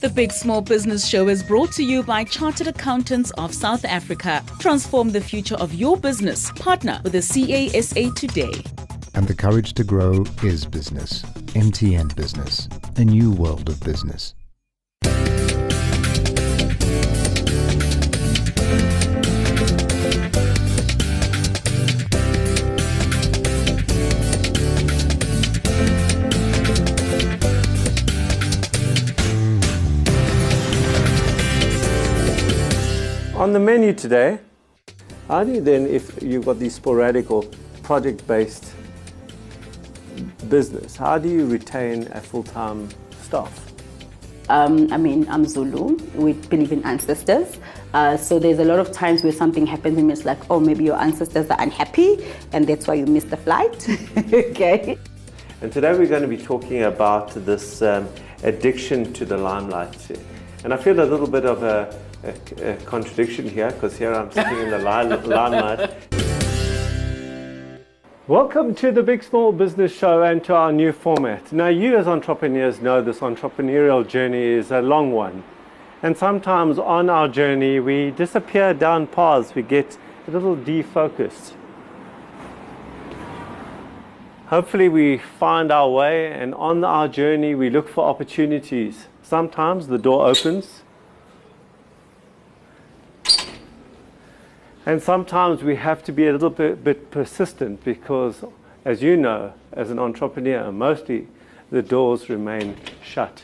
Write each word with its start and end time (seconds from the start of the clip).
The 0.00 0.10
Big 0.10 0.30
Small 0.30 0.60
Business 0.60 1.08
Show 1.08 1.28
is 1.28 1.42
brought 1.42 1.72
to 1.72 1.82
you 1.82 2.02
by 2.02 2.22
Chartered 2.22 2.66
Accountants 2.66 3.30
of 3.38 3.54
South 3.54 3.82
Africa. 3.86 4.44
Transform 4.58 5.08
the 5.08 5.22
future 5.22 5.54
of 5.54 5.72
your 5.72 5.96
business. 5.96 6.50
Partner 6.50 7.00
with 7.02 7.12
the 7.12 7.22
CASA 7.22 8.10
today. 8.10 8.62
And 9.14 9.26
the 9.26 9.34
courage 9.34 9.72
to 9.72 9.84
grow 9.84 10.22
is 10.42 10.66
business. 10.66 11.22
MTN 11.54 12.14
Business, 12.14 12.68
a 12.96 13.06
new 13.06 13.32
world 13.32 13.70
of 13.70 13.80
business. 13.80 14.34
On 33.46 33.52
the 33.52 33.60
menu 33.60 33.92
today, 33.92 34.40
how 35.28 35.44
do 35.44 35.52
you 35.52 35.60
then, 35.60 35.86
if 35.86 36.20
you've 36.20 36.44
got 36.44 36.58
these 36.58 36.74
sporadic 36.74 37.30
or 37.30 37.44
project-based 37.84 38.74
business, 40.48 40.96
how 40.96 41.16
do 41.16 41.28
you 41.28 41.46
retain 41.46 42.08
a 42.10 42.20
full-time 42.20 42.88
staff? 43.22 43.72
Um, 44.48 44.92
I 44.92 44.96
mean, 44.96 45.28
I'm 45.28 45.46
Zulu. 45.46 45.96
We 46.16 46.32
believe 46.32 46.72
in 46.72 46.82
ancestors. 46.82 47.60
Uh, 47.94 48.16
so 48.16 48.40
there's 48.40 48.58
a 48.58 48.64
lot 48.64 48.80
of 48.80 48.90
times 48.90 49.22
where 49.22 49.32
something 49.32 49.64
happens 49.64 49.96
and 49.96 50.10
it's 50.10 50.24
like, 50.24 50.40
oh, 50.50 50.58
maybe 50.58 50.82
your 50.82 51.00
ancestors 51.00 51.48
are 51.48 51.60
unhappy 51.60 52.26
and 52.52 52.66
that's 52.66 52.88
why 52.88 52.94
you 52.94 53.06
missed 53.06 53.30
the 53.30 53.36
flight. 53.36 53.88
okay. 54.34 54.98
And 55.62 55.72
today 55.72 55.96
we're 55.96 56.08
going 56.08 56.22
to 56.22 56.26
be 56.26 56.36
talking 56.36 56.82
about 56.82 57.30
this 57.46 57.80
um, 57.80 58.08
addiction 58.42 59.12
to 59.12 59.24
the 59.24 59.38
limelight. 59.38 60.18
And 60.64 60.74
I 60.74 60.76
feel 60.76 60.98
a 60.98 61.06
little 61.06 61.28
bit 61.28 61.46
of 61.46 61.62
a 61.62 61.96
a, 62.24 62.72
a 62.72 62.76
contradiction 62.84 63.48
here 63.48 63.70
because 63.70 63.96
here 63.96 64.12
I'm 64.12 64.30
sitting 64.32 64.58
in 64.58 64.70
the 64.70 64.78
limelight. 64.78 65.90
Welcome 68.28 68.74
to 68.76 68.90
the 68.90 69.02
Big 69.02 69.22
Small 69.22 69.52
Business 69.52 69.96
Show 69.96 70.22
and 70.22 70.42
to 70.44 70.54
our 70.54 70.72
new 70.72 70.92
format. 70.92 71.52
Now, 71.52 71.68
you 71.68 71.96
as 71.96 72.08
entrepreneurs 72.08 72.80
know 72.80 73.00
this 73.00 73.20
entrepreneurial 73.20 74.06
journey 74.06 74.42
is 74.42 74.72
a 74.72 74.82
long 74.82 75.12
one. 75.12 75.44
And 76.02 76.16
sometimes 76.16 76.78
on 76.78 77.08
our 77.08 77.28
journey, 77.28 77.78
we 77.78 78.10
disappear 78.10 78.74
down 78.74 79.06
paths, 79.06 79.54
we 79.54 79.62
get 79.62 79.96
a 80.26 80.32
little 80.32 80.56
defocused. 80.56 81.52
Hopefully, 84.46 84.88
we 84.88 85.18
find 85.18 85.70
our 85.72 85.90
way, 85.90 86.32
and 86.32 86.54
on 86.54 86.84
our 86.84 87.08
journey, 87.08 87.54
we 87.54 87.70
look 87.70 87.88
for 87.88 88.04
opportunities. 88.04 89.06
Sometimes 89.22 89.86
the 89.86 89.98
door 89.98 90.26
opens, 90.26 90.82
And 94.86 95.02
sometimes 95.02 95.64
we 95.64 95.74
have 95.74 96.04
to 96.04 96.12
be 96.12 96.28
a 96.28 96.32
little 96.32 96.48
bit, 96.48 96.84
bit, 96.84 97.10
persistent 97.10 97.82
because, 97.82 98.44
as 98.84 99.02
you 99.02 99.16
know, 99.16 99.52
as 99.72 99.90
an 99.90 99.98
entrepreneur, 99.98 100.70
mostly 100.70 101.26
the 101.72 101.82
doors 101.82 102.28
remain 102.28 102.76
shut. 103.02 103.42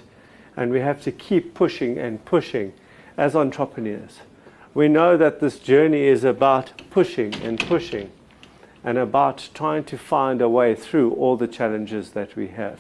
And 0.57 0.71
we 0.71 0.79
have 0.79 1.03
to 1.03 1.11
keep 1.11 1.53
pushing 1.53 1.99
and 1.99 2.25
pushing 2.25 2.73
as 3.17 3.35
entrepreneurs. 3.35 4.21
We 4.73 4.87
know 4.87 5.17
that 5.17 5.41
this 5.41 5.59
journey 5.59 6.05
is 6.05 6.23
about 6.23 6.81
pushing 6.91 7.35
and 7.43 7.59
pushing 7.59 8.13
and 8.85 8.97
about 8.97 9.49
trying 9.53 9.83
to 9.85 9.99
find 9.99 10.41
a 10.41 10.49
way 10.49 10.77
through 10.77 11.13
all 11.15 11.37
the 11.37 11.49
challenges 11.49 12.11
that 12.13 12.37
we 12.37 12.49
have. 12.49 12.79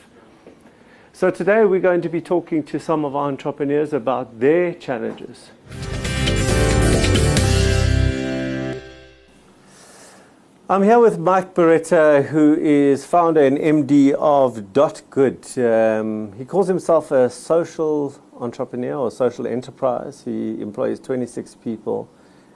So 1.13 1.33
today 1.33 1.65
we're 1.65 1.81
going 1.81 2.01
to 2.03 2.09
be 2.09 2.21
talking 2.21 2.63
to 2.65 2.79
some 2.79 3.05
of 3.05 3.17
our 3.17 3.27
entrepreneurs 3.27 3.93
about 3.93 4.39
their 4.39 4.73
challenges. 4.73 5.51
I'm 10.71 10.83
here 10.85 11.01
with 11.01 11.19
Mike 11.19 11.55
Baretta, 11.55 12.25
who 12.27 12.55
is 12.55 13.05
founder 13.05 13.43
and 13.45 13.59
MD 13.59 14.13
of 14.13 14.73
Dot 14.73 15.03
Good. 15.11 15.47
Um, 15.59 16.33
he 16.39 16.45
calls 16.45 16.69
himself 16.69 17.11
a 17.11 17.29
social 17.29 18.15
entrepreneur 18.39 18.95
or 18.95 19.11
social 19.11 19.47
enterprise. 19.47 20.23
He 20.25 20.61
employs 20.63 20.99
26 21.01 21.57
people 21.57 22.09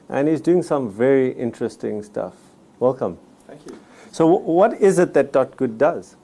and 0.08 0.28
he's 0.28 0.40
doing 0.40 0.62
some 0.62 0.88
very 0.90 1.32
interesting 1.32 2.02
stuff. 2.02 2.34
Welcome. 2.78 3.18
Thank 3.46 3.66
you. 3.66 3.78
So, 4.12 4.30
w- 4.30 4.50
what 4.50 4.80
is 4.80 4.98
it 4.98 5.12
that 5.14 5.32
Dot 5.32 5.56
Good 5.56 5.76
does? 5.76 6.16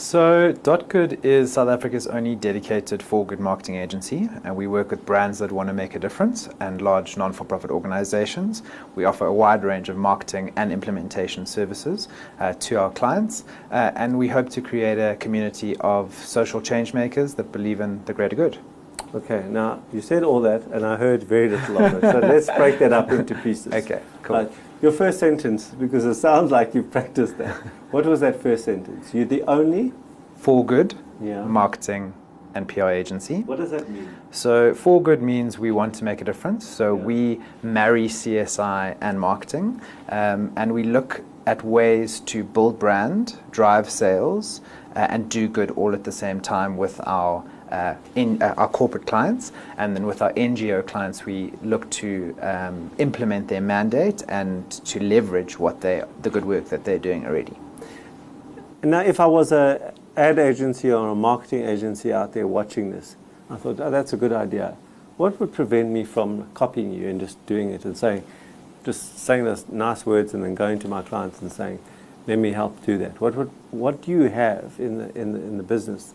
So, 0.00 0.54
DotGood 0.54 1.26
is 1.26 1.52
South 1.52 1.68
Africa's 1.68 2.06
only 2.06 2.34
dedicated 2.34 3.02
for 3.02 3.26
good 3.26 3.38
marketing 3.38 3.76
agency, 3.76 4.30
and 4.44 4.56
we 4.56 4.66
work 4.66 4.90
with 4.92 5.04
brands 5.04 5.40
that 5.40 5.52
want 5.52 5.68
to 5.68 5.74
make 5.74 5.94
a 5.94 5.98
difference 5.98 6.48
and 6.58 6.80
large 6.80 7.18
non 7.18 7.34
for 7.34 7.44
profit 7.44 7.70
organizations. 7.70 8.62
We 8.94 9.04
offer 9.04 9.26
a 9.26 9.32
wide 9.32 9.62
range 9.62 9.90
of 9.90 9.98
marketing 9.98 10.54
and 10.56 10.72
implementation 10.72 11.44
services 11.44 12.08
uh, 12.38 12.54
to 12.60 12.76
our 12.76 12.90
clients, 12.90 13.44
uh, 13.70 13.92
and 13.94 14.16
we 14.16 14.28
hope 14.28 14.48
to 14.50 14.62
create 14.62 14.96
a 14.96 15.16
community 15.16 15.76
of 15.80 16.14
social 16.14 16.62
change 16.62 16.94
makers 16.94 17.34
that 17.34 17.52
believe 17.52 17.82
in 17.82 18.02
the 18.06 18.14
greater 18.14 18.36
good. 18.36 18.56
Okay, 19.14 19.44
now 19.50 19.82
you 19.92 20.00
said 20.00 20.22
all 20.22 20.40
that, 20.40 20.62
and 20.68 20.86
I 20.86 20.96
heard 20.96 21.24
very 21.24 21.50
little 21.50 21.76
of 21.76 22.02
it. 22.02 22.10
So 22.10 22.18
let's 22.26 22.46
break 22.56 22.78
that 22.78 22.94
up 22.94 23.12
into 23.12 23.34
pieces. 23.34 23.74
Okay, 23.74 24.00
cool. 24.22 24.36
Uh, 24.36 24.46
your 24.80 24.92
first 24.92 25.18
sentence, 25.18 25.74
because 25.78 26.06
it 26.06 26.14
sounds 26.14 26.50
like 26.50 26.74
you've 26.74 26.90
practiced 26.90 27.36
that. 27.36 27.60
What 27.90 28.06
was 28.06 28.20
that 28.20 28.40
first 28.40 28.64
sentence? 28.64 29.12
You're 29.12 29.24
the 29.24 29.42
only? 29.48 29.92
For 30.36 30.64
good, 30.64 30.94
yeah. 31.20 31.44
marketing, 31.44 32.14
and 32.54 32.68
PR 32.68 32.88
agency. 32.88 33.40
What 33.42 33.58
does 33.58 33.72
that 33.72 33.88
mean? 33.88 34.08
So, 34.30 34.74
for 34.74 35.02
good 35.02 35.22
means 35.22 35.58
we 35.58 35.70
want 35.70 35.94
to 35.96 36.04
make 36.04 36.20
a 36.20 36.24
difference. 36.24 36.66
So, 36.66 36.96
yeah. 36.96 37.02
we 37.02 37.40
marry 37.62 38.06
CSI 38.06 38.96
and 39.00 39.20
marketing, 39.20 39.80
um, 40.08 40.52
and 40.56 40.72
we 40.72 40.84
look 40.84 41.22
at 41.46 41.64
ways 41.64 42.20
to 42.20 42.44
build 42.44 42.78
brand, 42.78 43.38
drive 43.50 43.90
sales, 43.90 44.60
uh, 44.94 45.06
and 45.10 45.28
do 45.28 45.48
good 45.48 45.72
all 45.72 45.92
at 45.92 46.04
the 46.04 46.12
same 46.12 46.40
time 46.40 46.76
with 46.76 47.00
our 47.06 47.44
uh, 47.70 47.94
in 48.16 48.42
uh, 48.42 48.54
our 48.56 48.68
corporate 48.68 49.06
clients, 49.06 49.52
and 49.78 49.94
then 49.94 50.06
with 50.06 50.22
our 50.22 50.32
NGO 50.34 50.84
clients, 50.86 51.24
we 51.24 51.52
look 51.62 51.88
to 51.90 52.36
um, 52.40 52.90
implement 52.98 53.48
their 53.48 53.60
mandate 53.60 54.22
and 54.28 54.70
to 54.86 55.00
leverage 55.00 55.58
what 55.58 55.80
they 55.80 56.02
the 56.22 56.30
good 56.30 56.44
work 56.44 56.66
that 56.66 56.84
they're 56.84 56.98
doing 56.98 57.26
already. 57.26 57.56
Now, 58.82 59.00
if 59.00 59.20
I 59.20 59.26
was 59.26 59.52
a 59.52 59.92
ad 60.16 60.38
agency 60.38 60.90
or 60.90 61.08
a 61.08 61.14
marketing 61.14 61.66
agency 61.66 62.12
out 62.12 62.32
there 62.32 62.46
watching 62.46 62.90
this, 62.90 63.16
I 63.50 63.56
thought, 63.56 63.78
oh, 63.80 63.90
that's 63.90 64.12
a 64.12 64.16
good 64.16 64.32
idea. 64.32 64.76
What 65.16 65.38
would 65.38 65.52
prevent 65.52 65.90
me 65.90 66.04
from 66.04 66.48
copying 66.54 66.92
you 66.92 67.08
and 67.08 67.20
just 67.20 67.44
doing 67.46 67.70
it 67.70 67.84
and 67.84 67.96
saying, 67.96 68.24
just 68.84 69.18
saying 69.18 69.44
those 69.44 69.68
nice 69.68 70.06
words 70.06 70.32
and 70.32 70.42
then 70.42 70.54
going 70.54 70.78
to 70.78 70.88
my 70.88 71.02
clients 71.02 71.42
and 71.42 71.52
saying, 71.52 71.78
let 72.26 72.38
me 72.38 72.52
help 72.52 72.84
do 72.86 72.96
that? 72.98 73.20
What 73.20 73.34
would, 73.34 73.50
what 73.70 74.00
do 74.00 74.12
you 74.12 74.22
have 74.22 74.74
in 74.78 74.98
the 74.98 75.18
in 75.18 75.32
the 75.32 75.40
in 75.40 75.56
the 75.58 75.62
business 75.62 76.14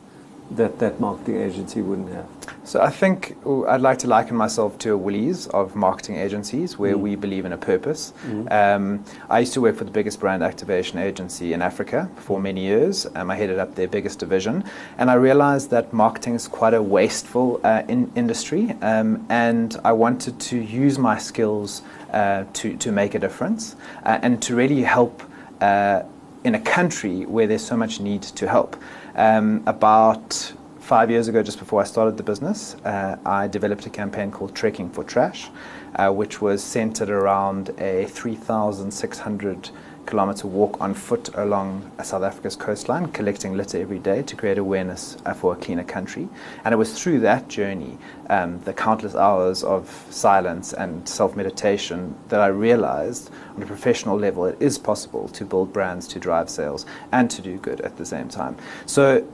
that 0.52 0.80
that 0.80 1.00
marketing 1.00 1.42
agency 1.42 1.82
wouldn't 1.82 2.14
have? 2.14 2.28
So 2.64 2.82
I 2.82 2.90
think 2.90 3.38
I'd 3.68 3.82
like 3.82 4.00
to 4.00 4.08
liken 4.08 4.36
myself 4.36 4.78
to 4.80 4.94
a 4.94 4.98
Woolies 4.98 5.48
of 5.48 5.76
marketing 5.76 6.16
agencies 6.16 6.80
where 6.80 6.96
mm. 6.96 7.00
we 7.00 7.16
believe 7.16 7.46
in 7.46 7.54
a 7.54 7.58
purpose. 7.58 8.12
Mm. 8.26 8.52
Um, 8.52 9.06
I 9.30 9.40
used 9.40 9.54
to 9.54 9.62
work 9.62 9.76
for 9.76 9.84
the 9.84 9.92
biggest 9.92 10.20
brand 10.20 10.44
activation 10.44 10.98
agency 10.98 11.54
in 11.54 11.62
Africa 11.62 12.10
for 12.16 12.40
many 12.40 12.62
years. 12.62 13.06
Um, 13.16 13.30
I 13.30 13.36
headed 13.36 13.60
up 13.60 13.76
their 13.76 13.88
biggest 13.88 14.20
division, 14.20 14.64
and 14.98 15.12
I 15.12 15.14
realized 15.14 15.70
that 15.70 15.94
marketing 15.94 16.36
is 16.36 16.48
quite 16.48 16.74
a 16.74 16.82
wasteful 16.82 17.62
uh, 17.64 17.84
in 17.88 18.12
industry, 18.16 18.76
um, 18.82 19.26
and 19.30 19.80
I 19.84 19.92
wanted 19.92 20.40
to 20.40 20.58
use 20.58 20.98
my 20.98 21.18
skills 21.18 21.84
uh, 22.12 22.46
to, 22.54 22.78
to 22.78 22.92
make 22.92 23.14
a 23.14 23.20
difference 23.20 23.76
uh, 24.06 24.20
and 24.22 24.42
to 24.42 24.56
really 24.56 24.82
help 24.82 25.22
uh, 25.62 26.02
in 26.44 26.56
a 26.56 26.60
country 26.60 27.26
where 27.26 27.48
there's 27.48 27.66
so 27.66 27.76
much 27.76 28.00
need 28.00 28.22
to 28.22 28.48
help. 28.48 28.76
Um, 29.16 29.64
about 29.66 30.54
five 30.80 31.10
years 31.10 31.30
ago, 31.30 31.42
just 31.42 31.58
before 31.58 31.82
I 31.82 31.86
started 31.86 32.18
the 32.18 32.24
business, 32.24 32.76
uh, 32.84 33.16
I 33.26 33.48
developed 33.48 33.86
a 33.86 33.90
campaign 33.90 34.30
called 34.30 34.54
Trekking 34.54 34.90
for 34.90 35.06
Trash, 35.06 35.50
uh, 35.96 36.12
which 36.12 36.42
was 36.42 36.62
centered 36.62 37.10
around 37.10 37.70
a 37.80 38.06
3,600 38.08 39.70
kilometer 40.06 40.48
walk 40.48 40.80
on 40.80 40.94
foot 40.94 41.30
along 41.36 41.92
South 42.04 42.24
Africa's 42.24 42.56
coastline, 42.56 43.12
collecting 43.12 43.56
litter 43.56 43.80
every 43.80 44.00
day 44.00 44.22
to 44.24 44.36
create 44.36 44.58
awareness 44.58 45.18
uh, 45.26 45.34
for 45.34 45.54
a 45.54 45.56
cleaner 45.56 45.84
country. 45.84 46.28
And 46.64 46.74
it 46.74 46.78
was 46.78 47.02
through 47.02 47.20
that 47.22 47.48
journey, 47.48 47.98
um, 48.30 48.60
the 48.62 48.74
countless 48.74 49.16
hours 49.16 49.64
of 49.64 50.06
silence 50.10 50.74
and 50.74 51.08
self 51.08 51.36
meditation, 51.36 52.16
that 52.30 52.42
I 52.42 52.48
realized 52.48 53.32
on 53.56 53.64
a 53.64 53.66
professional 53.66 54.18
level 54.18 54.46
it 54.46 54.58
is 54.60 54.78
possible 54.78 55.28
to 55.30 55.46
build 55.46 55.74
brands, 55.74 56.08
to 56.10 56.20
drive 56.20 56.50
sales, 56.50 56.86
and 57.12 57.30
to 57.32 57.42
do 57.42 57.58
good 57.58 57.82
at 57.82 57.98
the 57.98 58.06
same 58.06 58.30
time. 58.30 58.58
So 58.86 59.28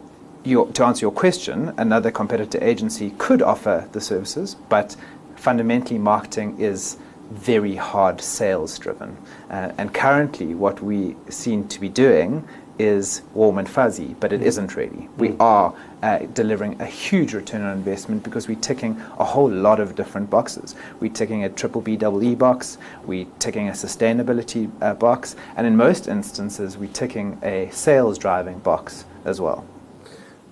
your, 0.43 0.67
to 0.71 0.85
answer 0.85 1.05
your 1.05 1.11
question, 1.11 1.73
another 1.77 2.11
competitor 2.11 2.63
agency 2.63 3.11
could 3.17 3.41
offer 3.41 3.87
the 3.91 4.01
services, 4.01 4.55
but 4.69 4.95
fundamentally, 5.35 5.99
marketing 5.99 6.55
is 6.59 6.97
very 7.31 7.75
hard 7.75 8.21
sales 8.21 8.77
driven. 8.77 9.17
Uh, 9.49 9.71
and 9.77 9.93
currently, 9.93 10.53
what 10.53 10.81
we 10.81 11.15
seem 11.29 11.67
to 11.69 11.79
be 11.79 11.89
doing 11.89 12.47
is 12.79 13.21
warm 13.33 13.57
and 13.57 13.69
fuzzy, 13.69 14.15
but 14.19 14.33
it 14.33 14.41
isn't 14.41 14.75
really. 14.75 15.07
We 15.17 15.35
are 15.39 15.73
uh, 16.01 16.19
delivering 16.33 16.81
a 16.81 16.85
huge 16.85 17.33
return 17.33 17.61
on 17.61 17.77
investment 17.77 18.23
because 18.23 18.47
we're 18.47 18.59
ticking 18.59 18.99
a 19.19 19.23
whole 19.23 19.49
lot 19.49 19.79
of 19.79 19.95
different 19.95 20.29
boxes. 20.29 20.75
We're 20.99 21.13
ticking 21.13 21.43
a 21.43 21.49
triple 21.49 21.81
B 21.81 21.95
double 21.95 22.23
E 22.23 22.33
box, 22.33 22.77
we're 23.05 23.27
ticking 23.39 23.69
a 23.69 23.73
sustainability 23.73 24.71
uh, 24.81 24.95
box, 24.95 25.35
and 25.55 25.67
in 25.67 25.75
most 25.75 26.07
instances, 26.07 26.77
we're 26.77 26.89
ticking 26.89 27.39
a 27.43 27.69
sales 27.71 28.17
driving 28.17 28.59
box 28.59 29.05
as 29.25 29.39
well. 29.39 29.65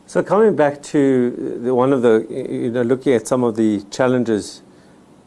So 0.06 0.24
coming 0.24 0.56
back 0.56 0.82
to 0.84 1.60
the, 1.64 1.74
one 1.74 1.94
of 1.94 2.02
the, 2.02 2.26
you 2.30 2.72
know, 2.72 2.82
looking 2.82 3.14
at 3.14 3.28
some 3.28 3.44
of 3.44 3.56
the 3.56 3.82
challenges 3.92 4.62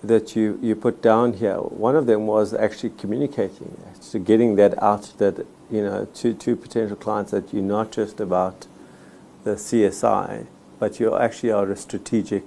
that 0.03 0.35
you, 0.35 0.59
you 0.61 0.75
put 0.75 1.01
down 1.01 1.35
here, 1.35 1.57
one 1.57 1.95
of 1.95 2.07
them 2.07 2.27
was 2.27 2.53
actually 2.53 2.91
communicating, 2.91 3.81
so 4.01 4.19
getting 4.19 4.57
that 4.57 4.81
out 4.83 5.13
that, 5.19 5.47
you 5.71 5.83
know, 5.83 6.07
to, 6.15 6.35
to 6.35 6.57
potential 6.57 6.97
clients 6.97 7.31
that 7.31 7.53
you're 7.55 7.63
not 7.63 7.93
just 7.93 8.21
about 8.21 8.67
the 9.45 9.53
CSI, 9.53 10.47
but 10.79 10.99
you 10.99 11.17
actually 11.17 11.53
are 11.53 11.71
a 11.71 11.77
strategic 11.77 12.43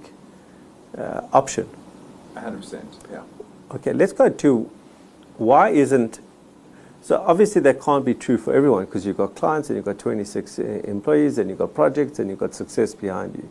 uh, 0.96 1.22
option. 1.32 1.68
100%, 2.34 2.84
yeah. 3.10 3.22
Okay, 3.72 3.92
let's 3.92 4.12
go 4.12 4.28
to 4.28 4.70
why 5.38 5.70
isn't 5.70 6.20
so 7.06 7.22
obviously 7.24 7.60
that 7.62 7.80
can't 7.80 8.04
be 8.04 8.14
true 8.14 8.36
for 8.36 8.52
everyone 8.52 8.84
because 8.84 9.06
you've 9.06 9.16
got 9.16 9.36
clients 9.36 9.70
and 9.70 9.76
you've 9.76 9.84
got 9.84 9.96
26 9.96 10.58
uh, 10.58 10.62
employees 10.84 11.38
and 11.38 11.48
you've 11.48 11.58
got 11.60 11.72
projects 11.72 12.18
and 12.18 12.28
you've 12.28 12.40
got 12.40 12.52
success 12.52 12.96
behind 12.96 13.36
you. 13.36 13.48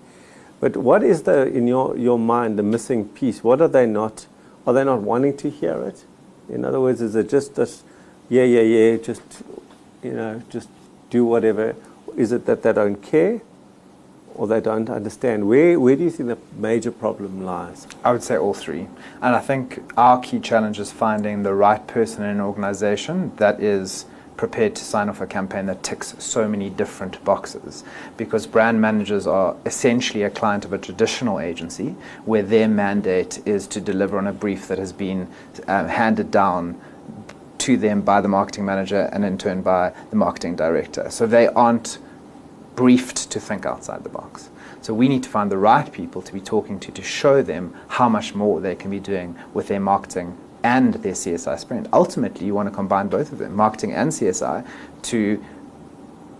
But 0.65 0.77
what 0.77 1.03
is 1.03 1.21
the 1.21 1.45
in 1.45 1.67
your, 1.67 1.95
your 1.95 2.17
mind 2.17 2.57
the 2.57 2.63
missing 2.63 3.07
piece? 3.09 3.43
What 3.43 3.61
are 3.61 3.67
they 3.67 3.85
not? 3.85 4.25
Are 4.65 4.73
they 4.73 4.83
not 4.83 5.01
wanting 5.01 5.37
to 5.37 5.51
hear 5.51 5.79
it? 5.83 6.05
In 6.49 6.65
other 6.65 6.81
words, 6.81 7.01
is 7.01 7.15
it 7.15 7.29
just 7.29 7.53
this, 7.53 7.83
yeah, 8.29 8.45
yeah, 8.45 8.61
yeah, 8.61 8.97
just 8.97 9.21
you 10.01 10.13
know, 10.13 10.41
just 10.49 10.67
do 11.11 11.23
whatever? 11.23 11.75
Is 12.17 12.31
it 12.31 12.47
that 12.47 12.63
they 12.63 12.73
don't 12.73 12.95
care? 12.95 13.41
or 14.33 14.47
they 14.47 14.59
don't 14.59 14.89
understand? 14.89 15.47
Where, 15.47 15.79
where 15.79 15.95
do 15.95 16.03
you 16.03 16.09
think 16.09 16.29
the 16.29 16.37
major 16.57 16.91
problem 16.91 17.45
lies? 17.45 17.87
I 18.03 18.11
would 18.11 18.23
say 18.23 18.35
all 18.35 18.55
three. 18.55 18.87
And 19.21 19.35
I 19.35 19.39
think 19.39 19.83
our 19.95 20.19
key 20.19 20.39
challenge 20.39 20.79
is 20.79 20.91
finding 20.91 21.43
the 21.43 21.53
right 21.53 21.85
person 21.87 22.23
in 22.23 22.31
an 22.31 22.41
organization 22.41 23.31
that 23.37 23.61
is 23.61 24.05
prepared 24.37 24.75
to 24.75 24.83
sign 24.83 25.09
off 25.09 25.21
a 25.21 25.27
campaign 25.27 25.65
that 25.67 25.83
ticks 25.83 26.15
so 26.19 26.47
many 26.47 26.69
different 26.69 27.23
boxes. 27.23 27.83
Because 28.17 28.45
brand 28.47 28.81
managers 28.81 29.27
are 29.27 29.55
essentially 29.65 30.23
a 30.23 30.29
client 30.29 30.65
of 30.65 30.73
a 30.73 30.77
traditional 30.77 31.39
agency 31.39 31.95
where 32.25 32.43
their 32.43 32.67
mandate 32.67 33.45
is 33.45 33.67
to 33.67 33.81
deliver 33.81 34.17
on 34.17 34.27
a 34.27 34.33
brief 34.33 34.67
that 34.67 34.77
has 34.77 34.91
been 34.93 35.27
uh, 35.67 35.87
handed 35.87 36.31
down 36.31 36.79
to 37.59 37.77
them 37.77 38.01
by 38.01 38.21
the 38.21 38.27
marketing 38.27 38.65
manager 38.65 39.09
and 39.11 39.25
in 39.25 39.37
turn 39.37 39.61
by 39.61 39.93
the 40.09 40.15
marketing 40.15 40.55
director. 40.55 41.09
So 41.09 41.25
they 41.25 41.47
aren't 41.47 41.97
briefed 42.75 43.31
to 43.31 43.39
think 43.39 43.65
outside 43.65 44.03
the 44.03 44.09
box. 44.09 44.49
So 44.81 44.93
we 44.93 45.07
need 45.07 45.23
to 45.23 45.29
find 45.29 45.51
the 45.51 45.57
right 45.57 45.91
people 45.91 46.21
to 46.21 46.33
be 46.33 46.41
talking 46.41 46.79
to 46.81 46.91
to 46.91 47.01
show 47.01 47.41
them 47.41 47.75
how 47.87 48.07
much 48.07 48.35
more 48.35 48.61
they 48.61 48.75
can 48.75 48.91
be 48.91 48.99
doing 48.99 49.35
with 49.53 49.67
their 49.67 49.79
marketing 49.79 50.37
and 50.65 50.95
their 50.95 51.13
CSI 51.13 51.59
sprint. 51.59 51.87
Ultimately, 51.93 52.47
you 52.47 52.55
want 52.55 52.67
to 52.67 52.73
combine 52.73 53.07
both 53.07 53.31
of 53.31 53.37
them, 53.37 53.55
marketing 53.55 53.93
and 53.93 54.11
CSI, 54.11 54.65
to 55.03 55.43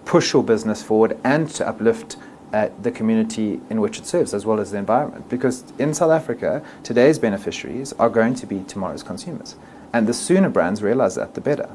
push 0.03 0.33
your 0.33 0.43
business 0.43 0.81
forward 0.81 1.15
and 1.23 1.47
to 1.51 1.67
uplift 1.67 2.17
uh, 2.51 2.69
the 2.81 2.89
community 2.89 3.61
in 3.69 3.79
which 3.79 3.99
it 3.99 4.07
serves 4.07 4.33
as 4.33 4.43
well 4.43 4.59
as 4.59 4.71
the 4.71 4.79
environment. 4.79 5.29
Because 5.29 5.63
in 5.77 5.93
South 5.93 6.09
Africa, 6.09 6.65
today's 6.81 7.19
beneficiaries 7.19 7.93
are 7.93 8.09
going 8.09 8.33
to 8.33 8.47
be 8.47 8.63
tomorrow's 8.63 9.03
consumers. 9.03 9.55
And 9.93 10.07
the 10.07 10.13
sooner 10.13 10.49
brands 10.49 10.81
realize 10.81 11.13
that, 11.15 11.35
the 11.35 11.41
better. 11.41 11.69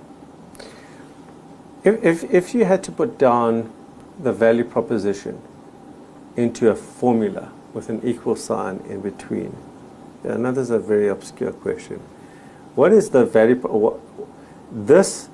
If, 1.85 2.03
if, 2.03 2.35
if 2.35 2.53
you 2.53 2.65
had 2.65 2.83
to 2.83 2.91
put 2.93 3.17
down 3.17 3.73
the 4.19 4.33
value 4.33 4.65
proposition 4.65 5.41
into 6.37 6.69
a 6.69 6.75
formula 6.75 7.53
with 7.73 7.89
an 7.91 8.01
equal 8.03 8.35
sign 8.35 8.83
in 8.89 9.03
between? 9.03 9.57
Yeah, 10.25 10.37
now 10.37 10.51
this 10.51 10.65
is 10.65 10.71
a 10.71 10.81
very 10.81 11.07
obscure 11.07 11.53
question. 11.53 12.01
What 12.75 12.93
is 12.93 13.11
the 13.11 13.25
value? 13.25 13.57
What, 13.57 13.99
this, 14.71 15.27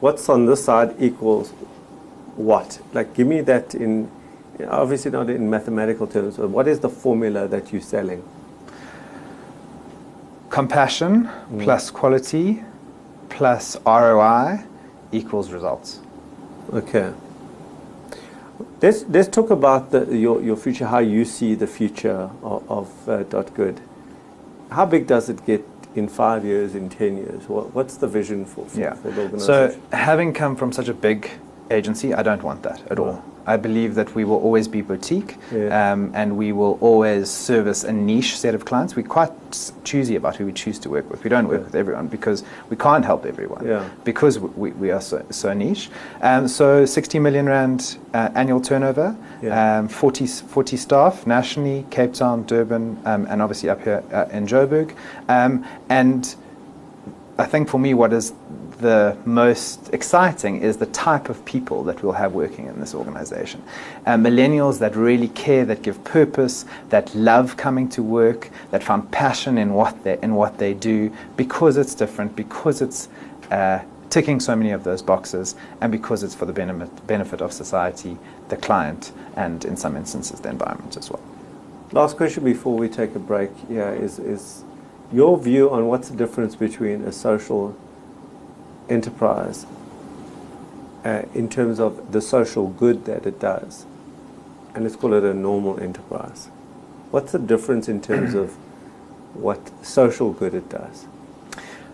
what's 0.00 0.28
on 0.28 0.46
this 0.46 0.64
side 0.64 0.96
equals 0.98 1.50
what? 2.36 2.80
Like, 2.92 3.14
give 3.14 3.26
me 3.26 3.40
that 3.42 3.74
in, 3.74 4.10
obviously 4.68 5.10
not 5.10 5.30
in 5.30 5.48
mathematical 5.48 6.06
terms, 6.06 6.36
but 6.36 6.50
what 6.50 6.66
is 6.68 6.80
the 6.80 6.88
formula 6.88 7.46
that 7.48 7.72
you're 7.72 7.80
selling? 7.80 8.22
Compassion 10.50 11.24
mm. 11.24 11.62
plus 11.62 11.90
quality 11.90 12.62
plus 13.28 13.76
ROI 13.86 14.64
equals 15.12 15.50
results. 15.50 16.00
Okay. 16.72 17.12
Let's, 18.80 19.04
let's 19.08 19.28
talk 19.28 19.50
about 19.50 19.90
the, 19.90 20.04
your, 20.16 20.42
your 20.42 20.56
future, 20.56 20.86
how 20.86 20.98
you 20.98 21.24
see 21.24 21.54
the 21.54 21.66
future 21.66 22.30
of, 22.42 22.70
of 22.70 23.08
uh, 23.08 23.22
Dot 23.24 23.52
Good. 23.54 23.80
How 24.70 24.86
big 24.86 25.06
does 25.06 25.28
it 25.28 25.44
get 25.46 25.64
in 25.94 26.08
five 26.08 26.44
years, 26.44 26.74
in 26.74 26.88
10 26.88 27.16
years? 27.16 27.48
What, 27.48 27.74
what's 27.74 27.96
the 27.96 28.08
vision 28.08 28.44
for, 28.44 28.66
for, 28.66 28.80
yeah. 28.80 28.94
for 28.94 29.10
the 29.10 29.22
organization? 29.22 29.80
So, 29.80 29.80
having 29.96 30.32
come 30.32 30.56
from 30.56 30.72
such 30.72 30.88
a 30.88 30.94
big 30.94 31.30
agency, 31.70 32.14
I 32.14 32.22
don't 32.22 32.42
want 32.42 32.62
that 32.62 32.82
at 32.90 32.98
all. 32.98 33.24
I 33.46 33.56
believe 33.56 33.94
that 33.94 34.14
we 34.14 34.24
will 34.24 34.36
always 34.36 34.68
be 34.68 34.80
boutique 34.80 35.36
yeah. 35.52 35.92
um, 35.92 36.10
and 36.14 36.36
we 36.36 36.52
will 36.52 36.78
always 36.80 37.30
service 37.30 37.84
a 37.84 37.92
niche 37.92 38.38
set 38.38 38.54
of 38.54 38.64
clients. 38.64 38.96
We're 38.96 39.06
quite 39.06 39.32
choosy 39.84 40.16
about 40.16 40.36
who 40.36 40.46
we 40.46 40.52
choose 40.52 40.78
to 40.80 40.90
work 40.90 41.10
with. 41.10 41.22
We 41.24 41.30
don't 41.30 41.48
work 41.48 41.60
yeah. 41.60 41.64
with 41.66 41.74
everyone 41.74 42.08
because 42.08 42.42
we 42.70 42.76
can't 42.76 43.04
help 43.04 43.26
everyone 43.26 43.66
yeah. 43.66 43.88
because 44.04 44.38
we, 44.38 44.72
we 44.72 44.90
are 44.90 45.00
so, 45.00 45.24
so 45.30 45.52
niche. 45.52 45.90
Um, 46.22 46.48
so 46.48 46.84
60 46.84 47.18
million 47.18 47.46
Rand 47.46 47.98
uh, 48.12 48.30
annual 48.34 48.60
turnover, 48.60 49.16
um, 49.50 49.88
40, 49.88 50.26
40 50.26 50.76
staff 50.76 51.26
nationally, 51.26 51.86
Cape 51.90 52.14
Town, 52.14 52.44
Durban, 52.44 52.98
um, 53.04 53.26
and 53.26 53.42
obviously 53.42 53.68
up 53.68 53.82
here 53.82 54.02
uh, 54.12 54.26
in 54.30 54.46
Joburg. 54.46 54.94
Um, 55.28 55.66
and 55.88 56.34
I 57.38 57.46
think 57.46 57.68
for 57.68 57.78
me, 57.78 57.94
what 57.94 58.12
is 58.12 58.32
the 58.78 59.16
most 59.24 59.92
exciting 59.92 60.60
is 60.60 60.76
the 60.76 60.86
type 60.86 61.28
of 61.28 61.44
people 61.44 61.84
that 61.84 62.02
we'll 62.02 62.12
have 62.12 62.32
working 62.32 62.66
in 62.66 62.80
this 62.80 62.94
organization. 62.94 63.62
Uh, 64.06 64.16
millennials 64.16 64.78
that 64.78 64.96
really 64.96 65.28
care, 65.28 65.64
that 65.64 65.82
give 65.82 66.02
purpose, 66.04 66.64
that 66.88 67.14
love 67.14 67.56
coming 67.56 67.88
to 67.90 68.02
work, 68.02 68.50
that 68.70 68.82
find 68.82 69.10
passion 69.10 69.58
in 69.58 69.74
what 69.74 70.02
they, 70.04 70.18
in 70.22 70.34
what 70.34 70.58
they 70.58 70.74
do 70.74 71.12
because 71.36 71.76
it's 71.76 71.94
different, 71.94 72.34
because 72.36 72.82
it's 72.82 73.08
uh, 73.50 73.80
ticking 74.10 74.38
so 74.38 74.54
many 74.54 74.70
of 74.70 74.84
those 74.84 75.02
boxes, 75.02 75.56
and 75.80 75.90
because 75.90 76.22
it's 76.22 76.34
for 76.34 76.46
the 76.46 76.52
benefit, 76.52 77.06
benefit 77.06 77.40
of 77.40 77.52
society, 77.52 78.16
the 78.48 78.56
client, 78.56 79.12
and 79.36 79.64
in 79.64 79.76
some 79.76 79.96
instances, 79.96 80.40
the 80.40 80.48
environment 80.48 80.96
as 80.96 81.10
well. 81.10 81.22
Last 81.92 82.16
question 82.16 82.44
before 82.44 82.76
we 82.76 82.88
take 82.88 83.14
a 83.14 83.18
break 83.18 83.50
yeah, 83.68 83.90
is, 83.90 84.18
is 84.18 84.64
your 85.12 85.38
view 85.38 85.70
on 85.70 85.86
what's 85.86 86.08
the 86.08 86.16
difference 86.16 86.56
between 86.56 87.02
a 87.02 87.12
social 87.12 87.76
enterprise 88.88 89.66
uh, 91.04 91.22
in 91.34 91.48
terms 91.48 91.80
of 91.80 92.12
the 92.12 92.20
social 92.20 92.68
good 92.68 93.04
that 93.04 93.26
it 93.26 93.40
does. 93.40 93.86
And 94.74 94.84
let's 94.84 94.96
call 94.96 95.14
it 95.14 95.22
a 95.22 95.34
normal 95.34 95.78
enterprise. 95.80 96.48
What's 97.10 97.32
the 97.32 97.38
difference 97.38 97.88
in 97.88 98.00
terms 98.00 98.34
of 98.34 98.54
what 99.34 99.60
social 99.84 100.32
good 100.32 100.54
it 100.54 100.68
does? 100.68 101.06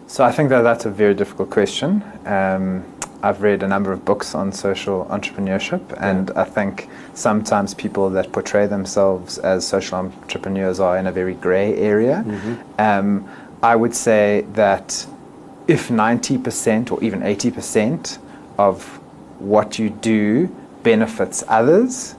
So 0.07 0.25
I 0.25 0.33
think 0.33 0.49
that 0.49 0.63
that's 0.63 0.87
a 0.87 0.91
very 0.91 1.15
difficult 1.15 1.51
question. 1.51 2.03
Um, 2.25 2.85
I've 3.23 3.43
read 3.43 3.63
a 3.63 3.69
number 3.69 3.93
of 3.93 4.05
books 4.05 4.35
on 4.35 4.51
social 4.51 5.05
entrepreneurship, 5.11 5.83
and 5.99 6.31
yeah. 6.31 6.41
I 6.41 6.45
think 6.45 6.89
sometimes 7.13 7.75
people 7.75 8.09
that 8.11 8.33
portray 8.33 8.67
themselves 8.67 9.39
as 9.39 9.67
social 9.67 9.99
entrepreneurs 9.99 10.81
are 10.81 10.97
in 10.97 11.07
a 11.07 11.13
very 11.13 11.35
grey 11.35 11.77
area. 11.77 12.25
Mm-hmm. 12.27 12.81
Um, 12.81 13.29
I 13.63 13.77
would 13.77 13.95
say 13.95 14.47
that 14.55 15.07
if 15.71 15.89
90% 15.89 16.91
or 16.91 17.01
even 17.03 17.21
80% 17.21 18.19
of 18.59 18.85
what 19.39 19.79
you 19.79 19.89
do 19.89 20.49
benefits 20.83 21.45
others 21.47 22.17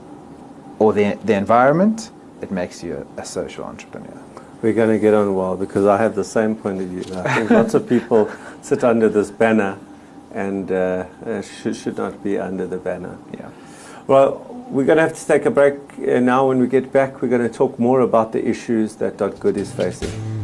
or 0.78 0.94
the, 0.94 1.18
the 1.24 1.34
environment, 1.34 2.10
it 2.40 2.50
makes 2.50 2.82
you 2.82 3.06
a, 3.18 3.20
a 3.20 3.24
social 3.26 3.64
entrepreneur. 3.64 4.18
We're 4.62 4.72
going 4.72 4.88
to 4.88 4.98
get 4.98 5.12
on 5.12 5.34
well 5.34 5.54
because 5.58 5.84
I 5.84 5.98
have 5.98 6.14
the 6.14 6.24
same 6.24 6.56
point 6.56 6.80
of 6.80 6.88
view. 6.88 7.04
I 7.14 7.34
think 7.34 7.50
lots 7.50 7.74
of 7.74 7.86
people 7.86 8.32
sit 8.62 8.84
under 8.84 9.10
this 9.10 9.30
banner 9.30 9.76
and 10.32 10.72
uh, 10.72 11.04
uh, 11.26 11.42
should, 11.42 11.76
should 11.76 11.98
not 11.98 12.24
be 12.24 12.38
under 12.38 12.66
the 12.66 12.78
banner. 12.78 13.18
Yeah. 13.34 13.50
Well, 14.06 14.46
we're 14.70 14.86
going 14.86 14.96
to 14.96 15.02
have 15.02 15.18
to 15.18 15.26
take 15.26 15.44
a 15.44 15.50
break 15.50 15.74
uh, 15.98 16.20
now. 16.20 16.48
When 16.48 16.58
we 16.58 16.68
get 16.68 16.90
back, 16.90 17.20
we're 17.20 17.28
going 17.28 17.46
to 17.46 17.54
talk 17.54 17.78
more 17.78 18.00
about 18.00 18.32
the 18.32 18.48
issues 18.48 18.96
that 18.96 19.18
Dot 19.18 19.38
Good 19.38 19.58
is 19.58 19.70
facing. 19.70 20.41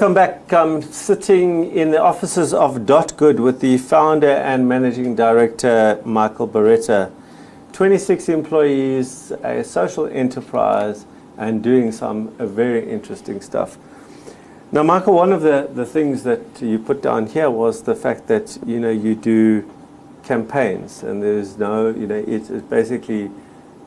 Welcome 0.00 0.14
back. 0.14 0.50
I'm 0.50 0.80
sitting 0.80 1.72
in 1.72 1.90
the 1.90 2.00
offices 2.00 2.54
of 2.54 2.86
Dot 2.86 3.14
Good 3.18 3.38
with 3.38 3.60
the 3.60 3.76
founder 3.76 4.30
and 4.30 4.66
managing 4.66 5.14
director, 5.14 6.00
Michael 6.06 6.48
Baretta. 6.48 7.12
26 7.74 8.30
employees, 8.30 9.30
a 9.42 9.62
social 9.62 10.06
enterprise, 10.06 11.04
and 11.36 11.62
doing 11.62 11.92
some 11.92 12.34
uh, 12.38 12.46
very 12.46 12.90
interesting 12.90 13.42
stuff. 13.42 13.76
Now, 14.72 14.84
Michael, 14.84 15.12
one 15.12 15.34
of 15.34 15.42
the, 15.42 15.68
the 15.70 15.84
things 15.84 16.22
that 16.22 16.62
you 16.62 16.78
put 16.78 17.02
down 17.02 17.26
here 17.26 17.50
was 17.50 17.82
the 17.82 17.94
fact 17.94 18.26
that 18.28 18.56
you 18.64 18.80
know 18.80 18.90
you 18.90 19.14
do 19.14 19.70
campaigns, 20.22 21.02
and 21.02 21.22
there's 21.22 21.58
no 21.58 21.90
you 21.90 22.06
know 22.06 22.24
it's, 22.26 22.48
it's 22.48 22.64
basically 22.64 23.30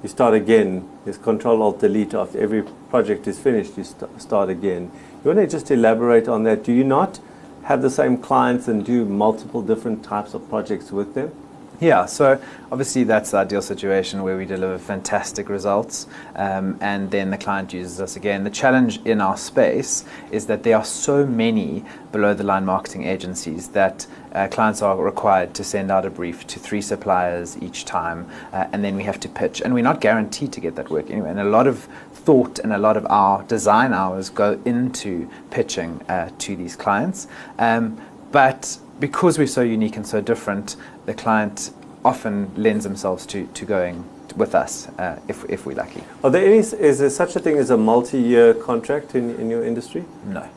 you 0.04 0.10
start 0.10 0.36
again. 0.36 0.88
There's 1.06 1.18
Control 1.18 1.64
Alt 1.64 1.80
Delete 1.80 2.14
after 2.14 2.40
every 2.40 2.62
project 2.92 3.28
is 3.28 3.40
finished. 3.40 3.78
You 3.78 3.84
st- 3.84 4.22
start 4.22 4.50
again. 4.50 4.92
You 5.24 5.30
want 5.30 5.40
to 5.40 5.48
just 5.48 5.72
elaborate 5.72 6.28
on 6.28 6.44
that? 6.44 6.66
Do 6.66 6.74
you 6.74 6.84
not 6.84 7.22
have 7.64 7.82
the 7.82 7.90
same 7.90 8.18
clients 8.18 8.68
and 8.68 8.86
do 8.86 9.06
multiple 9.06 9.62
different 9.62 10.04
types 10.04 10.34
of 10.34 10.50
projects 10.50 10.92
with 10.92 11.14
them? 11.14 11.32
Yeah, 11.80 12.06
so 12.06 12.42
obviously 12.72 13.04
that's 13.04 13.32
the 13.32 13.38
ideal 13.38 13.62
situation 13.62 14.22
where 14.22 14.38
we 14.38 14.46
deliver 14.46 14.78
fantastic 14.78 15.50
results 15.50 16.08
um, 16.36 16.78
and 16.82 17.10
then 17.10 17.30
the 17.30 17.38
client 17.38 17.74
uses 17.74 18.00
us 18.00 18.16
again. 18.16 18.44
The 18.44 18.50
challenge 18.50 19.02
in 19.06 19.22
our 19.22 19.38
space 19.38 20.06
is 20.32 20.46
that 20.48 20.64
there 20.64 20.78
are 20.78 20.86
so 20.86 21.26
many 21.26 21.84
below 22.12 22.34
the 22.34 22.44
line 22.44 22.66
marketing 22.66 23.04
agencies 23.04 23.70
that 23.70 24.06
uh, 24.34 24.48
clients 24.50 24.82
are 24.82 24.98
required 24.98 25.54
to 25.56 25.64
send 25.64 25.90
out 25.90 26.06
a 26.06 26.10
brief 26.10 26.46
to 26.48 26.60
three 26.60 26.82
suppliers 26.82 27.58
each 27.62 27.86
time 27.86 28.30
uh, 28.52 28.68
and 28.72 28.84
then 28.84 28.96
we 28.96 29.04
have 29.04 29.20
to 29.22 29.30
pitch. 29.30 29.62
And 29.62 29.74
we're 29.74 29.84
not 29.84 30.00
guaranteed 30.00 30.54
to 30.54 30.62
get 30.62 30.76
that 30.76 30.90
work 30.90 31.10
anyway. 31.10 31.32
And 31.32 31.40
a 31.40 31.46
lot 31.46 31.68
of 31.68 31.88
thought 32.26 32.60
and 32.60 32.74
a 32.74 32.78
lot 32.78 32.98
of 32.98 33.06
our 33.08 33.44
design 33.44 33.94
hours 33.94 34.30
go 34.30 34.60
into 34.66 35.30
pitching 35.52 36.02
uh, 36.10 36.30
to 36.40 36.56
these 36.56 36.76
clients. 36.76 37.28
Um, 37.60 38.00
but 38.32 38.78
because 39.00 39.38
we're 39.38 39.48
so 39.48 39.62
unique 39.62 39.98
and 39.98 40.08
so 40.08 40.22
different, 40.22 40.76
the 41.06 41.14
client 41.14 41.72
often 42.04 42.52
lends 42.56 42.84
themselves 42.84 43.26
to, 43.28 43.48
to 43.48 43.66
going 43.66 44.06
with 44.36 44.56
us 44.56 44.88
uh, 44.98 45.20
if, 45.28 45.44
if 45.50 45.66
we're 45.66 45.76
lucky. 45.76 46.04
Are 46.24 46.30
there 46.30 46.46
any, 46.46 46.58
is 46.58 47.00
there 47.00 47.10
such 47.10 47.36
a 47.36 47.40
thing 47.40 47.58
as 47.58 47.70
a 47.70 47.78
multi-year 47.78 48.54
contract 48.54 49.16
in, 49.16 49.36
in 49.40 49.50
your 49.50 49.64
industry? 49.64 50.04
No, 50.26 50.48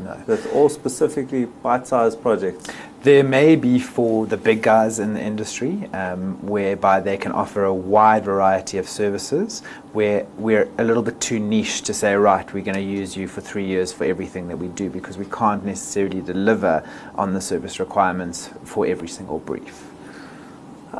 no. 0.00 0.20
That's 0.26 0.46
all 0.46 0.68
specifically 0.68 1.44
bite-sized 1.44 2.20
projects. 2.20 2.68
There 3.02 3.24
may 3.24 3.56
be 3.56 3.80
for 3.80 4.26
the 4.26 4.36
big 4.36 4.62
guys 4.62 5.00
in 5.00 5.14
the 5.14 5.20
industry, 5.20 5.88
um, 5.92 6.38
whereby 6.40 7.00
they 7.00 7.16
can 7.16 7.32
offer 7.32 7.64
a 7.64 7.74
wide 7.74 8.24
variety 8.24 8.78
of 8.78 8.88
services, 8.88 9.60
where 9.92 10.24
we're 10.38 10.68
a 10.78 10.84
little 10.84 11.02
bit 11.02 11.20
too 11.20 11.40
niche 11.40 11.82
to 11.82 11.94
say, 11.94 12.14
right, 12.14 12.46
we're 12.54 12.62
going 12.62 12.76
to 12.76 12.80
use 12.80 13.16
you 13.16 13.26
for 13.26 13.40
three 13.40 13.66
years 13.66 13.92
for 13.92 14.04
everything 14.04 14.46
that 14.46 14.56
we 14.56 14.68
do, 14.68 14.88
because 14.88 15.18
we 15.18 15.24
can't 15.24 15.64
necessarily 15.64 16.20
deliver 16.20 16.88
on 17.16 17.34
the 17.34 17.40
service 17.40 17.80
requirements 17.80 18.50
for 18.62 18.86
every 18.86 19.08
single 19.08 19.40
brief. 19.40 19.84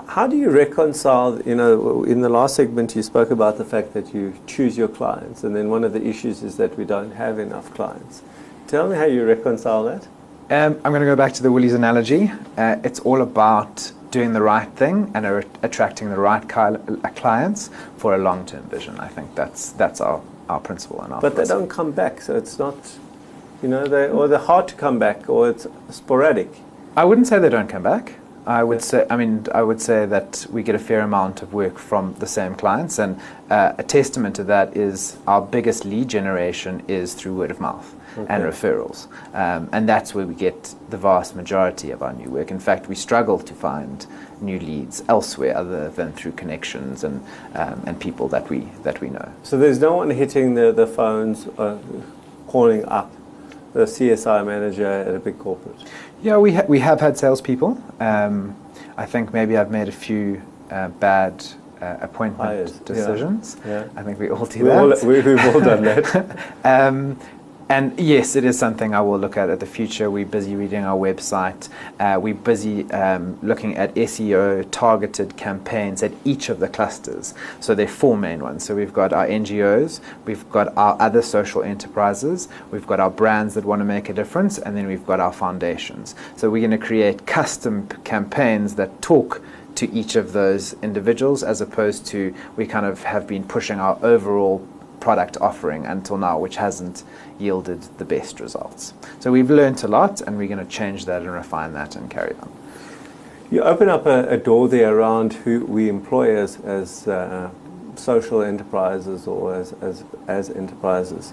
How 0.08 0.26
do 0.26 0.36
you 0.36 0.50
reconcile, 0.50 1.40
you 1.42 1.54
know, 1.54 2.02
in 2.02 2.20
the 2.20 2.28
last 2.28 2.56
segment 2.56 2.96
you 2.96 3.04
spoke 3.04 3.30
about 3.30 3.58
the 3.58 3.64
fact 3.64 3.94
that 3.94 4.12
you 4.12 4.34
choose 4.48 4.76
your 4.76 4.88
clients, 4.88 5.44
and 5.44 5.54
then 5.54 5.70
one 5.70 5.84
of 5.84 5.92
the 5.92 6.04
issues 6.04 6.42
is 6.42 6.56
that 6.56 6.76
we 6.76 6.84
don't 6.84 7.12
have 7.12 7.38
enough 7.38 7.72
clients. 7.74 8.22
Tell 8.66 8.88
me 8.88 8.96
how 8.96 9.04
you 9.04 9.24
reconcile 9.24 9.84
that. 9.84 10.08
Um, 10.52 10.78
I'm 10.84 10.92
going 10.92 11.00
to 11.00 11.06
go 11.06 11.16
back 11.16 11.32
to 11.32 11.42
the 11.42 11.50
Woolies 11.50 11.72
analogy. 11.72 12.30
Uh, 12.58 12.76
it's 12.84 13.00
all 13.00 13.22
about 13.22 13.90
doing 14.10 14.34
the 14.34 14.42
right 14.42 14.70
thing 14.72 15.10
and 15.14 15.24
are 15.24 15.44
attracting 15.62 16.10
the 16.10 16.18
right 16.18 16.44
uh, 16.54 16.76
clients 17.16 17.70
for 17.96 18.14
a 18.14 18.18
long-term 18.18 18.64
vision. 18.64 19.00
I 19.00 19.08
think 19.08 19.34
that's 19.34 19.72
that's 19.72 20.02
our, 20.02 20.20
our 20.50 20.60
principle 20.60 21.00
and 21.00 21.14
our. 21.14 21.22
But 21.22 21.32
philosophy. 21.32 21.48
they 21.48 21.58
don't 21.58 21.70
come 21.70 21.92
back, 21.92 22.20
so 22.20 22.36
it's 22.36 22.58
not, 22.58 22.76
you 23.62 23.68
know, 23.70 23.86
they 23.86 24.10
or 24.10 24.28
they're 24.28 24.38
hard 24.38 24.68
to 24.68 24.74
come 24.74 24.98
back, 24.98 25.26
or 25.30 25.48
it's 25.48 25.66
sporadic. 25.88 26.50
I 26.98 27.06
wouldn't 27.06 27.28
say 27.28 27.38
they 27.38 27.48
don't 27.48 27.68
come 27.68 27.82
back. 27.82 28.16
I 28.46 28.62
would 28.62 28.82
say, 28.82 29.06
I 29.08 29.16
mean, 29.16 29.46
I 29.54 29.62
would 29.62 29.80
say 29.80 30.04
that 30.04 30.46
we 30.50 30.62
get 30.62 30.74
a 30.74 30.84
fair 30.90 31.00
amount 31.00 31.40
of 31.40 31.54
work 31.54 31.78
from 31.78 32.14
the 32.18 32.26
same 32.26 32.56
clients, 32.56 32.98
and 32.98 33.18
uh, 33.48 33.72
a 33.78 33.82
testament 33.82 34.36
to 34.36 34.44
that 34.44 34.76
is 34.76 35.16
our 35.26 35.40
biggest 35.40 35.86
lead 35.86 36.08
generation 36.08 36.82
is 36.88 37.14
through 37.14 37.36
word 37.36 37.50
of 37.50 37.58
mouth 37.58 37.94
okay. 38.16 38.26
and 38.28 38.42
referrals. 38.44 39.08
Um, 39.34 39.68
and 39.72 39.88
that's 39.88 40.14
where 40.14 40.26
we 40.26 40.34
get 40.34 40.74
the 40.90 40.96
vast 40.96 41.34
majority 41.36 41.90
of 41.90 42.02
our 42.02 42.12
new 42.12 42.30
work. 42.30 42.50
In 42.50 42.60
fact, 42.60 42.88
we 42.88 42.94
struggle 42.94 43.38
to 43.38 43.54
find 43.54 44.06
new 44.40 44.58
leads 44.58 45.02
elsewhere 45.08 45.56
other 45.56 45.90
than 45.90 46.12
through 46.12 46.32
connections 46.32 47.04
and, 47.04 47.24
um, 47.54 47.82
and 47.86 48.00
people 48.00 48.28
that 48.28 48.48
we, 48.48 48.60
that 48.82 49.00
we 49.00 49.08
know. 49.08 49.32
So 49.42 49.58
there's 49.58 49.78
no 49.78 49.96
one 49.96 50.10
hitting 50.10 50.54
the, 50.54 50.72
the 50.72 50.86
phones, 50.86 51.46
uh, 51.58 51.78
calling 52.46 52.84
up 52.86 53.10
the 53.72 53.84
CSI 53.84 54.44
manager 54.44 54.86
at 54.86 55.14
a 55.14 55.18
big 55.18 55.38
corporate? 55.38 55.76
Yeah, 56.22 56.36
we, 56.36 56.52
ha- 56.52 56.66
we 56.68 56.78
have 56.80 57.00
had 57.00 57.16
salespeople. 57.18 57.82
Um, 58.00 58.56
I 58.96 59.06
think 59.06 59.32
maybe 59.32 59.56
I've 59.56 59.70
made 59.70 59.88
a 59.88 59.92
few 59.92 60.42
uh, 60.70 60.88
bad 60.88 61.44
uh, 61.80 61.96
appointment 62.00 62.48
Hires. 62.48 62.72
decisions. 62.80 63.56
Yeah. 63.64 63.84
yeah. 63.84 63.88
I 63.96 64.02
think 64.02 64.18
we 64.18 64.30
all 64.30 64.46
do 64.46 64.62
we 64.62 64.68
that. 64.68 65.02
All, 65.02 65.08
we, 65.08 65.20
have 65.20 65.54
all 65.54 65.60
done 65.60 65.82
that. 65.82 66.54
um, 66.64 67.18
and 67.72 67.98
yes, 67.98 68.36
it 68.36 68.44
is 68.44 68.58
something 68.58 68.94
I 68.94 69.00
will 69.00 69.18
look 69.18 69.38
at 69.38 69.48
at 69.48 69.58
the 69.58 69.64
future. 69.64 70.10
We're 70.10 70.26
busy 70.26 70.54
reading 70.56 70.84
our 70.84 70.98
website. 70.98 71.70
Uh, 71.98 72.20
we're 72.20 72.34
busy 72.34 72.90
um, 72.90 73.38
looking 73.40 73.78
at 73.78 73.94
SEO 73.94 74.70
targeted 74.70 75.38
campaigns 75.38 76.02
at 76.02 76.12
each 76.22 76.50
of 76.50 76.60
the 76.60 76.68
clusters. 76.68 77.32
So 77.60 77.74
there 77.74 77.86
are 77.86 77.88
four 77.88 78.18
main 78.18 78.40
ones. 78.40 78.62
So 78.62 78.76
we've 78.76 78.92
got 78.92 79.14
our 79.14 79.26
NGOs, 79.26 80.00
we've 80.26 80.46
got 80.50 80.76
our 80.76 81.00
other 81.00 81.22
social 81.22 81.62
enterprises, 81.62 82.46
we've 82.70 82.86
got 82.86 83.00
our 83.00 83.10
brands 83.10 83.54
that 83.54 83.64
want 83.64 83.80
to 83.80 83.86
make 83.86 84.10
a 84.10 84.12
difference, 84.12 84.58
and 84.58 84.76
then 84.76 84.86
we've 84.86 85.06
got 85.06 85.18
our 85.18 85.32
foundations. 85.32 86.14
So 86.36 86.50
we're 86.50 86.68
going 86.68 86.78
to 86.78 86.86
create 86.86 87.26
custom 87.26 87.88
campaigns 88.04 88.74
that 88.74 89.00
talk 89.00 89.40
to 89.76 89.90
each 89.94 90.14
of 90.16 90.34
those 90.34 90.74
individuals 90.82 91.42
as 91.42 91.62
opposed 91.62 92.04
to 92.08 92.34
we 92.56 92.66
kind 92.66 92.84
of 92.84 93.04
have 93.04 93.26
been 93.26 93.44
pushing 93.44 93.80
our 93.80 93.98
overall 94.02 94.68
product 95.02 95.36
offering 95.40 95.84
until 95.84 96.16
now, 96.16 96.38
which 96.38 96.56
hasn't 96.56 97.02
yielded 97.36 97.82
the 97.98 98.04
best 98.04 98.38
results. 98.38 98.94
So 99.18 99.32
we've 99.32 99.50
learned 99.50 99.82
a 99.82 99.88
lot, 99.88 100.20
and 100.20 100.38
we're 100.38 100.46
going 100.46 100.64
to 100.64 100.72
change 100.72 101.06
that 101.06 101.22
and 101.22 101.32
refine 101.32 101.72
that 101.72 101.96
and 101.96 102.08
carry 102.08 102.34
on. 102.40 102.50
You 103.50 103.62
open 103.62 103.88
up 103.88 104.06
a, 104.06 104.28
a 104.28 104.36
door 104.36 104.68
there 104.68 104.96
around 104.96 105.32
who 105.32 105.66
we 105.66 105.88
employ 105.88 106.36
as, 106.36 106.60
as 106.60 107.08
uh, 107.08 107.50
social 107.96 108.42
enterprises 108.42 109.26
or 109.26 109.56
as, 109.56 109.72
as, 109.82 110.04
as 110.28 110.50
enterprises. 110.50 111.32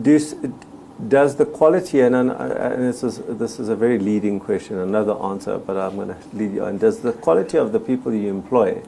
Do 0.00 0.12
you, 0.12 0.58
does 1.06 1.36
the 1.36 1.44
quality, 1.44 2.00
and, 2.00 2.16
and, 2.16 2.30
this, 2.88 3.02
is, 3.02 3.18
this 3.18 3.60
is 3.60 3.68
a 3.68 3.76
very 3.76 3.98
leading 3.98 4.40
question, 4.40 4.78
another 4.78 5.12
answer, 5.22 5.58
but 5.58 5.76
I'm 5.76 5.96
going 5.96 6.08
to 6.08 6.16
lead 6.32 6.54
you 6.54 6.64
on. 6.64 6.78
Does 6.78 7.00
the 7.00 7.12
quality 7.12 7.58
of 7.58 7.72
the 7.72 7.80
people 7.80 8.14
you 8.14 8.30
employ 8.30 8.82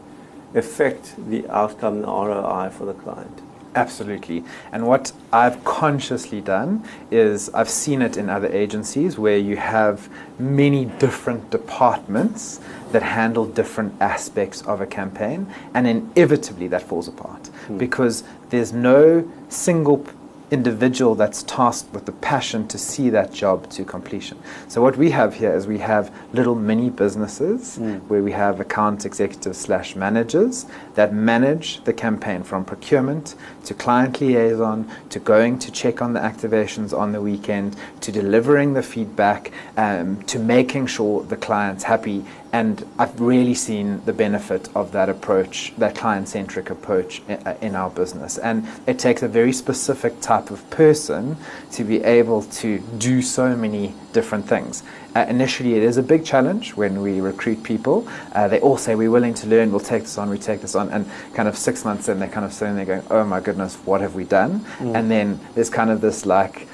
affect 0.55 1.15
the 1.31 1.49
outcome, 1.49 2.03
the 2.03 2.07
ROI 2.07 2.71
for 2.71 2.85
the 2.85 2.95
client? 2.95 3.43
Absolutely. 3.77 4.43
And 4.73 4.87
what 4.87 5.13
I've 5.35 5.63
consciously 5.65 6.41
done 6.41 6.83
is 7.11 7.51
I've 7.51 7.69
seen 7.69 8.01
it 8.01 8.17
in 8.17 8.31
other 8.31 8.49
agencies 8.49 9.19
where 9.19 9.37
you 9.37 9.57
have 9.57 10.09
many 10.39 10.87
different 10.87 11.51
departments 11.51 12.59
that 12.93 13.03
handle 13.03 13.45
different 13.45 13.95
aspects 14.01 14.63
of 14.63 14.81
a 14.81 14.87
campaign, 14.87 15.47
and 15.75 15.87
inevitably 15.87 16.69
that 16.69 16.83
falls 16.83 17.07
apart 17.07 17.49
hmm. 17.49 17.77
because 17.77 18.25
there's 18.49 18.73
no 18.73 19.31
single 19.51 20.07
individual 20.51 21.15
that's 21.15 21.43
tasked 21.43 21.93
with 21.93 22.07
the 22.07 22.13
passion 22.13 22.69
to 22.69 22.79
see 22.79 23.11
that 23.11 23.33
job 23.33 23.69
to 23.71 23.85
completion. 23.85 24.39
So 24.69 24.81
what 24.81 24.97
we 24.97 25.11
have 25.11 25.35
here 25.35 25.53
is 25.53 25.67
we 25.67 25.79
have 25.79 26.15
little 26.33 26.55
mini 26.55 26.89
businesses 26.89 27.79
mm. 27.79 28.01
where 28.03 28.23
we 28.23 28.33
have 28.33 28.61
account 28.61 29.05
executives 29.05 29.59
slash 29.59 29.97
managers 29.97 30.67
that 30.95 31.13
manage 31.13 31.83
the 31.85 31.93
campaign 31.93 32.45
from 32.45 32.65
procurement 32.65 33.35
to 33.65 33.75
client 33.75 34.21
liaison 34.21 34.89
to 35.11 35.19
going 35.19 35.59
to 35.59 35.73
check 35.73 36.01
on 36.01 36.13
the 36.13 36.21
activations 36.21 36.97
on 36.97 37.11
the 37.11 37.21
weekend 37.21 37.77
to 38.01 38.13
delivering 38.13 38.75
the 38.75 38.83
feedback 38.83 39.51
um, 39.77 40.23
to 40.23 40.39
making 40.39 40.87
sure 40.87 41.25
the 41.25 41.37
client's 41.37 41.83
happy 41.83 42.25
and 42.57 42.89
I've 42.99 43.21
really 43.21 43.53
seen 43.53 44.01
the 44.07 44.15
benefit 44.15 44.75
of 44.75 44.93
that 44.93 45.11
approach, 45.11 45.75
that 45.77 45.95
client 45.95 46.27
centric 46.27 46.71
approach 46.71 47.21
uh, 47.29 47.53
in 47.61 47.75
our 47.75 47.91
business. 47.91 48.39
And 48.39 48.67
it 48.87 48.99
takes 48.99 49.23
a 49.23 49.29
very 49.29 49.53
specific 49.53 50.23
type 50.23 50.51
of 50.51 50.69
person 50.71 51.37
to 51.73 51.85
be 51.85 52.03
able 52.03 52.45
to 52.63 52.79
do 52.97 53.21
so 53.21 53.55
many 53.55 53.93
different 54.15 54.49
things. 54.49 54.83
Uh, 55.15 55.27
initially, 55.29 55.75
it 55.75 55.83
is 55.83 55.99
a 55.99 56.03
big 56.03 56.25
challenge 56.25 56.75
when 56.77 57.03
we 57.03 57.21
recruit 57.21 57.63
people. 57.63 58.09
Uh, 58.33 58.49
they 58.49 58.61
all 58.61 58.79
say, 58.79 58.95
We're 58.95 59.11
willing 59.11 59.35
to 59.35 59.47
learn, 59.47 59.71
we'll 59.71 59.81
take 59.81 60.05
this 60.05 60.17
on, 60.17 60.31
we 60.31 60.39
take 60.39 60.63
this 60.63 60.75
on. 60.75 60.89
And 60.89 61.05
kind 61.35 61.49
of 61.51 61.59
six 61.59 61.85
months 61.85 62.09
in, 62.09 62.19
they're 62.19 62.37
kind 62.39 62.47
of 62.47 62.55
sitting 62.55 62.77
there 62.77 62.87
going, 62.87 63.03
Oh 63.11 63.25
my 63.25 63.41
goodness, 63.41 63.77
what 63.85 64.01
have 64.01 64.15
we 64.15 64.25
done? 64.25 64.61
Mm. 64.79 64.95
And 64.97 65.11
then 65.11 65.41
there's 65.55 65.69
kind 65.69 65.91
of 65.91 66.01
this 66.01 66.25
like, 66.25 66.69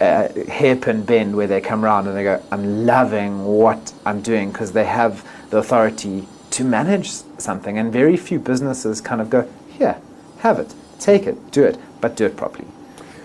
uh, 0.00 0.28
hairpin 0.48 1.04
bend 1.04 1.36
where 1.36 1.46
they 1.46 1.60
come 1.60 1.84
around 1.84 2.06
and 2.06 2.16
they 2.16 2.22
go, 2.22 2.42
I'm 2.50 2.86
loving 2.86 3.44
what 3.44 3.92
I'm 4.06 4.20
doing 4.22 4.52
because 4.52 4.72
they 4.72 4.84
have 4.84 5.28
the 5.50 5.58
authority 5.58 6.28
to 6.50 6.64
manage 6.64 7.10
something. 7.38 7.78
And 7.78 7.92
very 7.92 8.16
few 8.16 8.38
businesses 8.38 9.00
kind 9.00 9.20
of 9.20 9.30
go, 9.30 9.48
here, 9.68 10.00
have 10.38 10.58
it, 10.58 10.74
take 10.98 11.26
it, 11.26 11.50
do 11.50 11.64
it, 11.64 11.78
but 12.00 12.16
do 12.16 12.26
it 12.26 12.36
properly. 12.36 12.68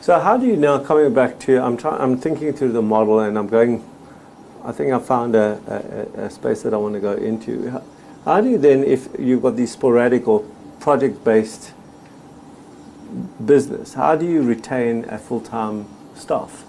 So 0.01 0.19
how 0.19 0.35
do 0.35 0.45
you 0.45 0.57
now 0.57 0.79
coming 0.79 1.13
back 1.13 1.39
to? 1.41 1.63
I'm 1.63 1.77
trying. 1.77 2.01
I'm 2.01 2.17
thinking 2.17 2.51
through 2.51 2.73
the 2.73 2.81
model, 2.81 3.21
and 3.21 3.37
I'm 3.37 3.47
going. 3.47 3.89
I 4.65 4.73
think 4.73 4.91
I 4.91 4.99
found 4.99 5.33
a, 5.33 6.11
a, 6.17 6.23
a 6.25 6.29
space 6.29 6.61
that 6.63 6.73
I 6.73 6.77
want 6.77 6.95
to 6.95 6.99
go 6.99 7.13
into. 7.13 7.69
How, 7.69 7.83
how 8.25 8.41
do 8.41 8.49
you 8.49 8.57
then, 8.57 8.83
if 8.83 9.07
you've 9.17 9.41
got 9.41 9.55
these 9.55 9.71
sporadic 9.71 10.27
or 10.27 10.45
project-based 10.81 11.71
business, 13.45 13.93
how 13.93 14.17
do 14.17 14.25
you 14.25 14.41
retain 14.41 15.05
a 15.05 15.17
full-time 15.17 15.85
staff? 16.15 16.63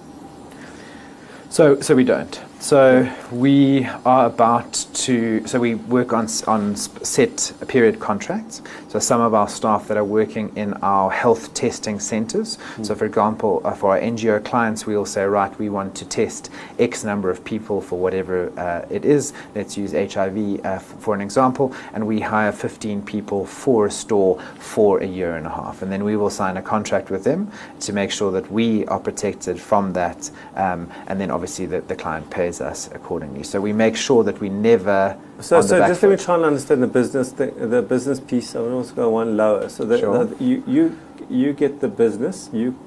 So, 1.50 1.80
so 1.80 1.94
we 1.94 2.02
don't. 2.04 2.40
So 2.58 3.08
we 3.30 3.86
are 4.04 4.26
about 4.26 4.72
to. 4.94 5.46
So 5.46 5.60
we 5.60 5.74
work 5.74 6.12
on 6.12 6.26
on 6.46 6.74
set 6.74 7.52
period 7.68 8.00
contracts. 8.00 8.62
So 8.94 9.00
some 9.00 9.20
of 9.20 9.34
our 9.34 9.48
staff 9.48 9.88
that 9.88 9.96
are 9.96 10.04
working 10.04 10.52
in 10.54 10.74
our 10.74 11.10
health 11.10 11.52
testing 11.52 11.98
centres. 11.98 12.58
Mm. 12.76 12.86
So 12.86 12.94
for 12.94 13.06
example, 13.06 13.60
uh, 13.64 13.72
for 13.72 13.90
our 13.90 14.00
NGO 14.00 14.44
clients, 14.44 14.86
we'll 14.86 15.04
say, 15.04 15.24
right, 15.24 15.52
we 15.58 15.68
want 15.68 15.96
to 15.96 16.04
test 16.04 16.48
X 16.78 17.02
number 17.02 17.28
of 17.28 17.44
people 17.44 17.80
for 17.80 17.98
whatever 17.98 18.56
uh, 18.56 18.86
it 18.88 19.04
is. 19.04 19.32
Let's 19.56 19.76
use 19.76 19.90
HIV 19.90 20.64
uh, 20.64 20.78
for 20.78 21.12
an 21.12 21.20
example, 21.20 21.74
and 21.92 22.06
we 22.06 22.20
hire 22.20 22.52
15 22.52 23.02
people 23.02 23.44
for 23.44 23.86
a 23.86 23.90
store 23.90 24.40
for 24.60 25.02
a 25.02 25.06
year 25.06 25.34
and 25.34 25.46
a 25.48 25.50
half, 25.50 25.82
and 25.82 25.90
then 25.90 26.04
we 26.04 26.14
will 26.14 26.30
sign 26.30 26.56
a 26.56 26.62
contract 26.62 27.10
with 27.10 27.24
them 27.24 27.50
to 27.80 27.92
make 27.92 28.12
sure 28.12 28.30
that 28.30 28.48
we 28.52 28.86
are 28.86 29.00
protected 29.00 29.60
from 29.60 29.92
that, 29.94 30.30
um, 30.54 30.88
and 31.08 31.20
then 31.20 31.32
obviously 31.32 31.66
the, 31.66 31.80
the 31.80 31.96
client 31.96 32.30
pays 32.30 32.60
us 32.60 32.88
accordingly. 32.92 33.42
So 33.42 33.60
we 33.60 33.72
make 33.72 33.96
sure 33.96 34.22
that 34.22 34.38
we 34.38 34.48
never. 34.48 35.18
So, 35.40 35.60
so 35.60 35.78
just 35.86 36.02
let 36.02 36.10
me 36.10 36.16
try 36.16 36.36
and 36.36 36.44
understand 36.44 36.82
the 36.82 36.86
business 36.86 37.32
the, 37.32 37.46
the 37.46 37.82
business 37.82 38.20
piece. 38.20 38.54
I 38.54 38.60
want 38.60 38.88
to 38.88 38.94
go 38.94 39.10
one 39.10 39.36
lower. 39.36 39.68
So 39.68 39.84
that, 39.84 40.00
sure. 40.00 40.32
you 40.38 40.62
you 40.66 40.98
you 41.28 41.52
get 41.52 41.80
the 41.80 41.88
business, 41.88 42.50
you 42.52 42.78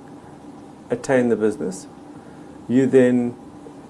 attain 0.90 1.30
the 1.30 1.36
business, 1.36 1.88
you 2.68 2.88
then 2.88 3.36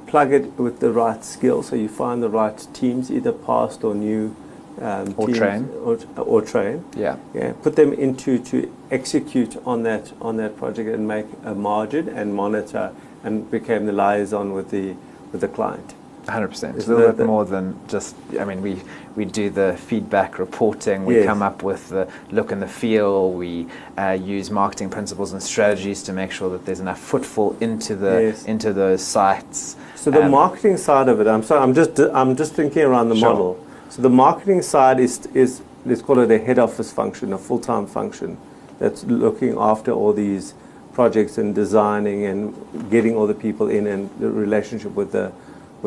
plug 0.07 0.33
it 0.33 0.57
with 0.57 0.79
the 0.79 0.91
right 0.91 1.23
skills. 1.23 1.67
So 1.67 1.75
you 1.75 1.87
find 1.87 2.23
the 2.23 2.29
right 2.29 2.67
teams, 2.73 3.11
either 3.11 3.31
past 3.31 3.83
or 3.83 3.93
new. 3.95 4.35
Um, 4.79 5.15
or 5.17 5.27
train 5.29 5.69
or, 5.83 5.97
or 6.17 6.43
train 6.43 6.85
yeah 6.95 7.17
yeah 7.33 7.53
put 7.63 7.75
them 7.75 7.93
into 7.93 8.37
to 8.37 8.71
execute 8.91 9.57
on 9.65 9.81
that 9.81 10.13
on 10.21 10.37
that 10.37 10.55
project 10.55 10.87
and 10.87 11.07
make 11.07 11.25
a 11.43 11.55
margin 11.55 12.07
and 12.07 12.35
monitor 12.35 12.93
and 13.23 13.49
became 13.49 13.87
the 13.87 13.91
liaison 13.91 14.53
with 14.53 14.69
the 14.69 14.95
with 15.31 15.41
the 15.41 15.47
client. 15.47 15.95
100%. 16.27 16.75
It's 16.75 16.87
a 16.87 16.95
little 16.95 17.13
bit 17.13 17.25
more 17.25 17.45
than 17.45 17.79
just, 17.87 18.15
I 18.39 18.43
mean, 18.43 18.61
we, 18.61 18.81
we 19.15 19.23
do 19.25 19.49
the 19.49 19.77
feedback 19.77 20.39
reporting, 20.39 21.05
we 21.05 21.15
yes. 21.15 21.25
come 21.25 21.41
up 21.41 21.63
with 21.63 21.89
the 21.89 22.11
look 22.31 22.51
and 22.51 22.61
the 22.61 22.67
feel, 22.67 23.31
we 23.31 23.67
uh, 23.97 24.11
use 24.11 24.51
marketing 24.51 24.89
principles 24.89 25.31
and 25.31 25.41
strategies 25.41 26.03
to 26.03 26.13
make 26.13 26.31
sure 26.31 26.49
that 26.49 26.65
there's 26.65 26.81
enough 26.81 26.99
footfall 26.99 27.55
into, 27.61 27.95
the, 27.95 28.23
yes. 28.23 28.45
into 28.45 28.73
those 28.73 29.01
sites. 29.01 29.77
So 29.95 30.11
the 30.11 30.25
um, 30.25 30.31
marketing 30.31 30.77
side 30.77 31.07
of 31.07 31.21
it, 31.21 31.27
I'm 31.27 31.43
sorry, 31.43 31.61
I'm 31.61 31.73
just, 31.73 31.99
I'm 31.99 32.35
just 32.35 32.53
thinking 32.53 32.83
around 32.83 33.09
the 33.09 33.15
sure. 33.15 33.29
model. 33.29 33.65
So 33.89 34.01
the 34.01 34.09
marketing 34.09 34.61
side 34.61 34.99
is, 34.99 35.25
is, 35.27 35.61
let's 35.85 36.01
call 36.01 36.19
it 36.19 36.29
a 36.29 36.39
head 36.39 36.59
office 36.59 36.91
function, 36.91 37.31
a 37.31 37.37
full-time 37.37 37.87
function 37.87 38.37
that's 38.79 39.05
looking 39.05 39.57
after 39.57 39.91
all 39.91 40.11
these 40.11 40.53
projects 40.91 41.37
and 41.37 41.55
designing 41.55 42.25
and 42.25 42.89
getting 42.89 43.15
all 43.15 43.27
the 43.27 43.33
people 43.33 43.69
in 43.69 43.87
and 43.87 44.09
the 44.19 44.29
relationship 44.29 44.91
with 44.93 45.11
the 45.11 45.31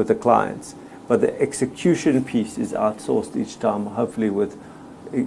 with 0.01 0.09
the 0.09 0.15
clients. 0.15 0.75
But 1.09 1.21
the 1.21 1.39
execution 1.39 2.25
piece 2.25 2.57
is 2.57 2.73
outsourced 2.73 3.37
each 3.37 3.59
time, 3.59 3.85
hopefully 3.85 4.31
with 4.31 4.57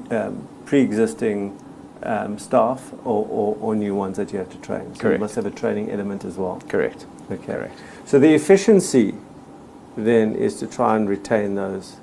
um, 0.09 0.47
pre-existing 0.65 1.55
um, 2.01 2.39
staff 2.39 2.91
or, 3.05 3.27
or, 3.29 3.55
or, 3.61 3.75
new 3.75 3.93
ones 3.93 4.17
that 4.17 4.33
you 4.33 4.39
have 4.39 4.49
to 4.49 4.57
train. 4.57 4.95
So 4.95 5.01
Correct. 5.01 5.13
you 5.13 5.19
must 5.19 5.35
have 5.35 5.45
a 5.45 5.51
training 5.51 5.91
element 5.91 6.25
as 6.25 6.37
well. 6.37 6.59
Correct. 6.67 7.05
Okay. 7.31 7.53
Correct. 7.53 7.79
So 8.05 8.17
the 8.17 8.33
efficiency 8.33 9.13
then 9.95 10.35
is 10.35 10.55
to 10.59 10.67
try 10.67 10.95
and 10.95 11.07
retain 11.07 11.53
those, 11.55 11.97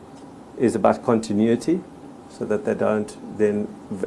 is 0.56 0.76
about 0.76 1.02
continuity 1.02 1.80
so 2.30 2.44
that 2.44 2.64
they 2.64 2.74
don't 2.74 3.10
then 3.36 3.66
v- 3.90 4.06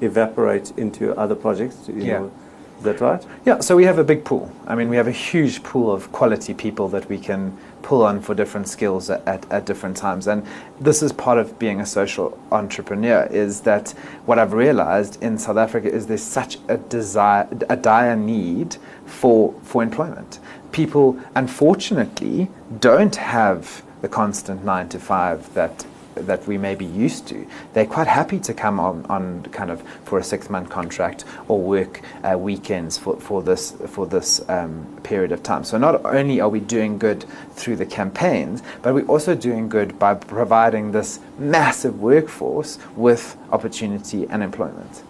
evaporate 0.00 0.70
into 0.76 1.18
other 1.18 1.34
projects. 1.34 1.88
You 1.88 1.94
yeah. 1.96 2.18
Know, 2.18 2.32
is 2.78 2.84
that 2.84 3.00
right? 3.00 3.26
Yeah, 3.44 3.60
so 3.60 3.76
we 3.76 3.84
have 3.84 3.98
a 3.98 4.04
big 4.04 4.24
pool. 4.24 4.52
I 4.66 4.74
mean, 4.76 4.88
we 4.88 4.96
have 4.96 5.08
a 5.08 5.18
huge 5.30 5.62
pool 5.62 5.92
of 5.92 6.12
quality 6.12 6.54
people 6.54 6.88
that 6.88 7.08
we 7.08 7.18
can 7.18 7.56
pull 7.84 8.02
on 8.02 8.18
for 8.18 8.34
different 8.34 8.66
skills 8.66 9.10
at, 9.10 9.26
at, 9.28 9.48
at, 9.52 9.66
different 9.66 9.96
times. 9.96 10.26
And 10.26 10.44
this 10.80 11.02
is 11.02 11.12
part 11.12 11.38
of 11.38 11.58
being 11.58 11.80
a 11.80 11.86
social 11.86 12.36
entrepreneur, 12.50 13.28
is 13.30 13.60
that 13.60 13.90
what 14.24 14.38
I've 14.38 14.54
realized 14.54 15.22
in 15.22 15.38
South 15.38 15.58
Africa 15.58 15.88
is 15.88 16.06
there's 16.06 16.22
such 16.22 16.58
a 16.68 16.78
desire, 16.78 17.46
a 17.68 17.76
dire 17.76 18.16
need 18.16 18.78
for, 19.04 19.54
for 19.62 19.82
employment. 19.82 20.40
People, 20.72 21.20
unfortunately, 21.36 22.48
don't 22.80 23.16
have 23.16 23.84
the 24.00 24.08
constant 24.08 24.64
nine 24.64 24.88
to 24.88 24.98
five 24.98 25.52
that 25.54 25.86
that 26.14 26.46
we 26.46 26.58
may 26.58 26.74
be 26.74 26.84
used 26.84 27.26
to, 27.28 27.46
they're 27.72 27.86
quite 27.86 28.06
happy 28.06 28.38
to 28.40 28.54
come 28.54 28.80
on, 28.80 29.04
on 29.06 29.42
kind 29.44 29.70
of 29.70 29.82
for 30.04 30.18
a 30.18 30.24
six 30.24 30.50
month 30.50 30.70
contract 30.70 31.24
or 31.48 31.60
work 31.60 32.02
uh, 32.22 32.36
weekends 32.38 32.96
for, 32.96 33.18
for 33.20 33.42
this 33.42 33.72
for 33.88 34.06
this 34.06 34.46
um, 34.48 34.86
period 35.02 35.32
of 35.32 35.42
time. 35.42 35.64
So 35.64 35.78
not 35.78 36.04
only 36.04 36.40
are 36.40 36.48
we 36.48 36.60
doing 36.60 36.98
good 36.98 37.24
through 37.52 37.76
the 37.76 37.86
campaigns, 37.86 38.62
but 38.82 38.94
we're 38.94 39.06
also 39.06 39.34
doing 39.34 39.68
good 39.68 39.98
by 39.98 40.14
providing 40.14 40.92
this 40.92 41.20
massive 41.38 42.00
workforce 42.00 42.78
with 42.96 43.36
opportunity 43.50 44.26
and 44.28 44.42
employment. 44.42 45.02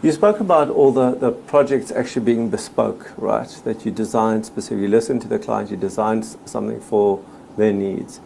You 0.00 0.12
spoke 0.12 0.38
about 0.38 0.70
all 0.70 0.92
the, 0.92 1.16
the 1.16 1.32
projects 1.32 1.90
actually 1.90 2.24
being 2.24 2.50
bespoke, 2.50 3.12
right? 3.16 3.48
That 3.64 3.84
you 3.84 3.90
designed 3.90 4.46
specifically, 4.46 4.82
you 4.82 4.88
listen 4.88 5.18
to 5.20 5.28
the 5.28 5.40
client, 5.40 5.72
you 5.72 5.76
designed 5.76 6.24
something 6.44 6.80
for 6.80 7.20
their 7.56 7.72
needs 7.72 8.20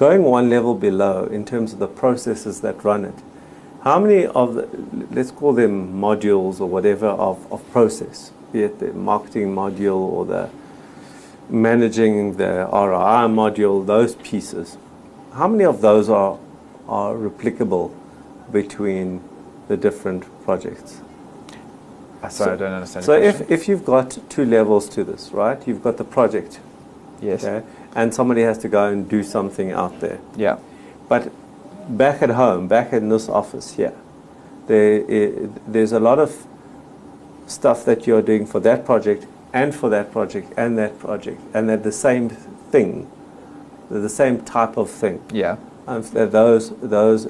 going 0.00 0.22
one 0.22 0.48
level 0.48 0.74
below 0.74 1.26
in 1.26 1.44
terms 1.44 1.74
of 1.74 1.78
the 1.78 1.86
processes 1.86 2.62
that 2.62 2.82
run 2.82 3.04
it, 3.04 3.14
how 3.82 4.00
many 4.00 4.24
of 4.24 4.54
the, 4.54 4.66
let's 5.10 5.30
call 5.30 5.52
them 5.52 5.92
modules 5.92 6.58
or 6.58 6.64
whatever 6.64 7.08
of, 7.08 7.52
of 7.52 7.60
process, 7.70 8.32
be 8.50 8.62
it 8.62 8.78
the 8.78 8.94
marketing 8.94 9.54
module 9.54 10.00
or 10.00 10.24
the 10.24 10.48
managing 11.50 12.38
the 12.38 12.66
ROI 12.72 13.28
module, 13.28 13.84
those 13.84 14.14
pieces, 14.16 14.78
how 15.34 15.46
many 15.46 15.64
of 15.64 15.82
those 15.82 16.08
are, 16.08 16.38
are 16.88 17.14
replicable 17.14 17.92
between 18.50 19.22
the 19.68 19.76
different 19.76 20.24
projects? 20.44 21.02
Uh, 22.22 22.28
sorry, 22.30 22.48
so, 22.48 22.54
I 22.54 22.56
don't 22.56 22.72
understand. 22.72 23.04
So 23.04 23.12
if, 23.12 23.50
if 23.50 23.68
you've 23.68 23.84
got 23.84 24.16
two 24.30 24.46
levels 24.46 24.88
to 24.90 25.04
this, 25.04 25.30
right? 25.32 25.58
You've 25.68 25.82
got 25.82 25.98
the 25.98 26.04
project. 26.04 26.58
Yes. 27.20 27.44
Okay? 27.44 27.66
And 27.94 28.14
somebody 28.14 28.42
has 28.42 28.58
to 28.58 28.68
go 28.68 28.88
and 28.88 29.08
do 29.08 29.22
something 29.22 29.72
out 29.72 30.00
there. 30.00 30.20
Yeah. 30.36 30.58
But 31.08 31.32
back 31.88 32.22
at 32.22 32.30
home, 32.30 32.68
back 32.68 32.92
in 32.92 33.08
this 33.08 33.28
office 33.28 33.74
here, 33.74 33.94
there, 34.66 35.02
there's 35.66 35.92
a 35.92 36.00
lot 36.00 36.18
of 36.18 36.46
stuff 37.46 37.84
that 37.84 38.06
you're 38.06 38.22
doing 38.22 38.46
for 38.46 38.60
that 38.60 38.84
project 38.84 39.26
and 39.52 39.74
for 39.74 39.90
that 39.90 40.12
project 40.12 40.52
and 40.56 40.78
that 40.78 40.98
project, 40.98 41.40
and 41.52 41.68
they're 41.68 41.76
the 41.76 41.92
same 41.92 42.28
thing, 42.28 43.10
they're 43.90 44.00
the 44.00 44.08
same 44.08 44.42
type 44.44 44.76
of 44.76 44.88
thing. 44.88 45.22
Yeah. 45.32 45.56
Um, 45.86 46.04
and 46.14 46.30
those 46.30 46.70
those 46.80 47.28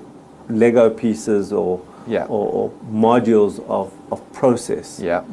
Lego 0.49 0.90
pieces 0.90 1.53
or 1.53 1.81
yeah. 2.07 2.25
or, 2.25 2.49
or, 2.53 2.70
modules 2.90 3.64
of, 3.68 3.92
of 4.12 4.33
process. 4.33 5.01
Yeah. 5.01 5.25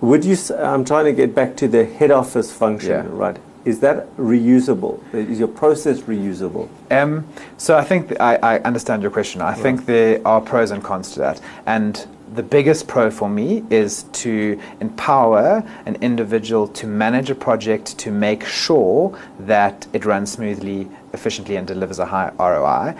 Would 0.00 0.24
you? 0.24 0.36
I'm 0.58 0.84
trying 0.84 1.04
to 1.04 1.12
get 1.12 1.34
back 1.34 1.56
to 1.58 1.68
the 1.68 1.84
head 1.84 2.10
office 2.10 2.52
function, 2.52 2.90
yeah. 2.90 3.06
right? 3.08 3.36
Is 3.64 3.80
that 3.80 4.14
reusable? 4.16 5.00
Is 5.14 5.38
your 5.38 5.48
process 5.48 6.00
reusable? 6.00 6.68
Um, 6.90 7.26
so 7.56 7.78
I 7.78 7.84
think 7.84 8.08
th- 8.08 8.20
I, 8.20 8.36
I, 8.36 8.58
understand 8.60 9.00
your 9.00 9.10
question. 9.10 9.40
I 9.40 9.52
right. 9.52 9.58
think 9.58 9.86
there 9.86 10.20
are 10.26 10.40
pros 10.40 10.70
and 10.70 10.84
cons 10.84 11.12
to 11.12 11.20
that. 11.20 11.40
And 11.64 12.06
the 12.34 12.42
biggest 12.42 12.88
pro 12.88 13.10
for 13.10 13.28
me 13.28 13.64
is 13.70 14.04
to 14.24 14.60
empower 14.80 15.62
an 15.86 15.96
individual 16.02 16.68
to 16.68 16.86
manage 16.86 17.30
a 17.30 17.34
project 17.34 17.96
to 17.98 18.10
make 18.10 18.44
sure 18.44 19.18
that 19.38 19.86
it 19.92 20.04
runs 20.04 20.32
smoothly, 20.32 20.88
efficiently, 21.12 21.56
and 21.56 21.66
delivers 21.66 21.98
a 21.98 22.06
high 22.06 22.32
ROI 22.38 22.96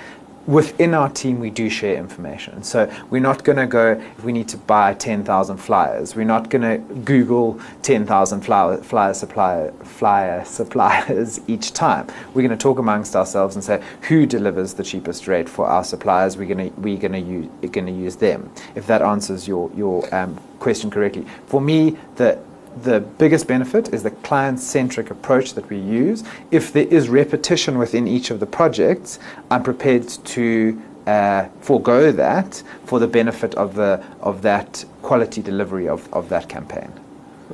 within 0.46 0.94
our 0.94 1.08
team, 1.08 1.40
we 1.40 1.50
do 1.50 1.68
share 1.70 1.96
information. 1.96 2.62
So 2.62 2.90
we're 3.10 3.20
not 3.20 3.44
going 3.44 3.58
to 3.58 3.66
go, 3.66 3.92
if 3.92 4.24
we 4.24 4.32
need 4.32 4.48
to 4.48 4.56
buy 4.56 4.94
10,000 4.94 5.56
flyers, 5.56 6.14
we're 6.14 6.24
not 6.24 6.50
going 6.50 6.62
to 6.62 6.94
Google 6.94 7.60
10,000 7.82 8.40
flyer, 8.42 8.76
flyer, 8.78 9.14
supplier, 9.14 9.72
flyer 9.82 10.44
suppliers 10.44 11.40
each 11.46 11.72
time. 11.72 12.08
We're 12.34 12.46
going 12.46 12.50
to 12.50 12.62
talk 12.62 12.78
amongst 12.78 13.16
ourselves 13.16 13.54
and 13.56 13.64
say, 13.64 13.82
who 14.02 14.26
delivers 14.26 14.74
the 14.74 14.84
cheapest 14.84 15.26
rate 15.28 15.48
for 15.48 15.66
our 15.66 15.84
suppliers? 15.84 16.36
We're 16.36 16.54
going 16.54 16.70
to, 16.70 16.80
we're 16.80 16.98
going 16.98 17.12
to, 17.12 17.20
use, 17.20 17.70
going 17.70 17.86
to 17.86 17.92
use 17.92 18.16
them. 18.16 18.50
If 18.74 18.86
that 18.86 19.02
answers 19.02 19.48
your, 19.48 19.70
your 19.74 20.14
um, 20.14 20.40
question 20.58 20.90
correctly. 20.90 21.26
For 21.46 21.60
me, 21.60 21.96
the 22.16 22.38
the 22.82 23.00
biggest 23.00 23.46
benefit 23.46 23.92
is 23.94 24.02
the 24.02 24.10
client 24.10 24.60
centric 24.60 25.10
approach 25.10 25.54
that 25.54 25.68
we 25.70 25.78
use. 25.78 26.24
If 26.50 26.72
there 26.72 26.86
is 26.86 27.08
repetition 27.08 27.78
within 27.78 28.06
each 28.08 28.30
of 28.30 28.40
the 28.40 28.46
projects, 28.46 29.18
I'm 29.50 29.62
prepared 29.62 30.08
to 30.08 30.82
uh, 31.06 31.48
forego 31.60 32.10
that 32.12 32.62
for 32.84 32.98
the 32.98 33.06
benefit 33.06 33.54
of, 33.54 33.74
the, 33.74 34.04
of 34.20 34.42
that 34.42 34.84
quality 35.02 35.42
delivery 35.42 35.88
of, 35.88 36.12
of 36.12 36.28
that 36.30 36.48
campaign. 36.48 36.92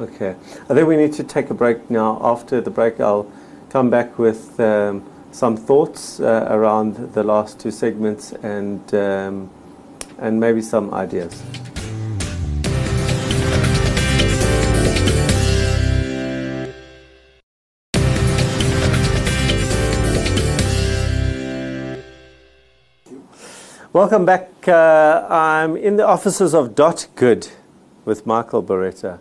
Okay. 0.01 0.35
I 0.69 0.75
think 0.75 0.87
we 0.87 0.97
need 0.97 1.13
to 1.15 1.25
take 1.25 1.51
a 1.51 1.55
break 1.55 1.91
now. 1.91 2.21
After 2.23 2.61
the 2.61 2.71
break, 2.71 3.01
I'll 3.01 3.31
come 3.71 3.91
back 3.91 4.19
with 4.19 4.59
um, 4.61 5.05
some 5.33 5.57
thoughts 5.57 6.21
uh, 6.21 6.47
around 6.51 7.13
the 7.13 7.23
last 7.23 7.61
two 7.61 7.71
segments 7.71 8.33
and 8.33 8.95
um, 8.95 9.51
and 10.19 10.39
maybe 10.39 10.61
some 10.61 10.93
ideas. 10.93 11.43
Welcome 23.93 24.25
back. 24.25 24.69
Uh, 24.69 25.27
I'm 25.29 25.77
in 25.77 25.97
the 25.97 26.07
offices 26.07 26.55
of 26.55 26.77
Dot 26.77 27.09
Good 27.17 27.49
with 28.05 28.25
Michael 28.25 28.63
Baretta. 28.63 29.19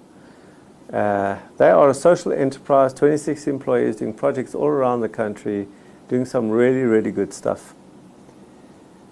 Uh, 0.93 1.39
they 1.57 1.71
are 1.71 1.89
a 1.89 1.93
social 1.95 2.31
enterprise, 2.31 2.93
26 2.93 3.47
employees 3.47 3.95
doing 3.95 4.13
projects 4.13 4.53
all 4.53 4.67
around 4.67 5.01
the 5.01 5.09
country, 5.09 5.67
doing 6.07 6.23
some 6.23 6.51
really, 6.51 6.83
really 6.83 7.11
good 7.11 7.33
stuff. 7.33 7.73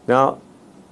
Now, 0.08 0.42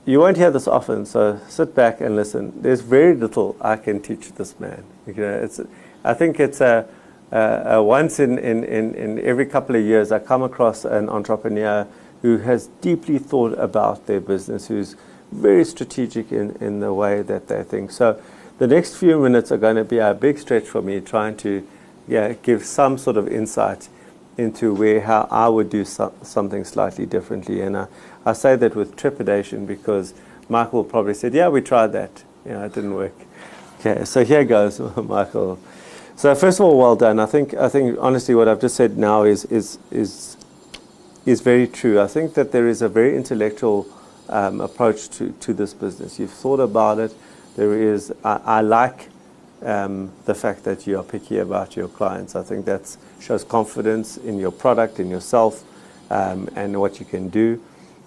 you 0.04 0.20
won't 0.20 0.38
hear 0.38 0.50
this 0.50 0.68
often, 0.68 1.06
so 1.06 1.40
sit 1.48 1.76
back 1.76 2.02
and 2.02 2.16
listen. 2.16 2.60
There's 2.60 2.82
very 2.82 3.16
little 3.16 3.56
I 3.62 3.76
can 3.76 4.02
teach 4.02 4.32
this 4.32 4.60
man. 4.60 4.84
You 5.06 5.14
know, 5.14 5.42
it's, 5.44 5.62
I 6.04 6.16
think 6.16 6.40
it's 6.40 6.60
a, 6.60 6.88
a, 7.32 7.38
a 7.66 7.84
once 7.84 8.20
in, 8.20 8.40
in, 8.40 8.64
in, 8.64 8.96
in 8.96 9.20
every 9.20 9.46
couple 9.46 9.76
of 9.76 9.84
years 9.84 10.12
I 10.12 10.18
come 10.18 10.42
across 10.42 10.86
an 10.86 11.08
entrepreneur 11.08 11.88
who 12.22 12.40
has 12.40 12.68
deeply 12.82 13.18
thought 13.18 13.58
about 13.60 14.08
their 14.08 14.22
business, 14.22 14.68
who's 14.68 14.96
very 15.32 15.66
strategic 15.66 16.32
in, 16.32 16.52
in 16.62 16.80
the 16.80 16.94
way 16.94 17.22
that 17.22 17.48
they 17.48 17.64
think. 17.64 17.92
So 17.92 18.22
the 18.58 18.68
next 18.68 18.96
few 18.96 19.20
minutes 19.20 19.52
are 19.52 19.58
going 19.58 19.76
to 19.76 19.84
be 19.84 19.98
a 19.98 20.14
big 20.14 20.40
stretch 20.40 20.66
for 20.66 20.82
me 20.82 21.02
trying 21.02 21.38
to 21.38 21.68
yeah, 22.08 22.34
give 22.34 22.64
some 22.64 22.98
sort 22.98 23.18
of 23.18 23.28
insight 23.28 23.90
into 24.38 24.74
where 24.74 25.02
how 25.02 25.28
I 25.32 25.48
would 25.48 25.70
do 25.70 25.86
so, 25.86 26.14
something 26.22 26.64
slightly 26.64 27.06
differently. 27.06 27.62
And 27.62 27.78
I, 27.78 27.88
I 28.26 28.34
say 28.34 28.56
that 28.56 28.76
with 28.76 28.96
trepidation 28.96 29.66
because 29.66 30.14
Michael 30.50 30.84
probably 30.84 31.14
said, 31.14 31.34
yeah, 31.34 31.50
we 31.50 31.62
tried 31.62 31.88
that. 31.94 32.24
Yeah, 32.46 32.66
it 32.66 32.74
didn't 32.74 32.94
work. 32.94 33.14
Okay, 33.80 34.06
so 34.06 34.24
here 34.24 34.44
goes, 34.44 34.80
Michael. 34.98 35.60
So 36.16 36.34
first 36.36 36.60
of 36.60 36.66
all, 36.66 36.78
well 36.78 36.96
done. 36.96 37.20
I 37.20 37.26
think 37.26 37.54
I 37.56 37.68
think 37.68 37.98
honestly, 38.00 38.36
what 38.36 38.48
I've 38.48 38.62
just 38.62 38.76
said 38.76 38.98
now 38.98 39.24
is 39.24 39.46
is 39.46 39.78
is 39.92 40.38
is 41.26 41.42
very 41.42 41.68
true. 41.68 42.00
I 42.00 42.08
think 42.08 42.34
that 42.36 42.52
there 42.52 42.68
is 42.68 42.82
a 42.82 42.90
very 42.90 43.16
intellectual 43.16 43.88
um, 44.30 44.62
approach 44.62 45.10
to, 45.10 45.32
to 45.32 45.54
this 45.54 45.74
business. 45.74 46.20
You've 46.20 46.32
thought 46.32 46.60
about 46.60 47.00
it. 47.00 47.14
There 47.56 47.74
is, 47.74 48.14
I, 48.24 48.42
I 48.46 48.62
like 48.62 49.10
um, 49.64 50.12
the 50.26 50.36
fact 50.36 50.64
that 50.66 50.86
you 50.86 50.98
are 51.00 51.04
picky 51.04 51.40
about 51.40 51.76
your 51.76 51.88
clients. 51.88 52.36
I 52.36 52.44
think 52.44 52.66
that 52.66 52.96
shows 53.20 53.44
confidence 53.44 54.18
in 54.18 54.38
your 54.38 54.52
product, 54.52 55.00
in 55.00 55.10
yourself, 55.10 55.64
um, 56.12 56.50
and 56.56 56.80
what 56.80 57.00
you 57.00 57.06
can 57.06 57.30
do. 57.30 57.62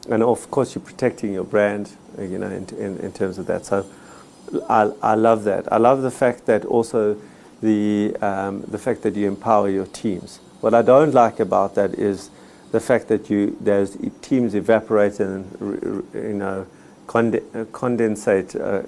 And 0.09 0.23
of 0.23 0.51
course, 0.51 0.75
you're 0.75 0.85
protecting 0.85 1.33
your 1.33 1.45
brand, 1.45 1.91
you 2.19 2.39
know, 2.39 2.47
in, 2.47 2.67
in, 2.79 2.99
in 2.99 3.13
terms 3.13 3.39
of 3.39 3.47
that. 3.47 3.67
So 3.67 3.87
I, 4.69 4.93
I 5.03 5.15
love 5.15 5.45
that. 5.45 5.71
I 5.73 5.79
love 5.79 6.03
the 6.03 6.11
fact 6.11 6.47
that 6.47 6.65
also 6.65 7.17
the, 7.61 8.17
um, 8.21 8.63
the 8.63 8.79
fact 8.79 9.03
that 9.03 9.17
you 9.17 9.27
empower 9.27 9.69
your 9.69 9.87
teams. 9.87 10.39
What 10.61 10.75
I 10.75 10.83
don't 10.83 11.13
like 11.13 11.41
about 11.41 11.75
that 11.75 11.95
is 11.95 12.31
the 12.71 12.81
fact 12.81 13.09
that 13.09 13.31
you 13.31 13.57
there's 13.61 13.97
teams 14.21 14.55
evaporate 14.55 15.21
and 15.21 15.45
you 16.15 16.35
know 16.35 16.67
conde 17.07 17.41
condensate 17.73 18.55
uh, 18.61 18.83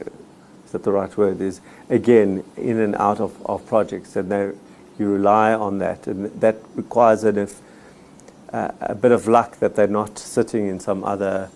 is 0.65 0.73
that 0.73 0.85
the 0.85 0.93
right 0.93 1.17
word 1.17 1.41
is 1.41 1.61
again 1.89 2.45
in 2.57 2.79
and 2.79 2.95
out 2.97 3.21
of, 3.21 3.45
of 3.47 3.67
projects. 3.67 4.17
And 4.17 4.31
they 4.31 4.53
you 4.99 5.11
rely 5.11 5.55
on 5.55 5.79
that. 5.79 6.07
And 6.07 6.27
that 6.41 6.57
requires 6.75 7.25
an 7.25 7.39
if, 7.39 7.61
uh, 8.53 8.71
a 8.81 8.95
bit 8.95 9.13
of 9.13 9.27
luck 9.27 9.59
that 9.59 9.75
they're 9.75 9.87
not 9.87 10.19
sitting 10.19 10.69
in 10.69 10.79
some 10.79 11.03
other 11.03 11.51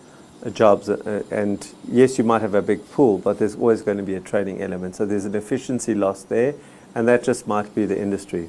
uh, 0.44 0.50
jobs 0.50 0.88
and 0.88 1.68
yes 1.88 2.18
you 2.18 2.24
might 2.24 2.42
have 2.42 2.54
a 2.54 2.60
big 2.60 2.90
pool 2.90 3.18
but 3.18 3.38
there's 3.38 3.54
always 3.54 3.80
going 3.82 3.96
to 3.96 4.02
be 4.02 4.14
a 4.14 4.20
training 4.20 4.62
element. 4.62 4.96
So 4.96 5.04
there's 5.06 5.24
an 5.24 5.34
efficiency 5.34 5.94
loss 5.94 6.22
there 6.22 6.54
and 6.94 7.06
that 7.08 7.24
just 7.24 7.46
might 7.46 7.74
be 7.74 7.86
the 7.86 8.00
industry. 8.00 8.48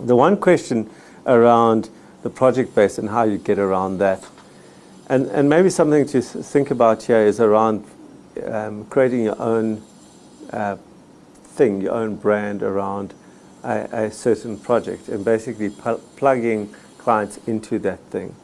The 0.00 0.16
one 0.16 0.36
question 0.36 0.90
around 1.26 1.88
the 2.22 2.30
project 2.30 2.74
base 2.74 2.98
and 2.98 3.10
how 3.10 3.24
you 3.24 3.38
get 3.38 3.58
around 3.58 3.98
that. 3.98 4.24
And, 5.08 5.26
and 5.26 5.48
maybe 5.48 5.68
something 5.68 6.06
to 6.06 6.22
think 6.22 6.70
about 6.70 7.02
here 7.02 7.18
is 7.18 7.40
around 7.40 7.84
um, 8.44 8.84
creating 8.86 9.24
your 9.24 9.40
own 9.40 9.82
uh, 10.52 10.76
thing, 11.42 11.80
your 11.80 11.92
own 11.92 12.16
brand 12.16 12.62
around 12.62 13.14
a, 13.62 14.06
a 14.06 14.10
certain 14.10 14.58
project 14.58 15.08
and 15.08 15.24
basically 15.24 15.70
pl 15.70 16.00
plugging 16.16 16.74
clients 16.98 17.38
into 17.46 17.78
that 17.80 17.98
thing. 18.10 18.34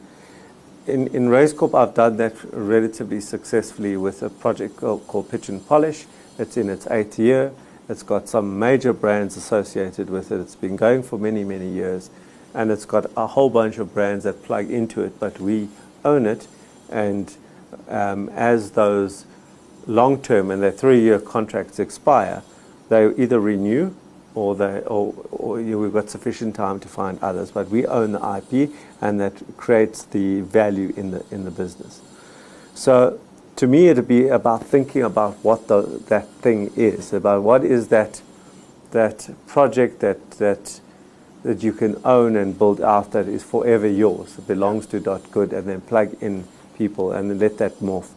In, 0.85 1.07
in 1.07 1.29
Raizcorp, 1.29 1.73
I've 1.75 1.93
done 1.93 2.17
that 2.17 2.35
relatively 2.51 3.21
successfully 3.21 3.95
with 3.95 4.21
a 4.23 4.29
project 4.29 4.77
called, 4.77 5.07
called 5.07 5.29
Pitch 5.29 5.49
and 5.49 5.65
Polish. 5.65 6.05
It's 6.37 6.57
in 6.57 6.69
its 6.69 6.87
eighth 6.87 7.19
year. 7.19 7.51
It's 7.87 8.03
got 8.03 8.27
some 8.27 8.59
major 8.59 8.93
brands 8.93 9.37
associated 9.37 10.09
with 10.09 10.31
it. 10.31 10.39
It's 10.39 10.55
been 10.55 10.75
going 10.75 11.03
for 11.03 11.17
many, 11.17 11.43
many 11.43 11.69
years 11.69 12.09
and 12.53 12.71
it's 12.71 12.85
got 12.85 13.05
a 13.15 13.27
whole 13.27 13.49
bunch 13.49 13.77
of 13.77 13.93
brands 13.93 14.23
that 14.23 14.43
plug 14.43 14.69
into 14.69 15.01
it, 15.01 15.19
but 15.19 15.39
we 15.39 15.69
own 16.03 16.25
it. 16.25 16.47
And 16.89 17.35
um, 17.87 18.29
as 18.29 18.71
those 18.71 19.25
long 19.85 20.21
term 20.21 20.51
and 20.51 20.61
their 20.61 20.71
three 20.71 21.01
year 21.01 21.19
contracts 21.19 21.79
expire, 21.79 22.43
they 22.89 23.13
either 23.15 23.39
renew 23.39 23.93
or, 24.35 24.55
they, 24.55 24.81
or, 24.81 25.13
or 25.31 25.59
you 25.59 25.71
know, 25.71 25.77
we've 25.79 25.93
got 25.93 26.09
sufficient 26.09 26.55
time 26.55 26.79
to 26.79 26.87
find 26.87 27.19
others. 27.21 27.51
But 27.51 27.69
we 27.69 27.85
own 27.85 28.13
the 28.13 28.19
IP, 28.37 28.71
and 29.01 29.19
that 29.19 29.41
creates 29.57 30.03
the 30.03 30.41
value 30.41 30.93
in 30.95 31.11
the, 31.11 31.25
in 31.31 31.45
the 31.45 31.51
business. 31.51 32.01
So 32.73 33.19
to 33.57 33.67
me, 33.67 33.87
it'd 33.87 34.07
be 34.07 34.27
about 34.27 34.65
thinking 34.65 35.03
about 35.03 35.33
what 35.43 35.67
the, 35.67 35.81
that 36.07 36.27
thing 36.27 36.71
is, 36.75 37.11
about 37.11 37.43
what 37.43 37.65
is 37.65 37.89
that, 37.89 38.21
that 38.91 39.29
project 39.47 39.99
that, 39.99 40.31
that 40.31 40.79
that 41.43 41.63
you 41.63 41.73
can 41.73 41.99
own 42.03 42.35
and 42.35 42.57
build 42.57 42.81
out 42.81 43.11
that 43.11 43.27
is 43.27 43.43
forever 43.43 43.87
yours. 43.87 44.37
It 44.37 44.47
belongs 44.47 44.85
to 44.87 44.99
Dot 44.99 45.31
Good 45.31 45.53
and 45.53 45.67
then 45.67 45.81
plug 45.81 46.15
in 46.21 46.45
people 46.77 47.11
and 47.11 47.39
let 47.39 47.57
that 47.59 47.79
morph. 47.79 48.09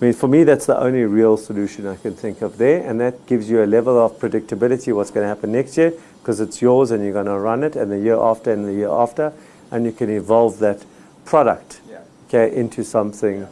I 0.00 0.04
mean, 0.04 0.14
for 0.14 0.28
me, 0.28 0.44
that's 0.44 0.66
the 0.66 0.78
only 0.78 1.02
real 1.02 1.36
solution 1.36 1.86
I 1.86 1.96
can 1.96 2.14
think 2.14 2.40
of 2.40 2.56
there, 2.56 2.88
and 2.88 3.00
that 3.00 3.26
gives 3.26 3.50
you 3.50 3.64
a 3.64 3.66
level 3.66 3.98
of 3.98 4.18
predictability 4.18 4.94
what's 4.94 5.10
going 5.10 5.24
to 5.24 5.28
happen 5.28 5.50
next 5.50 5.76
year 5.76 5.92
because 6.20 6.40
it's 6.40 6.62
yours 6.62 6.92
and 6.92 7.02
you're 7.02 7.12
going 7.12 7.26
to 7.26 7.38
run 7.38 7.64
it, 7.64 7.74
and 7.74 7.90
the 7.90 7.98
year 7.98 8.16
after 8.16 8.52
and 8.52 8.64
the 8.64 8.72
year 8.72 8.90
after, 8.90 9.32
and 9.72 9.84
you 9.84 9.90
can 9.90 10.08
evolve 10.08 10.60
that 10.60 10.84
product 11.24 11.80
yeah. 11.88 12.00
okay, 12.28 12.54
into 12.54 12.84
something 12.84 13.48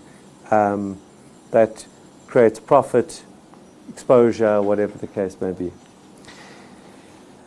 yeah. 0.52 0.72
um, 0.72 0.98
that 1.50 1.84
creates 2.28 2.60
profit, 2.60 3.24
exposure, 3.88 4.62
whatever 4.62 4.96
the 4.98 5.06
case 5.06 5.40
may 5.40 5.52
be. 5.52 5.72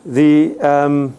The 0.05 0.59
um, 0.59 1.15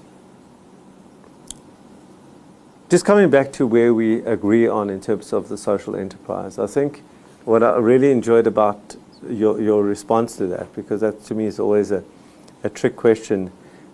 just 2.90 3.04
coming 3.04 3.30
back 3.30 3.52
to 3.52 3.68
where 3.68 3.94
we 3.94 4.16
agree 4.24 4.66
on 4.66 4.90
in 4.90 5.00
terms 5.00 5.32
of 5.32 5.48
the 5.48 5.56
social 5.56 5.94
enterprise, 5.94 6.58
I 6.58 6.66
think 6.66 7.04
what 7.44 7.62
I 7.62 7.76
really 7.76 8.10
enjoyed 8.10 8.48
about 8.48 8.96
your, 9.28 9.60
your 9.60 9.84
response 9.84 10.36
to 10.38 10.48
that, 10.48 10.74
because 10.74 11.00
that 11.00 11.22
to 11.26 11.34
me 11.36 11.44
is 11.44 11.60
always 11.60 11.92
a, 11.92 12.02
a 12.64 12.68
trick 12.68 12.96
question 12.96 13.52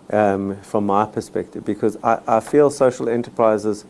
um, 0.09 0.59
from 0.63 0.87
my 0.87 1.05
perspective, 1.05 1.63
because 1.63 1.95
I, 2.03 2.21
I 2.27 2.39
feel 2.39 2.71
social 2.71 3.07
enterprises, 3.07 3.85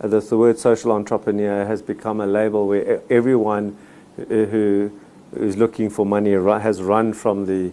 uh, 0.00 0.06
the, 0.06 0.20
the 0.20 0.38
word 0.38 0.60
social 0.60 0.92
entrepreneur 0.92 1.64
has 1.64 1.82
become 1.82 2.20
a 2.20 2.26
label 2.26 2.68
where 2.68 3.02
everyone 3.10 3.76
who 4.16 4.92
is 5.34 5.56
looking 5.56 5.90
for 5.90 6.06
money 6.06 6.32
has 6.32 6.80
run 6.80 7.12
from 7.12 7.46
the 7.46 7.72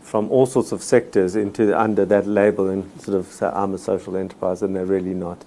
from 0.00 0.30
all 0.30 0.46
sorts 0.46 0.72
of 0.72 0.82
sectors 0.82 1.36
into 1.36 1.78
under 1.78 2.06
that 2.06 2.26
label 2.26 2.68
and 2.70 3.00
sort 3.00 3.16
of 3.16 3.26
say 3.26 3.46
I'm 3.46 3.74
a 3.74 3.78
social 3.78 4.16
enterprise, 4.16 4.62
and 4.62 4.74
they're 4.74 4.86
really 4.86 5.12
not. 5.12 5.44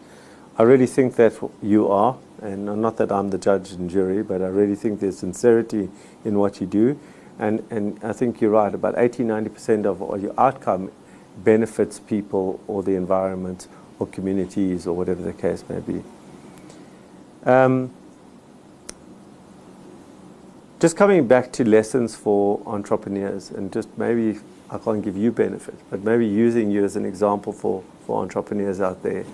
I 0.55 0.63
really 0.63 0.85
think 0.85 1.15
that 1.15 1.33
you 1.63 1.87
are, 1.89 2.15
and 2.41 2.65
not 2.65 2.97
that 2.97 3.11
I'm 3.11 3.31
the 3.31 3.39
judge 3.39 3.71
and 3.71 3.89
jury, 3.89 4.21
but 4.21 4.41
I 4.43 4.47
really 4.47 4.75
think 4.75 4.99
there's 4.99 5.17
sincerity 5.17 5.89
in 6.23 6.37
what 6.37 6.61
you 6.61 6.67
do. 6.67 6.99
And, 7.39 7.65
and 7.71 7.99
I 8.03 8.13
think 8.13 8.39
you're 8.39 8.51
right, 8.51 8.73
about 8.73 8.93
80 8.95 9.23
90% 9.23 9.85
of 9.85 10.21
your 10.21 10.39
outcome 10.39 10.91
benefits 11.37 11.99
people 11.99 12.59
or 12.67 12.83
the 12.83 12.95
environment 12.95 13.67
or 13.97 14.05
communities 14.05 14.85
or 14.85 14.95
whatever 14.95 15.23
the 15.23 15.33
case 15.33 15.63
may 15.67 15.79
be. 15.79 16.03
Um, 17.45 17.91
just 20.79 20.95
coming 20.95 21.27
back 21.27 21.51
to 21.53 21.63
lessons 21.63 22.15
for 22.15 22.61
entrepreneurs, 22.67 23.49
and 23.49 23.73
just 23.73 23.89
maybe 23.97 24.39
I 24.69 24.77
can't 24.77 25.03
give 25.03 25.17
you 25.17 25.31
benefit, 25.31 25.75
but 25.89 26.03
maybe 26.03 26.27
using 26.27 26.69
you 26.69 26.83
as 26.83 26.95
an 26.95 27.05
example 27.05 27.53
for, 27.53 27.83
for 28.05 28.21
entrepreneurs 28.21 28.79
out 28.79 29.01
there 29.01 29.25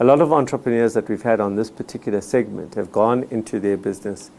a 0.00 0.04
lot 0.04 0.20
of 0.20 0.32
entrepreneurs 0.32 0.94
that 0.94 1.08
we've 1.08 1.22
had 1.22 1.40
on 1.40 1.54
this 1.54 1.70
particular 1.70 2.20
segment 2.20 2.74
have 2.74 2.90
gone 2.90 3.24
into 3.30 3.60
their 3.60 3.76
business 3.76 4.30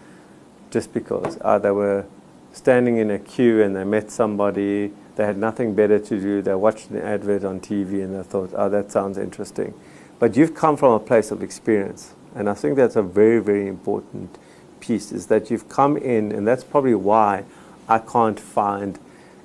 just 0.71 0.91
because 0.93 1.37
uh, 1.41 1.57
they 1.59 1.71
were 1.71 2.05
standing 2.51 2.97
in 2.97 3.09
a 3.09 3.19
queue 3.19 3.61
and 3.61 3.75
they 3.75 3.85
met 3.85 4.11
somebody 4.11 4.91
they 5.15 5.25
had 5.25 5.37
nothing 5.37 5.75
better 5.75 5.99
to 5.99 6.19
do. 6.19 6.41
They 6.41 6.55
watched 6.55 6.89
an 6.89 6.97
advert 6.97 7.43
on 7.43 7.59
TV 7.59 8.03
and 8.03 8.15
they 8.15 8.23
thought, 8.23 8.51
oh, 8.55 8.69
that 8.69 8.91
sounds 8.91 9.17
interesting. 9.17 9.73
But 10.19 10.35
you've 10.35 10.55
come 10.55 10.77
from 10.77 10.93
a 10.93 10.99
place 10.99 11.31
of 11.31 11.43
experience. 11.43 12.13
And 12.33 12.49
I 12.49 12.53
think 12.53 12.75
that's 12.75 12.95
a 12.95 13.01
very, 13.03 13.39
very 13.39 13.67
important 13.67 14.37
piece 14.79 15.11
is 15.11 15.27
that 15.27 15.51
you've 15.51 15.67
come 15.67 15.97
in, 15.97 16.31
and 16.31 16.47
that's 16.47 16.63
probably 16.63 16.95
why 16.95 17.43
I 17.87 17.99
can't 17.99 18.39
find, 18.39 18.97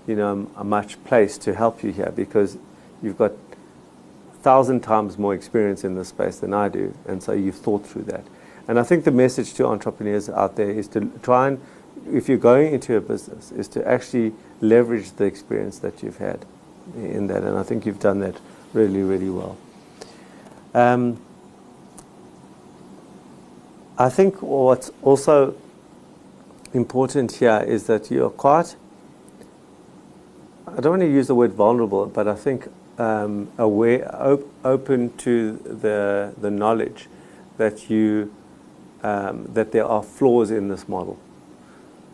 you 0.07 0.15
know, 0.15 0.49
a 0.57 0.65
much 0.65 1.03
place 1.05 1.37
to 1.39 1.55
help 1.55 1.83
you 1.83 1.91
here 1.91 2.13
because 2.15 2.57
you've 3.03 3.19
got 3.19 3.33
thousand 4.47 4.81
times 4.81 5.19
more 5.19 5.35
experience 5.35 5.83
in 5.83 5.97
this 5.97 6.11
space 6.11 6.39
than 6.39 6.55
I 6.55 6.69
do, 6.69 6.95
and 7.09 7.21
so 7.21 7.33
you've 7.33 7.57
thought 7.57 7.85
through 7.85 8.05
that. 8.05 8.23
And 8.69 8.79
I 8.79 8.85
think 8.85 9.03
the 9.03 9.11
message 9.11 9.55
to 9.55 9.67
entrepreneurs 9.67 10.29
out 10.31 10.55
there 10.55 10.71
is 10.71 10.87
to 10.89 11.11
try 11.21 11.49
and, 11.49 11.61
if 12.13 12.29
you're 12.29 12.39
going 12.39 12.73
into 12.73 12.97
a 12.97 13.01
business, 13.01 13.51
is 13.51 13.67
to 13.69 13.85
actually 13.85 14.33
leverage 14.61 15.11
the 15.17 15.25
experience 15.25 15.81
that 15.81 16.01
you've 16.01 16.19
had 16.19 16.47
in 16.95 17.27
that. 17.27 17.43
And 17.43 17.59
I 17.59 17.65
think 17.65 17.87
you've 17.87 17.99
done 17.99 18.21
that 18.21 18.37
really, 18.73 19.03
really 19.03 19.31
well. 19.31 19.57
Um, 20.75 21.21
I 23.99 24.11
think 24.11 24.43
what's 24.43 24.93
also 25.03 25.57
important 26.73 27.33
here 27.33 27.65
is 27.67 27.89
that 27.89 28.13
you're 28.13 28.31
quite, 28.31 28.77
I 30.69 30.81
don't 30.81 30.93
want 30.93 31.03
to 31.03 31.11
use 31.11 31.27
the 31.27 31.35
word 31.35 31.53
vulnerable, 31.53 32.07
but 32.07 32.29
I 32.29 32.37
think 32.37 32.69
um, 32.99 33.51
aware, 33.59 34.11
op- 34.15 34.49
open 34.65 35.17
to 35.19 35.57
the, 35.59 36.35
the 36.39 36.51
knowledge 36.51 37.09
that, 37.59 37.91
you, 37.91 38.35
um, 39.03 39.45
that 39.53 39.73
there 39.73 39.85
are 39.87 40.03
flaws 40.03 40.51
in 40.51 40.69
this 40.69 40.89
model. 40.89 41.19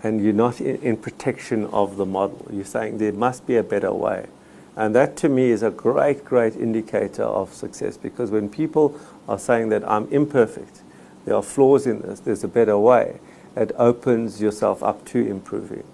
And 0.02 0.22
you're 0.22 0.32
not 0.32 0.60
in, 0.60 0.76
in 0.82 0.96
protection 0.96 1.66
of 1.66 1.96
the 1.96 2.06
model. 2.06 2.46
You're 2.50 2.64
saying 2.64 2.98
there 2.98 3.12
must 3.12 3.46
be 3.46 3.56
a 3.56 3.62
better 3.62 3.92
way. 3.92 4.26
And 4.76 4.94
that 4.94 5.16
to 5.18 5.28
me 5.28 5.50
is 5.50 5.62
a 5.62 5.70
great, 5.70 6.24
great 6.24 6.56
indicator 6.56 7.24
of 7.24 7.52
success 7.52 7.96
because 7.96 8.30
when 8.30 8.48
people 8.48 8.98
are 9.28 9.38
saying 9.38 9.68
that 9.68 9.88
I'm 9.88 10.08
imperfect, 10.08 10.82
there 11.24 11.36
are 11.36 11.42
flaws 11.42 11.86
in 11.86 12.00
this, 12.00 12.20
there's 12.20 12.42
a 12.42 12.48
better 12.48 12.78
way, 12.78 13.20
it 13.54 13.72
opens 13.76 14.40
yourself 14.40 14.82
up 14.82 15.04
to 15.06 15.18
improving. 15.18 15.84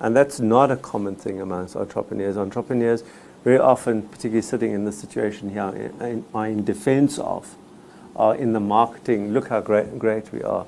And 0.00 0.16
that's 0.16 0.38
not 0.38 0.70
a 0.70 0.76
common 0.76 1.16
thing 1.16 1.40
amongst 1.40 1.74
entrepreneurs. 1.74 2.36
Entrepreneurs, 2.36 3.02
very 3.44 3.58
often, 3.58 4.02
particularly 4.02 4.42
sitting 4.42 4.72
in 4.72 4.84
this 4.84 4.98
situation 4.98 5.50
here, 5.50 5.92
are 6.34 6.46
in 6.46 6.64
defense 6.64 7.18
of, 7.18 7.54
are 8.16 8.34
in 8.34 8.52
the 8.52 8.60
marketing, 8.60 9.32
look 9.32 9.48
how 9.48 9.60
great, 9.60 9.98
great 9.98 10.32
we 10.32 10.42
are. 10.42 10.66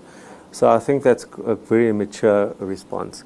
So 0.53 0.71
I 0.71 0.79
think 0.79 1.03
that's 1.03 1.27
a 1.45 1.55
very 1.55 1.93
mature 1.93 2.55
response. 2.59 3.25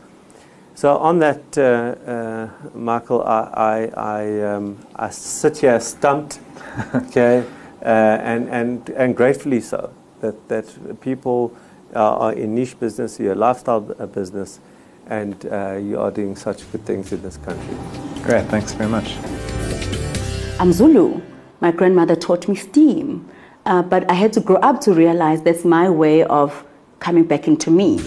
So 0.75 0.97
on 0.97 1.21
that, 1.21 1.57
uh, 1.57 2.11
uh, 2.11 2.49
Michael, 2.75 3.23
I, 3.23 3.41
I, 3.55 3.91
I, 3.97 4.41
um, 4.43 4.79
I, 4.97 5.11
sit 5.11 5.59
here 5.59 5.79
stumped, 5.79 6.41
okay, 6.95 7.45
uh, 7.81 7.85
and, 7.85 8.49
and, 8.49 8.89
and 8.91 9.17
gratefully 9.17 9.61
so 9.61 9.93
that, 10.21 10.49
that 10.49 11.01
people 11.01 11.57
are 11.95 12.33
in 12.33 12.57
niche 12.57 12.79
business, 12.81 13.21
you're 13.21 13.35
a 13.35 13.37
lifestyle 13.37 13.81
business, 13.81 14.59
and 15.07 15.47
uh, 15.47 15.75
you 15.75 16.01
are 16.01 16.11
doing 16.11 16.35
such 16.35 16.71
good 16.73 16.85
things 16.85 17.13
in 17.13 17.23
this 17.23 17.37
country. 17.37 18.14
Great, 18.25 18.47
thanks 18.47 18.73
very 18.73 18.89
much. 18.89 19.19
I'm 20.59 20.73
Zulu. 20.73 21.21
My 21.61 21.71
grandmother 21.71 22.17
taught 22.17 22.49
me 22.49 22.55
steam, 22.55 23.29
uh, 23.67 23.83
but 23.83 24.11
I 24.11 24.15
had 24.15 24.33
to 24.33 24.41
grow 24.41 24.57
up 24.57 24.81
to 24.81 24.95
realize 24.95 25.43
that's 25.43 25.63
my 25.63 25.91
way 25.91 26.25
of 26.25 26.65
coming 27.01 27.25
back 27.25 27.47
into 27.49 27.71
me. 27.71 28.01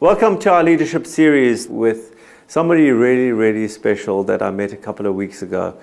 Welcome 0.00 0.40
to 0.40 0.50
our 0.50 0.64
leadership 0.64 1.06
series 1.06 1.68
with 1.68 2.16
somebody 2.48 2.90
really, 2.90 3.30
really 3.30 3.68
special 3.68 4.24
that 4.24 4.42
I 4.42 4.50
met 4.50 4.72
a 4.72 4.76
couple 4.76 5.06
of 5.06 5.14
weeks 5.14 5.42
ago. 5.42 5.78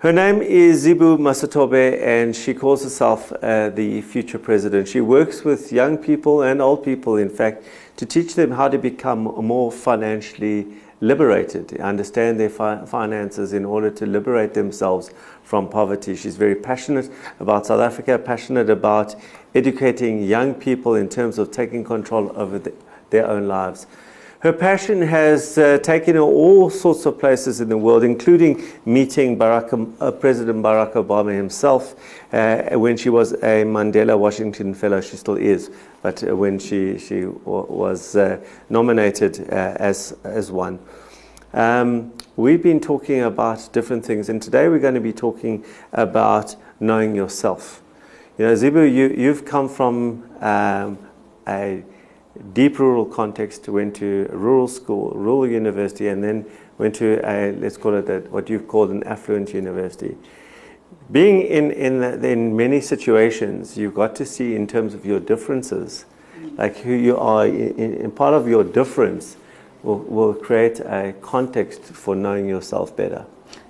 Her 0.00 0.12
name 0.12 0.42
is 0.42 0.86
Zibu 0.86 1.18
Masotobe, 1.18 2.00
and 2.00 2.36
she 2.36 2.54
calls 2.54 2.84
herself 2.84 3.32
uh, 3.42 3.70
the 3.70 4.00
future 4.02 4.38
president. 4.38 4.86
She 4.86 5.00
works 5.00 5.42
with 5.42 5.72
young 5.72 5.98
people 5.98 6.42
and 6.42 6.62
old 6.62 6.84
people, 6.84 7.16
in 7.16 7.28
fact, 7.28 7.64
to 7.96 8.06
teach 8.06 8.36
them 8.36 8.52
how 8.52 8.68
to 8.68 8.78
become 8.78 9.24
more 9.24 9.72
financially 9.72 10.68
liberated, 11.00 11.80
understand 11.80 12.38
their 12.38 12.48
fi- 12.48 12.86
finances 12.86 13.52
in 13.52 13.64
order 13.64 13.90
to 13.90 14.06
liberate 14.06 14.54
themselves 14.54 15.10
from 15.42 15.68
poverty. 15.68 16.14
She's 16.14 16.36
very 16.36 16.54
passionate 16.54 17.10
about 17.40 17.66
South 17.66 17.80
Africa, 17.80 18.20
passionate 18.20 18.70
about 18.70 19.16
educating 19.52 20.22
young 20.22 20.54
people 20.54 20.94
in 20.94 21.08
terms 21.08 21.38
of 21.38 21.50
taking 21.50 21.82
control 21.82 22.30
over 22.36 22.60
the, 22.60 22.72
their 23.10 23.26
own 23.26 23.48
lives. 23.48 23.88
Her 24.40 24.52
passion 24.52 25.02
has 25.02 25.58
uh, 25.58 25.78
taken 25.78 26.14
her 26.14 26.20
all 26.20 26.70
sorts 26.70 27.06
of 27.06 27.18
places 27.18 27.60
in 27.60 27.68
the 27.68 27.76
world, 27.76 28.04
including 28.04 28.62
meeting 28.84 29.36
Barack, 29.36 29.96
uh, 30.00 30.12
President 30.12 30.62
Barack 30.62 30.92
Obama 30.92 31.34
himself 31.34 31.96
uh, 32.32 32.78
when 32.78 32.96
she 32.96 33.10
was 33.10 33.32
a 33.32 33.64
Mandela 33.64 34.16
Washington 34.16 34.74
Fellow. 34.74 35.00
She 35.00 35.16
still 35.16 35.34
is, 35.34 35.72
but 36.02 36.22
uh, 36.22 36.36
when 36.36 36.60
she, 36.60 36.98
she 36.98 37.24
was 37.24 38.14
uh, 38.14 38.38
nominated 38.70 39.40
uh, 39.50 39.74
as, 39.80 40.16
as 40.22 40.52
one. 40.52 40.78
Um, 41.52 42.12
we've 42.36 42.62
been 42.62 42.78
talking 42.78 43.22
about 43.22 43.68
different 43.72 44.06
things, 44.06 44.28
and 44.28 44.40
today 44.40 44.68
we're 44.68 44.78
going 44.78 44.94
to 44.94 45.00
be 45.00 45.12
talking 45.12 45.64
about 45.92 46.54
knowing 46.78 47.16
yourself. 47.16 47.82
You 48.38 48.44
know, 48.46 48.54
Zibu, 48.54 48.88
you, 48.88 49.08
you've 49.08 49.44
come 49.44 49.68
from 49.68 50.30
um, 50.40 50.96
a 51.48 51.82
deep 52.52 52.78
rural 52.78 53.04
context, 53.04 53.68
went 53.68 53.96
to 53.96 54.28
a 54.32 54.36
rural 54.36 54.68
school, 54.68 55.10
rural 55.10 55.46
university, 55.46 56.08
and 56.08 56.22
then 56.22 56.44
went 56.78 56.94
to 56.96 57.20
a, 57.24 57.52
let's 57.52 57.76
call 57.76 57.94
it 57.94 58.08
a, 58.08 58.20
what 58.30 58.48
you've 58.48 58.68
called 58.68 58.90
an 58.90 59.02
affluent 59.04 59.52
university. 59.52 60.16
Being 61.10 61.42
in, 61.42 61.70
in, 61.72 62.24
in 62.24 62.56
many 62.56 62.80
situations, 62.80 63.76
you've 63.76 63.94
got 63.94 64.14
to 64.16 64.26
see 64.26 64.54
in 64.54 64.66
terms 64.66 64.94
of 64.94 65.04
your 65.04 65.20
differences, 65.20 66.04
like 66.56 66.76
who 66.78 66.92
you 66.92 67.16
are, 67.16 67.46
in, 67.46 67.94
in 67.94 68.10
part 68.10 68.34
of 68.34 68.46
your 68.46 68.64
difference 68.64 69.36
will, 69.82 69.98
will 69.98 70.34
create 70.34 70.80
a 70.80 71.14
context 71.20 71.82
for 71.82 72.14
knowing 72.14 72.48
yourself 72.48 72.96
better. 72.96 73.24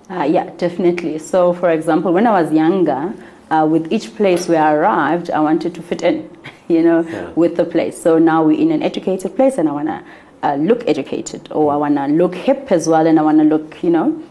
Uh, 0.09 0.23
yeah, 0.23 0.49
definitely. 0.57 1.19
So, 1.19 1.53
for 1.53 1.69
example, 1.69 2.11
when 2.11 2.25
I 2.25 2.41
was 2.41 2.51
younger, 2.51 3.13
uh, 3.51 3.67
with 3.69 3.91
each 3.91 4.15
place 4.15 4.47
where 4.47 4.61
I 4.61 4.73
arrived, 4.73 5.29
I 5.31 5.39
wanted 5.39 5.75
to 5.75 5.81
fit 5.81 6.01
in, 6.01 6.29
you 6.75 6.83
know, 6.83 7.01
yeah. 7.01 7.29
with 7.31 7.57
the 7.57 7.65
place. 7.65 8.01
So 8.01 8.17
now 8.19 8.43
we're 8.43 8.59
in 8.59 8.71
an 8.71 8.83
educated 8.83 9.35
place 9.35 9.57
and 9.57 9.67
I 9.67 9.71
want 9.71 9.87
to 9.87 10.03
uh, 10.43 10.55
look 10.55 10.87
educated 10.87 11.51
or 11.51 11.73
I 11.73 11.75
want 11.75 11.95
to 11.95 12.05
look 12.07 12.35
hip 12.35 12.71
as 12.71 12.87
well 12.87 13.05
and 13.07 13.19
I 13.19 13.23
want 13.23 13.39
to 13.39 13.43
look, 13.43 13.83
you 13.83 13.89
know. 13.89 14.23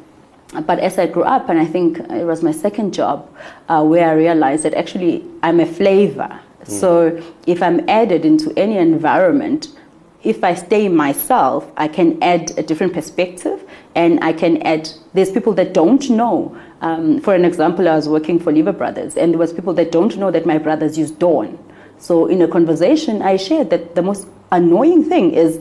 But 0.66 0.78
as 0.78 0.98
I 0.98 1.06
grew 1.06 1.24
up, 1.24 1.50
and 1.50 1.58
I 1.58 1.66
think 1.66 1.98
it 1.98 2.24
was 2.24 2.42
my 2.42 2.52
second 2.52 2.94
job, 2.94 3.28
uh, 3.68 3.84
where 3.84 4.08
I 4.08 4.12
realized 4.14 4.62
that 4.62 4.72
actually 4.72 5.22
I'm 5.42 5.60
a 5.60 5.66
flavor. 5.66 6.40
Mm. 6.62 6.70
So 6.70 7.22
if 7.46 7.62
I'm 7.62 7.86
added 7.88 8.24
into 8.24 8.52
any 8.56 8.78
environment, 8.78 9.68
if 10.22 10.42
I 10.42 10.54
stay 10.54 10.88
myself, 10.88 11.70
I 11.76 11.86
can 11.88 12.22
add 12.22 12.52
a 12.56 12.62
different 12.62 12.94
perspective 12.94 13.62
and 13.94 14.22
I 14.24 14.32
can 14.32 14.62
add, 14.62 14.88
there's 15.12 15.30
people 15.30 15.52
that 15.54 15.74
don't 15.74 16.08
know. 16.08 16.56
Um, 16.80 17.20
for 17.20 17.34
an 17.34 17.44
example, 17.44 17.88
I 17.88 17.96
was 17.96 18.08
working 18.08 18.38
for 18.38 18.52
Lever 18.52 18.72
Brothers 18.72 19.16
and 19.16 19.32
there 19.32 19.38
was 19.38 19.52
people 19.52 19.74
that 19.74 19.92
don't 19.92 20.16
know 20.16 20.30
that 20.30 20.46
my 20.46 20.56
brothers 20.56 20.96
use 20.96 21.10
Dawn. 21.10 21.58
So 21.98 22.26
in 22.26 22.42
a 22.42 22.48
conversation, 22.48 23.22
I 23.22 23.36
shared 23.36 23.70
that 23.70 23.94
the 23.94 24.02
most 24.02 24.26
annoying 24.52 25.04
thing 25.04 25.32
is 25.32 25.60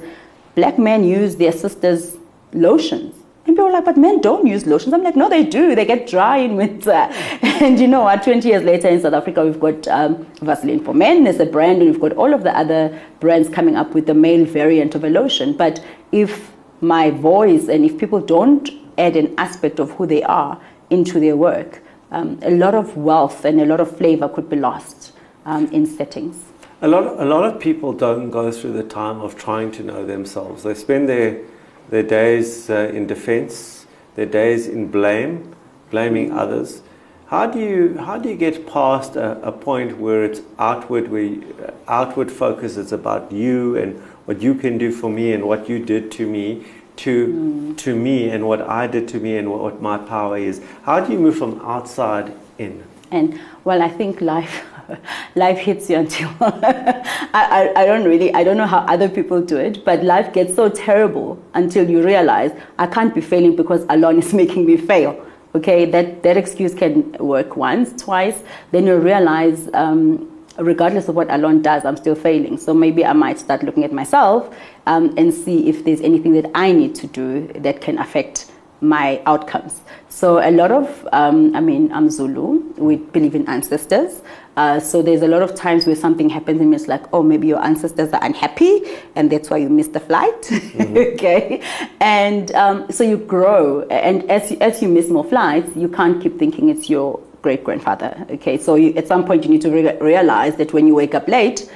black 0.55 0.77
men 0.77 1.03
use 1.03 1.35
their 1.35 1.51
sisters' 1.51 2.17
lotions. 2.53 3.15
And 3.45 3.55
people 3.55 3.69
are 3.69 3.71
like, 3.71 3.85
but 3.85 3.97
men 3.97 4.19
don't 4.21 4.45
use 4.45 4.65
lotions. 4.65 4.93
I'm 4.93 5.03
like, 5.03 5.15
no, 5.15 5.29
they 5.29 5.43
do. 5.43 5.73
They 5.73 5.85
get 5.85 6.07
dry 6.07 6.37
in 6.37 6.57
winter. 6.57 6.91
and 7.41 7.79
you 7.79 7.87
know 7.87 8.03
what? 8.03 8.23
20 8.23 8.47
years 8.47 8.63
later 8.63 8.89
in 8.89 9.01
South 9.01 9.13
Africa, 9.13 9.45
we've 9.45 9.59
got 9.59 9.87
um, 9.87 10.25
Vaseline 10.41 10.83
for 10.83 10.93
men 10.93 11.25
as 11.25 11.39
a 11.39 11.45
brand, 11.45 11.81
and 11.81 11.91
we've 11.91 12.01
got 12.01 12.13
all 12.13 12.33
of 12.33 12.43
the 12.43 12.55
other 12.55 12.99
brands 13.19 13.47
coming 13.47 13.75
up 13.75 13.93
with 13.93 14.05
the 14.05 14.13
male 14.13 14.45
variant 14.45 14.95
of 14.95 15.03
a 15.03 15.09
lotion. 15.09 15.55
But 15.55 15.83
if 16.11 16.51
my 16.81 17.09
voice 17.09 17.69
and 17.69 17.85
if 17.85 17.97
people 17.97 18.19
don't 18.19 18.69
add 18.97 19.15
an 19.15 19.33
aspect 19.37 19.79
of 19.79 19.91
who 19.91 20.05
they 20.05 20.23
are 20.23 20.59
into 20.89 21.19
their 21.19 21.37
work, 21.37 21.81
um, 22.11 22.39
a 22.41 22.51
lot 22.51 22.75
of 22.75 22.97
wealth 22.97 23.45
and 23.45 23.61
a 23.61 23.65
lot 23.65 23.79
of 23.79 23.95
flavor 23.97 24.27
could 24.27 24.49
be 24.49 24.55
lost 24.55 25.13
um, 25.47 25.65
in 25.71 25.87
settings. 25.87 26.43
A 26.81 26.87
lot, 26.87 27.05
of, 27.07 27.19
a 27.19 27.25
lot 27.25 27.43
of 27.43 27.59
people 27.59 27.91
don't 27.91 28.29
go 28.29 28.51
through 28.51 28.73
the 28.73 28.83
time 28.83 29.19
of 29.19 29.35
trying 29.35 29.71
to 29.71 29.83
know 29.83 30.05
themselves. 30.05 30.61
They 30.61 30.75
spend 30.75 31.09
their 31.09 31.41
their 31.89 32.03
days 32.03 32.69
uh, 32.69 32.91
in 32.93 33.07
defense, 33.07 33.85
their 34.15 34.25
days 34.25 34.67
in 34.67 34.87
blame, 34.87 35.55
blaming 35.89 36.31
others. 36.31 36.81
How 37.27 37.45
do 37.45 37.59
you, 37.59 37.97
how 37.97 38.17
do 38.17 38.29
you 38.29 38.35
get 38.35 38.67
past 38.67 39.15
a, 39.15 39.41
a 39.41 39.51
point 39.51 39.97
where 39.97 40.23
it's 40.23 40.41
outward, 40.59 41.09
where 41.09 41.23
you, 41.23 41.55
uh, 41.65 41.71
outward 41.87 42.31
focus 42.31 42.77
is 42.77 42.91
about 42.93 43.31
you 43.31 43.75
and 43.77 43.99
what 44.25 44.41
you 44.41 44.55
can 44.55 44.77
do 44.77 44.91
for 44.91 45.09
me 45.09 45.33
and 45.33 45.45
what 45.45 45.67
you 45.67 45.79
did 45.79 46.09
to 46.13 46.27
me, 46.27 46.65
to, 46.97 47.27
mm. 47.27 47.77
to 47.77 47.95
me 47.95 48.29
and 48.29 48.47
what 48.47 48.61
I 48.61 48.87
did 48.87 49.07
to 49.09 49.19
me 49.19 49.37
and 49.37 49.51
what, 49.51 49.61
what 49.61 49.81
my 49.81 49.97
power 49.97 50.37
is? 50.37 50.61
How 50.83 50.99
do 51.01 51.11
you 51.11 51.19
move 51.19 51.37
from 51.37 51.59
outside 51.61 52.33
in? 52.57 52.83
And 53.11 53.39
well, 53.65 53.81
I 53.81 53.89
think 53.89 54.21
life 54.21 54.63
life 55.35 55.57
hits 55.57 55.89
you 55.89 55.97
until 55.97 56.29
I, 56.41 57.03
I, 57.33 57.81
I 57.81 57.85
don't 57.85 58.05
really 58.05 58.33
I 58.33 58.43
don't 58.43 58.57
know 58.57 58.67
how 58.67 58.79
other 58.79 59.09
people 59.09 59.41
do 59.41 59.57
it, 59.57 59.83
but 59.85 60.03
life 60.03 60.33
gets 60.33 60.55
so 60.55 60.69
terrible 60.69 61.41
until 61.53 61.89
you 61.89 62.03
realize 62.03 62.51
I 62.77 62.87
can't 62.87 63.13
be 63.13 63.21
failing 63.21 63.55
because 63.55 63.85
alone 63.89 64.19
is 64.19 64.33
making 64.41 64.65
me 64.65 64.77
fail. 64.77 65.23
Okay, 65.55 65.85
that 65.85 66.23
that 66.23 66.37
excuse 66.37 66.73
can 66.73 67.11
work 67.13 67.55
once, 67.57 68.01
twice, 68.01 68.43
then 68.71 68.85
you 68.85 68.97
realize. 68.97 69.69
Um, 69.73 70.31
regardless 70.59 71.07
of 71.07 71.15
what 71.15 71.29
alone 71.29 71.61
does, 71.61 71.85
I'm 71.85 71.97
still 71.97 72.15
failing. 72.15 72.57
So 72.57 72.73
maybe 72.73 73.05
I 73.05 73.13
might 73.13 73.37
start 73.37 73.61
looking 73.61 73.83
at 73.83 73.93
myself 73.93 74.55
um, 74.87 75.13
and 75.15 75.31
see 75.31 75.69
if 75.69 75.85
there's 75.85 76.01
anything 76.01 76.33
that 76.33 76.49
I 76.55 76.71
need 76.71 76.95
to 76.95 77.07
do 77.07 77.47
that 77.59 77.79
can 77.79 77.99
affect 77.99 78.51
my 78.81 79.21
outcomes. 79.25 79.81
So 80.09 80.39
a 80.39 80.51
lot 80.51 80.71
of, 80.71 81.07
um, 81.11 81.55
I 81.55 81.61
mean, 81.61 81.91
I'm 81.91 82.09
Zulu. 82.09 82.73
We 82.77 82.97
believe 82.97 83.35
in 83.35 83.47
ancestors. 83.47 84.21
Uh, 84.55 84.79
so 84.79 85.03
there's 85.03 85.21
a 85.21 85.27
lot 85.27 85.43
of 85.43 85.53
times 85.53 85.85
where 85.85 85.95
something 85.95 86.29
happens 86.29 86.59
and 86.61 86.73
it's 86.73 86.87
like, 86.87 87.03
oh, 87.13 87.21
maybe 87.21 87.47
your 87.47 87.63
ancestors 87.63 88.11
are 88.11 88.23
unhappy 88.23 88.81
and 89.15 89.31
that's 89.31 89.51
why 89.51 89.57
you 89.57 89.69
missed 89.69 89.93
the 89.93 89.99
flight. 89.99 90.41
Mm-hmm. 90.41 90.97
okay. 91.13 91.61
And 91.99 92.51
um, 92.55 92.91
so 92.91 93.03
you 93.03 93.17
grow. 93.17 93.83
And 93.83 94.29
as 94.31 94.49
you, 94.49 94.57
as 94.59 94.81
you 94.81 94.87
miss 94.87 95.09
more 95.09 95.23
flights, 95.23 95.75
you 95.75 95.87
can't 95.87 96.21
keep 96.21 96.39
thinking 96.39 96.69
it's 96.69 96.89
your 96.89 97.19
great 97.43 97.63
grandfather. 97.63 98.25
Okay. 98.31 98.57
So 98.57 98.75
you, 98.75 98.93
at 98.95 99.07
some 99.07 99.25
point 99.25 99.43
you 99.43 99.51
need 99.51 99.61
to 99.61 99.69
re- 99.69 99.97
realize 99.99 100.55
that 100.55 100.73
when 100.73 100.87
you 100.87 100.95
wake 100.95 101.13
up 101.13 101.27
late, 101.27 101.71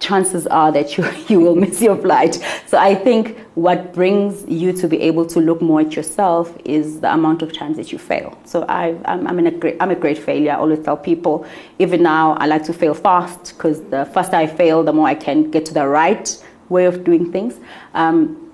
chances 0.00 0.46
are 0.48 0.72
that 0.72 0.96
you, 0.96 1.08
you 1.28 1.40
will 1.40 1.54
miss 1.54 1.80
your 1.80 1.96
flight. 1.96 2.34
So 2.66 2.78
I 2.78 2.94
think 2.94 3.38
what 3.54 3.92
brings 3.92 4.44
you 4.48 4.72
to 4.72 4.88
be 4.88 5.00
able 5.02 5.26
to 5.26 5.40
look 5.40 5.62
more 5.62 5.82
at 5.82 5.94
yourself 5.94 6.56
is 6.64 7.00
the 7.00 7.12
amount 7.12 7.42
of 7.42 7.52
times 7.52 7.76
that 7.76 7.92
you 7.92 7.98
fail. 7.98 8.36
So 8.44 8.64
I, 8.68 8.96
I'm, 9.04 9.26
I'm, 9.26 9.38
a 9.46 9.50
great, 9.50 9.76
I'm 9.80 9.90
a 9.90 9.94
great 9.94 10.18
failure. 10.18 10.52
I 10.52 10.56
always 10.56 10.80
tell 10.80 10.96
people, 10.96 11.46
even 11.78 12.02
now, 12.02 12.32
I 12.34 12.46
like 12.46 12.64
to 12.64 12.72
fail 12.72 12.94
fast 12.94 13.54
because 13.56 13.82
the 13.84 14.06
faster 14.06 14.36
I 14.36 14.46
fail, 14.46 14.82
the 14.82 14.92
more 14.92 15.06
I 15.06 15.14
can 15.14 15.50
get 15.50 15.66
to 15.66 15.74
the 15.74 15.86
right 15.86 16.44
way 16.68 16.86
of 16.86 17.04
doing 17.04 17.30
things. 17.30 17.54
Um, 17.94 18.52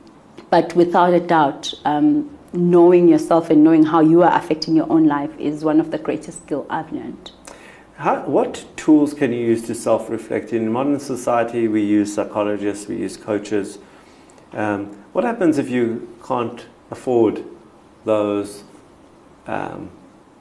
but 0.50 0.74
without 0.74 1.12
a 1.12 1.20
doubt, 1.20 1.72
um, 1.84 2.30
knowing 2.52 3.08
yourself 3.08 3.50
and 3.50 3.62
knowing 3.62 3.84
how 3.84 4.00
you 4.00 4.22
are 4.22 4.34
affecting 4.34 4.74
your 4.74 4.90
own 4.90 5.06
life 5.06 5.30
is 5.38 5.64
one 5.64 5.80
of 5.80 5.90
the 5.90 5.98
greatest 5.98 6.42
skills 6.42 6.66
I've 6.70 6.90
learned. 6.92 7.32
How, 7.96 8.20
what 8.26 8.66
tools 8.76 9.14
can 9.14 9.32
you 9.32 9.38
use 9.38 9.62
to 9.66 9.74
self 9.74 10.10
reflect? 10.10 10.52
In 10.52 10.70
modern 10.70 11.00
society, 11.00 11.66
we 11.66 11.82
use 11.82 12.12
psychologists, 12.14 12.86
we 12.88 12.96
use 12.96 13.16
coaches. 13.16 13.78
Um, 14.52 14.86
what 15.12 15.24
happens 15.24 15.56
if 15.56 15.70
you 15.70 16.14
can't 16.26 16.66
afford 16.90 17.42
those 18.04 18.64
um, 19.46 19.90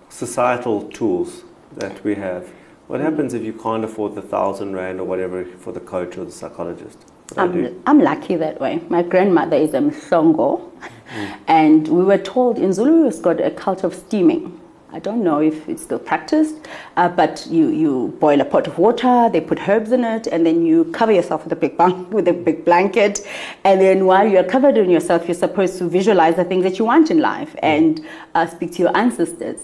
societal 0.09 0.89
tools 0.89 1.43
that 1.77 2.03
we 2.03 2.15
have? 2.15 2.49
What 2.87 2.99
happens 2.99 3.33
if 3.33 3.41
you 3.41 3.53
can't 3.53 3.85
afford 3.85 4.15
the 4.15 4.21
thousand 4.21 4.75
rand 4.75 4.99
or 4.99 5.05
whatever 5.05 5.45
for 5.45 5.71
the 5.71 5.79
coach 5.79 6.17
or 6.17 6.25
the 6.25 6.31
psychologist? 6.31 7.05
I'm, 7.37 7.81
I'm 7.87 7.99
lucky 7.99 8.35
that 8.35 8.59
way. 8.59 8.81
My 8.89 9.01
grandmother 9.01 9.55
is 9.55 9.73
a 9.73 9.79
msongo, 9.79 10.71
mm. 11.07 11.37
and 11.47 11.87
we 11.87 12.03
were 12.03 12.17
told 12.17 12.59
in 12.59 12.73
Zulu 12.73 13.07
it's 13.07 13.19
got 13.19 13.39
a 13.39 13.49
culture 13.49 13.87
of 13.87 13.95
steaming. 13.95 14.59
I 14.91 14.99
don't 14.99 15.23
know 15.23 15.41
if 15.41 15.67
it's 15.67 15.83
still 15.83 15.99
practiced, 15.99 16.55
uh, 16.95 17.09
but 17.09 17.45
you, 17.49 17.67
you 17.67 18.15
boil 18.19 18.39
a 18.39 18.45
pot 18.45 18.67
of 18.67 18.77
water, 18.77 19.29
they 19.31 19.41
put 19.41 19.67
herbs 19.67 19.91
in 19.91 20.03
it, 20.03 20.27
and 20.27 20.45
then 20.45 20.65
you 20.65 20.85
cover 20.85 21.11
yourself 21.11 21.43
with 21.43 21.51
a 21.53 21.55
big 21.55 21.77
with 22.11 22.27
a 22.27 22.33
big 22.33 22.63
blanket, 22.63 23.27
and 23.63 23.81
then 23.81 24.05
while 24.05 24.27
you're 24.27 24.43
covered 24.43 24.77
in 24.77 24.89
yourself, 24.89 25.27
you're 25.27 25.35
supposed 25.35 25.77
to 25.79 25.89
visualize 25.89 26.35
the 26.35 26.45
things 26.45 26.63
that 26.63 26.79
you 26.79 26.85
want 26.85 27.11
in 27.11 27.19
life 27.19 27.55
and 27.61 28.05
uh, 28.35 28.45
speak 28.45 28.71
to 28.73 28.83
your 28.83 28.95
ancestors. 28.95 29.61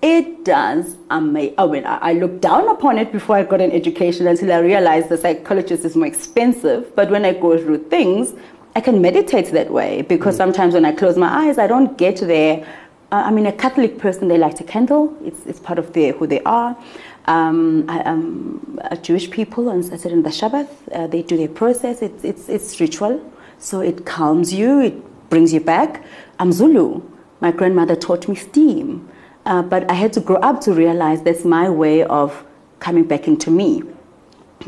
It 0.00 0.44
does 0.44 0.96
amazing. 1.10 1.54
Oh, 1.58 1.68
I 1.68 1.72
mean, 1.72 1.84
I 1.86 2.12
looked 2.12 2.40
down 2.40 2.68
upon 2.68 2.98
it 2.98 3.10
before 3.10 3.36
I 3.36 3.42
got 3.42 3.60
an 3.60 3.72
education 3.72 4.28
until 4.28 4.52
I 4.52 4.58
realized 4.58 5.08
the 5.08 5.16
psychologist 5.16 5.84
is 5.84 5.96
more 5.96 6.06
expensive. 6.06 6.94
But 6.94 7.10
when 7.10 7.24
I 7.24 7.32
go 7.32 7.58
through 7.58 7.88
things, 7.88 8.32
I 8.76 8.80
can 8.80 9.02
meditate 9.02 9.46
that 9.46 9.72
way 9.72 10.02
because 10.02 10.36
mm. 10.36 10.38
sometimes 10.38 10.74
when 10.74 10.84
I 10.84 10.92
close 10.92 11.16
my 11.16 11.48
eyes, 11.48 11.58
I 11.58 11.66
don't 11.66 11.98
get 11.98 12.18
there 12.18 12.64
uh, 13.10 13.22
I 13.26 13.30
mean, 13.30 13.46
a 13.46 13.52
Catholic 13.52 13.96
person, 13.96 14.28
they 14.28 14.36
light 14.36 14.60
a 14.60 14.64
candle. 14.64 15.16
It's, 15.24 15.46
it's 15.46 15.58
part 15.58 15.78
of 15.78 15.94
their, 15.94 16.12
who 16.12 16.26
they 16.26 16.42
are. 16.42 16.76
Um, 17.24 17.88
um, 17.88 18.78
Jewish 19.00 19.30
people, 19.30 19.70
on 19.70 19.82
certain 19.82 20.22
the 20.22 20.28
Shabbat, 20.28 20.68
uh, 20.92 21.06
they 21.06 21.22
do 21.22 21.36
their 21.38 21.48
process. 21.48 22.02
It's, 22.02 22.22
it's, 22.22 22.48
it's 22.50 22.78
ritual. 22.80 23.32
So 23.58 23.80
it 23.80 24.04
calms 24.04 24.52
you, 24.52 24.80
it 24.80 25.30
brings 25.30 25.54
you 25.54 25.60
back. 25.60 26.04
I'm 26.38 26.52
Zulu. 26.52 27.00
My 27.40 27.50
grandmother 27.50 27.96
taught 27.96 28.28
me 28.28 28.34
steam. 28.34 29.08
Uh, 29.46 29.62
but 29.62 29.90
I 29.90 29.94
had 29.94 30.12
to 30.12 30.20
grow 30.20 30.36
up 30.36 30.60
to 30.62 30.74
realize 30.74 31.22
that's 31.22 31.46
my 31.46 31.70
way 31.70 32.02
of 32.04 32.44
coming 32.78 33.04
back 33.04 33.26
into 33.26 33.50
me. 33.50 33.82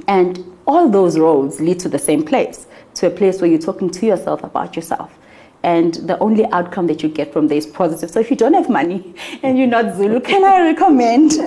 And 0.08 0.42
all 0.66 0.88
those 0.88 1.18
roads 1.18 1.60
lead 1.60 1.78
to 1.80 1.90
the 1.90 1.98
same 1.98 2.24
place, 2.24 2.66
to 2.94 3.06
a 3.08 3.10
place 3.10 3.42
where 3.42 3.50
you're 3.50 3.60
talking 3.60 3.90
to 3.90 4.06
yourself 4.06 4.42
about 4.42 4.76
yourself 4.76 5.19
and 5.62 5.94
the 5.94 6.18
only 6.18 6.46
outcome 6.52 6.86
that 6.86 7.02
you 7.02 7.08
get 7.08 7.32
from 7.32 7.48
there 7.48 7.58
is 7.58 7.66
positive. 7.66 8.10
So 8.10 8.20
if 8.20 8.30
you 8.30 8.36
don't 8.36 8.54
have 8.54 8.68
money 8.68 9.14
and 9.42 9.58
you're 9.58 9.66
not 9.66 9.96
Zulu, 9.96 10.20
can 10.20 10.44
I 10.44 10.60
recommend 10.70 11.30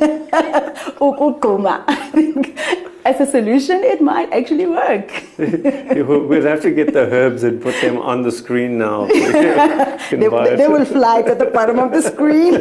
Ukukuma? 1.00 1.84
As 3.06 3.20
a 3.20 3.26
solution, 3.26 3.84
it 3.84 4.02
might 4.02 4.32
actually 4.32 4.66
work. 4.66 5.12
we'll 5.38 6.48
have 6.48 6.62
to 6.62 6.72
get 6.72 6.94
the 6.94 7.02
herbs 7.12 7.44
and 7.44 7.62
put 7.62 7.76
them 7.82 7.98
on 7.98 8.22
the 8.22 8.32
screen 8.32 8.78
now. 8.78 9.08
they, 9.08 10.56
they 10.56 10.70
will 10.70 10.86
fly 10.86 11.22
to 11.22 11.36
the 11.36 11.52
bottom 11.54 11.80
of 11.80 11.92
the 11.92 12.02
screen. 12.02 12.54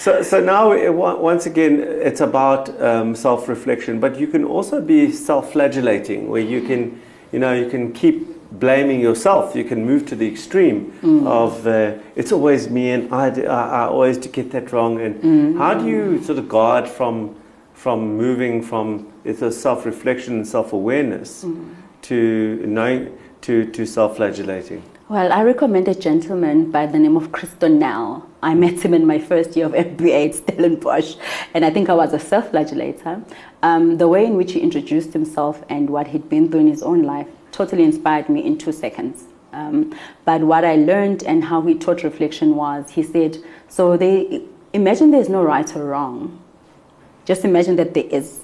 So, 0.00 0.22
so 0.22 0.40
now, 0.40 0.92
once 0.92 1.44
again, 1.44 1.78
it's 1.78 2.22
about 2.22 2.68
um, 2.80 3.14
self-reflection, 3.14 4.00
but 4.00 4.18
you 4.18 4.26
can 4.26 4.44
also 4.44 4.80
be 4.80 5.12
self-flagellating, 5.12 6.28
where 6.28 6.40
you 6.40 6.62
can, 6.62 7.00
you 7.32 7.38
know, 7.38 7.52
you 7.52 7.68
can 7.68 7.92
keep 7.92 8.26
blaming 8.52 9.00
yourself, 9.00 9.54
you 9.54 9.64
can 9.64 9.84
move 9.84 10.06
to 10.06 10.16
the 10.16 10.26
extreme 10.26 10.92
mm. 11.02 11.26
of 11.26 11.66
uh, 11.66 11.94
it's 12.16 12.32
always 12.32 12.68
me 12.68 12.90
and 12.90 13.12
I, 13.14 13.28
I, 13.42 13.84
I 13.84 13.86
always 13.86 14.18
get 14.18 14.50
that 14.52 14.72
wrong. 14.72 15.00
And 15.00 15.22
mm. 15.22 15.58
how 15.58 15.74
do 15.74 15.86
you 15.86 16.22
sort 16.22 16.38
of 16.38 16.48
guard 16.48 16.88
from 16.88 17.36
from 17.74 18.16
moving 18.16 18.60
from 18.62 19.10
it's 19.24 19.40
a 19.40 19.50
self 19.50 19.86
reflection 19.86 20.34
and 20.34 20.46
self 20.46 20.72
awareness 20.72 21.44
mm. 21.44 21.74
to 22.02 22.62
knowing 22.66 23.16
to, 23.42 23.70
to 23.70 23.86
self 23.86 24.16
flagellating? 24.16 24.82
Well, 25.08 25.32
I 25.32 25.42
recommend 25.42 25.88
a 25.88 25.94
gentleman 25.94 26.70
by 26.70 26.86
the 26.86 26.98
name 26.98 27.16
of 27.16 27.32
Chris 27.32 27.50
Now. 27.62 28.26
I 28.42 28.54
met 28.54 28.84
him 28.84 28.94
in 28.94 29.06
my 29.06 29.18
first 29.18 29.56
year 29.56 29.66
of 29.66 29.72
MBA 29.72 30.28
at 30.28 30.34
Stellenbosch, 30.36 31.16
and 31.52 31.64
I 31.64 31.70
think 31.70 31.88
I 31.88 31.94
was 31.94 32.12
a 32.12 32.18
self 32.18 32.52
flagellator. 32.52 33.22
Um, 33.62 33.98
the 33.98 34.08
way 34.08 34.24
in 34.24 34.36
which 34.36 34.52
he 34.52 34.60
introduced 34.60 35.12
himself 35.12 35.62
and 35.68 35.90
what 35.90 36.08
he'd 36.08 36.28
been 36.28 36.50
through 36.50 36.60
in 36.60 36.68
his 36.68 36.82
own 36.82 37.02
life 37.02 37.28
totally 37.52 37.84
inspired 37.84 38.28
me 38.28 38.44
in 38.44 38.58
two 38.58 38.72
seconds. 38.72 39.24
Um, 39.52 39.94
but 40.24 40.42
what 40.42 40.64
I 40.64 40.76
learned 40.76 41.22
and 41.24 41.44
how 41.44 41.60
he 41.62 41.74
taught 41.74 42.02
reflection 42.04 42.56
was 42.56 42.90
he 42.90 43.02
said, 43.02 43.38
so 43.68 43.96
they 43.96 44.42
imagine 44.72 45.10
there's 45.10 45.28
no 45.28 45.42
right 45.42 45.74
or 45.76 45.84
wrong. 45.86 46.42
Just 47.24 47.44
imagine 47.44 47.76
that 47.76 47.94
there 47.94 48.06
is. 48.10 48.40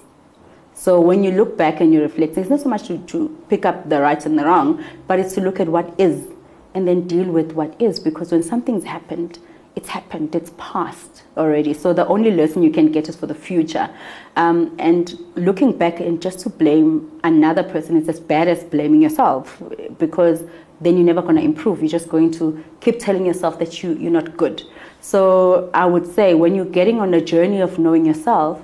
So 0.74 1.00
when 1.00 1.24
you 1.24 1.30
look 1.30 1.56
back 1.56 1.80
and 1.80 1.92
you 1.92 2.02
reflect, 2.02 2.36
it's 2.36 2.50
not 2.50 2.60
so 2.60 2.68
much 2.68 2.86
to, 2.88 2.98
to 2.98 3.44
pick 3.48 3.64
up 3.64 3.88
the 3.88 4.00
right 4.00 4.24
and 4.26 4.38
the 4.38 4.44
wrong, 4.44 4.84
but 5.06 5.18
it's 5.18 5.34
to 5.34 5.40
look 5.40 5.58
at 5.58 5.68
what 5.68 5.98
is 5.98 6.26
and 6.74 6.86
then 6.86 7.06
deal 7.06 7.24
with 7.24 7.52
what 7.52 7.80
is. 7.80 7.98
Because 7.98 8.30
when 8.32 8.42
something's 8.42 8.84
happened, 8.84 9.38
it's 9.76 9.88
happened, 9.88 10.34
it's 10.34 10.52
past 10.56 11.22
already. 11.36 11.74
So 11.74 11.92
the 11.92 12.06
only 12.06 12.30
lesson 12.30 12.62
you 12.62 12.70
can 12.70 12.90
get 12.90 13.08
is 13.10 13.14
for 13.14 13.26
the 13.26 13.34
future. 13.34 13.90
Um, 14.34 14.74
and 14.78 15.14
looking 15.36 15.76
back 15.76 16.00
and 16.00 16.20
just 16.20 16.40
to 16.40 16.50
blame 16.50 17.20
another 17.22 17.62
person 17.62 17.96
is 17.98 18.08
as 18.08 18.18
bad 18.18 18.48
as 18.48 18.64
blaming 18.64 19.02
yourself 19.02 19.62
because 19.98 20.42
then 20.80 20.96
you're 20.96 21.06
never 21.06 21.20
going 21.20 21.36
to 21.36 21.42
improve. 21.42 21.80
You're 21.80 21.90
just 21.90 22.08
going 22.08 22.30
to 22.32 22.64
keep 22.80 22.98
telling 22.98 23.26
yourself 23.26 23.58
that 23.58 23.82
you, 23.82 23.92
you're 23.94 24.10
not 24.10 24.36
good. 24.36 24.62
So 25.02 25.70
I 25.74 25.84
would 25.84 26.06
say 26.06 26.32
when 26.32 26.54
you're 26.54 26.64
getting 26.64 26.98
on 26.98 27.12
a 27.12 27.20
journey 27.20 27.60
of 27.60 27.78
knowing 27.78 28.06
yourself, 28.06 28.62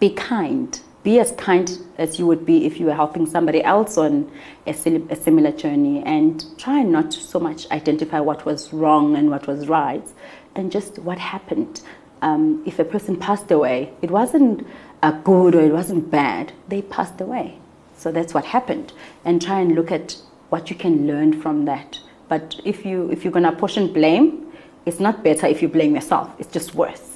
be 0.00 0.10
kind 0.10 0.80
be 1.02 1.18
as 1.18 1.32
kind 1.32 1.78
as 1.98 2.18
you 2.18 2.26
would 2.26 2.46
be 2.46 2.64
if 2.64 2.78
you 2.78 2.86
were 2.86 2.94
helping 2.94 3.26
somebody 3.26 3.62
else 3.62 3.98
on 3.98 4.30
a, 4.66 4.72
similar 4.72 5.50
journey 5.50 6.02
and 6.04 6.44
try 6.58 6.82
not 6.82 7.12
so 7.12 7.40
much 7.40 7.68
identify 7.70 8.20
what 8.20 8.44
was 8.44 8.72
wrong 8.72 9.16
and 9.16 9.30
what 9.30 9.46
was 9.46 9.68
right 9.68 10.06
and 10.54 10.70
just 10.70 10.98
what 11.00 11.18
happened. 11.18 11.82
Um, 12.20 12.62
if 12.66 12.78
a 12.78 12.84
person 12.84 13.16
passed 13.16 13.50
away, 13.50 13.92
it 14.00 14.10
wasn't 14.10 14.66
a 15.02 15.12
good 15.12 15.56
or 15.56 15.62
it 15.62 15.72
wasn't 15.72 16.10
bad, 16.10 16.52
they 16.68 16.82
passed 16.82 17.20
away. 17.20 17.58
So 17.96 18.12
that's 18.12 18.32
what 18.32 18.44
happened. 18.44 18.92
And 19.24 19.42
try 19.42 19.60
and 19.60 19.74
look 19.74 19.90
at 19.90 20.16
what 20.50 20.70
you 20.70 20.76
can 20.76 21.06
learn 21.06 21.40
from 21.40 21.64
that. 21.64 21.98
But 22.28 22.60
if, 22.64 22.86
you, 22.86 23.10
if 23.10 23.24
you're 23.24 23.32
going 23.32 23.44
to 23.44 23.52
portion 23.52 23.92
blame, 23.92 24.52
it's 24.86 25.00
not 25.00 25.24
better 25.24 25.46
if 25.46 25.62
you 25.62 25.68
blame 25.68 25.94
yourself, 25.94 26.34
it's 26.38 26.52
just 26.52 26.74
worse. 26.74 27.11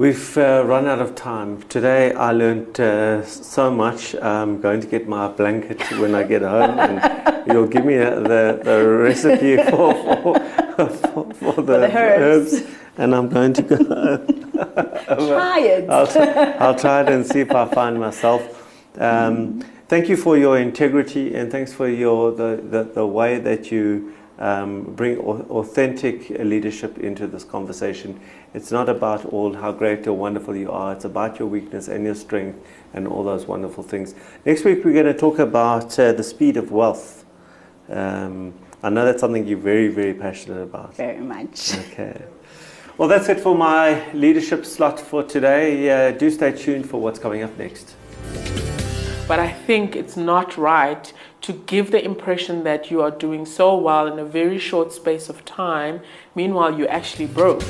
We've 0.00 0.38
uh, 0.38 0.64
run 0.64 0.86
out 0.86 1.00
of 1.00 1.14
time. 1.14 1.62
Today 1.64 2.14
I 2.14 2.32
learned 2.32 2.80
uh, 2.80 3.22
so 3.26 3.70
much. 3.70 4.14
I'm 4.14 4.58
going 4.58 4.80
to 4.80 4.86
get 4.86 5.06
my 5.06 5.28
blanket 5.28 5.78
when 6.00 6.14
I 6.14 6.22
get 6.22 6.40
home, 6.40 6.78
and 6.78 7.46
you'll 7.46 7.66
give 7.66 7.84
me 7.84 7.96
a, 7.96 8.18
the, 8.18 8.60
the 8.64 8.88
recipe 8.88 9.56
for, 9.70 9.92
for, 9.92 10.88
for, 10.88 11.34
for 11.34 11.52
the, 11.56 11.80
the 11.80 11.98
herbs. 11.98 12.62
and 12.96 13.14
I'm 13.14 13.28
going 13.28 13.52
to 13.52 13.60
go. 13.60 13.76
Try 15.36 15.60
it. 15.60 15.90
I'll, 15.90 16.06
try, 16.06 16.52
I'll 16.52 16.78
try 16.78 17.02
it 17.02 17.10
and 17.10 17.26
see 17.26 17.40
if 17.40 17.50
I 17.54 17.66
find 17.66 18.00
myself. 18.00 18.72
Um, 18.96 19.60
thank 19.88 20.08
you 20.08 20.16
for 20.16 20.38
your 20.38 20.58
integrity 20.58 21.34
and 21.34 21.52
thanks 21.52 21.74
for 21.74 21.86
your 21.86 22.32
the, 22.32 22.58
the, 22.70 22.84
the 22.84 23.06
way 23.06 23.38
that 23.38 23.70
you 23.70 24.14
um, 24.40 24.94
bring 24.94 25.18
authentic 25.18 26.30
leadership 26.30 26.98
into 26.98 27.26
this 27.26 27.44
conversation. 27.44 28.18
It's 28.52 28.72
not 28.72 28.88
about 28.88 29.26
all 29.26 29.54
how 29.54 29.70
great 29.70 30.06
or 30.08 30.12
wonderful 30.12 30.56
you 30.56 30.72
are. 30.72 30.92
It's 30.92 31.04
about 31.04 31.38
your 31.38 31.46
weakness 31.46 31.86
and 31.86 32.04
your 32.04 32.16
strength 32.16 32.58
and 32.92 33.06
all 33.06 33.22
those 33.22 33.46
wonderful 33.46 33.84
things. 33.84 34.14
Next 34.44 34.64
week 34.64 34.84
we're 34.84 34.92
going 34.92 35.06
to 35.06 35.14
talk 35.14 35.38
about 35.38 35.96
uh, 35.98 36.12
the 36.12 36.24
speed 36.24 36.56
of 36.56 36.72
wealth. 36.72 37.24
Um, 37.88 38.52
I 38.82 38.90
know 38.90 39.04
that's 39.04 39.20
something 39.20 39.46
you're 39.46 39.58
very 39.58 39.88
very 39.88 40.14
passionate 40.14 40.62
about. 40.62 40.96
Very 40.96 41.20
much. 41.20 41.78
Okay. 41.78 42.24
Well, 42.98 43.08
that's 43.08 43.28
it 43.28 43.40
for 43.40 43.56
my 43.56 44.12
leadership 44.12 44.66
slot 44.66 45.00
for 45.00 45.22
today. 45.22 46.08
Uh, 46.08 46.10
do 46.10 46.30
stay 46.30 46.52
tuned 46.52 46.90
for 46.90 47.00
what's 47.00 47.18
coming 47.18 47.42
up 47.42 47.56
next. 47.56 47.94
But 49.26 49.38
I 49.38 49.50
think 49.50 49.94
it's 49.94 50.16
not 50.16 50.56
right 50.56 51.12
to 51.42 51.52
give 51.52 51.92
the 51.92 52.04
impression 52.04 52.64
that 52.64 52.90
you 52.90 53.00
are 53.00 53.12
doing 53.12 53.46
so 53.46 53.76
well 53.76 54.06
in 54.06 54.18
a 54.18 54.24
very 54.24 54.58
short 54.58 54.92
space 54.92 55.28
of 55.28 55.44
time, 55.44 56.00
meanwhile, 56.34 56.76
you're 56.76 56.90
actually 56.90 57.26
broke. 57.26 57.62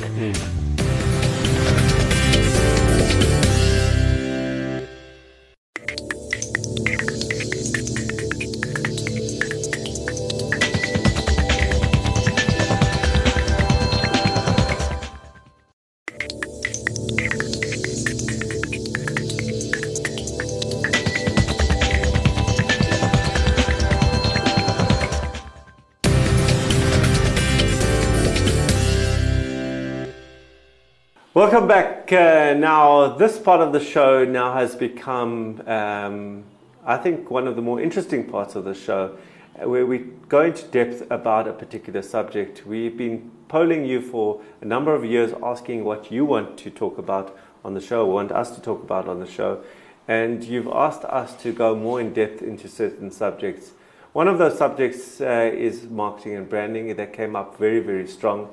Welcome 31.61 31.77
back. 31.77 32.11
Uh, 32.11 32.55
now, 32.55 33.09
this 33.19 33.39
part 33.39 33.61
of 33.61 33.75
the 33.75 33.81
show 33.81 34.25
now 34.25 34.55
has 34.55 34.75
become, 34.75 35.61
um, 35.67 36.45
I 36.87 36.97
think, 36.97 37.31
one 37.31 37.47
of 37.47 37.55
the 37.55 37.61
more 37.61 37.83
interesting 37.83 38.25
parts 38.25 38.55
of 38.55 38.65
the 38.65 38.73
show, 38.73 39.19
where 39.63 39.85
we 39.85 39.99
go 40.31 40.41
into 40.41 40.65
depth 40.69 41.07
about 41.11 41.47
a 41.47 41.53
particular 41.53 42.01
subject. 42.01 42.65
We've 42.65 42.97
been 42.97 43.31
polling 43.49 43.85
you 43.85 44.01
for 44.01 44.41
a 44.63 44.65
number 44.65 44.95
of 44.95 45.05
years, 45.05 45.35
asking 45.43 45.85
what 45.85 46.11
you 46.11 46.25
want 46.25 46.57
to 46.61 46.71
talk 46.71 46.97
about 46.97 47.37
on 47.63 47.75
the 47.75 47.81
show, 47.83 48.07
want 48.07 48.33
us 48.33 48.55
to 48.55 48.63
talk 48.63 48.83
about 48.83 49.07
on 49.07 49.21
the 49.21 49.31
show, 49.31 49.63
and 50.09 50.43
you've 50.43 50.69
asked 50.69 51.05
us 51.05 51.35
to 51.43 51.53
go 51.53 51.77
more 51.77 52.01
in 52.01 52.15
depth 52.15 52.41
into 52.41 52.69
certain 52.69 53.11
subjects. 53.11 53.73
One 54.15 54.29
of 54.29 54.39
those 54.39 54.57
subjects 54.57 55.21
uh, 55.21 55.51
is 55.53 55.83
marketing 55.83 56.37
and 56.37 56.49
branding. 56.49 56.97
That 56.97 57.13
came 57.13 57.37
up 57.37 57.59
very, 57.59 57.81
very 57.81 58.09
strong. 58.09 58.49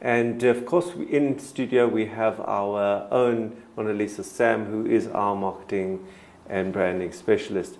And 0.00 0.42
of 0.44 0.64
course, 0.64 0.92
in 0.94 1.38
studio, 1.38 1.86
we 1.86 2.06
have 2.06 2.40
our 2.40 3.06
own 3.10 3.62
Monalisa 3.76 4.24
Sam, 4.24 4.64
who 4.64 4.86
is 4.86 5.06
our 5.08 5.36
marketing 5.36 6.06
and 6.48 6.72
branding 6.72 7.12
specialist. 7.12 7.76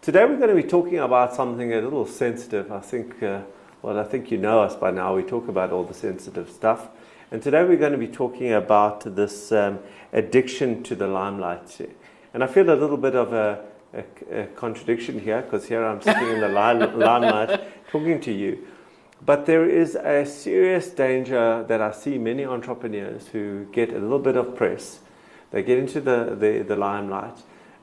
Today, 0.00 0.24
we're 0.24 0.36
going 0.36 0.54
to 0.56 0.62
be 0.62 0.68
talking 0.68 0.98
about 0.98 1.34
something 1.34 1.72
a 1.72 1.80
little 1.80 2.06
sensitive. 2.06 2.70
I 2.70 2.78
think, 2.78 3.20
uh, 3.20 3.42
well, 3.82 3.98
I 3.98 4.04
think 4.04 4.30
you 4.30 4.38
know 4.38 4.62
us 4.62 4.76
by 4.76 4.92
now. 4.92 5.16
We 5.16 5.24
talk 5.24 5.48
about 5.48 5.72
all 5.72 5.82
the 5.82 5.94
sensitive 5.94 6.50
stuff. 6.50 6.88
And 7.32 7.42
today, 7.42 7.64
we're 7.64 7.78
going 7.78 7.90
to 7.90 7.98
be 7.98 8.06
talking 8.06 8.52
about 8.52 9.16
this 9.16 9.50
um, 9.50 9.80
addiction 10.12 10.84
to 10.84 10.94
the 10.94 11.08
limelight. 11.08 11.80
And 12.32 12.44
I 12.44 12.46
feel 12.46 12.70
a 12.70 12.78
little 12.78 12.96
bit 12.96 13.16
of 13.16 13.32
a, 13.32 13.64
a, 13.92 14.42
a 14.42 14.46
contradiction 14.54 15.18
here 15.18 15.42
because 15.42 15.66
here 15.66 15.84
I'm 15.84 16.00
sitting 16.00 16.28
in 16.28 16.40
the 16.40 16.48
lime- 16.48 16.96
limelight 16.98 17.90
talking 17.90 18.20
to 18.20 18.32
you. 18.32 18.68
But 19.24 19.46
there 19.46 19.68
is 19.68 19.94
a 19.94 20.26
serious 20.26 20.88
danger 20.90 21.64
that 21.66 21.80
I 21.80 21.92
see 21.92 22.18
many 22.18 22.44
entrepreneurs 22.44 23.28
who 23.28 23.64
get 23.72 23.90
a 23.90 23.98
little 23.98 24.18
bit 24.18 24.36
of 24.36 24.54
press. 24.54 25.00
They 25.50 25.62
get 25.62 25.78
into 25.78 26.00
the, 26.00 26.36
the, 26.38 26.62
the 26.62 26.76
limelight. 26.76 27.38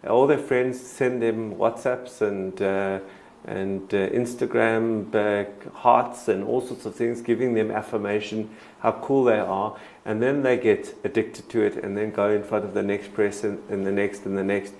All 0.07 0.27
their 0.27 0.37
friends 0.37 0.79
send 0.79 1.21
them 1.21 1.55
WhatsApps 1.55 2.21
and, 2.21 2.61
uh, 2.61 2.99
and 3.45 3.81
uh, 3.93 4.09
Instagram 4.09 5.13
uh, 5.15 5.69
hearts 5.71 6.27
and 6.27 6.43
all 6.43 6.61
sorts 6.61 6.85
of 6.85 6.93
things, 6.95 7.21
giving 7.21 7.53
them 7.53 7.71
affirmation, 7.71 8.49
how 8.79 8.91
cool 8.91 9.23
they 9.23 9.39
are. 9.39 9.77
And 10.05 10.21
then 10.21 10.43
they 10.43 10.57
get 10.57 10.95
addicted 11.03 11.49
to 11.49 11.61
it 11.61 11.77
and 11.77 11.97
then 11.97 12.11
go 12.11 12.29
in 12.29 12.43
front 12.43 12.65
of 12.65 12.73
the 12.73 12.83
next 12.83 13.13
press 13.13 13.43
and, 13.43 13.59
and 13.69 13.87
the 13.87 13.91
next 13.91 14.25
and 14.25 14.37
the 14.37 14.43
next. 14.43 14.73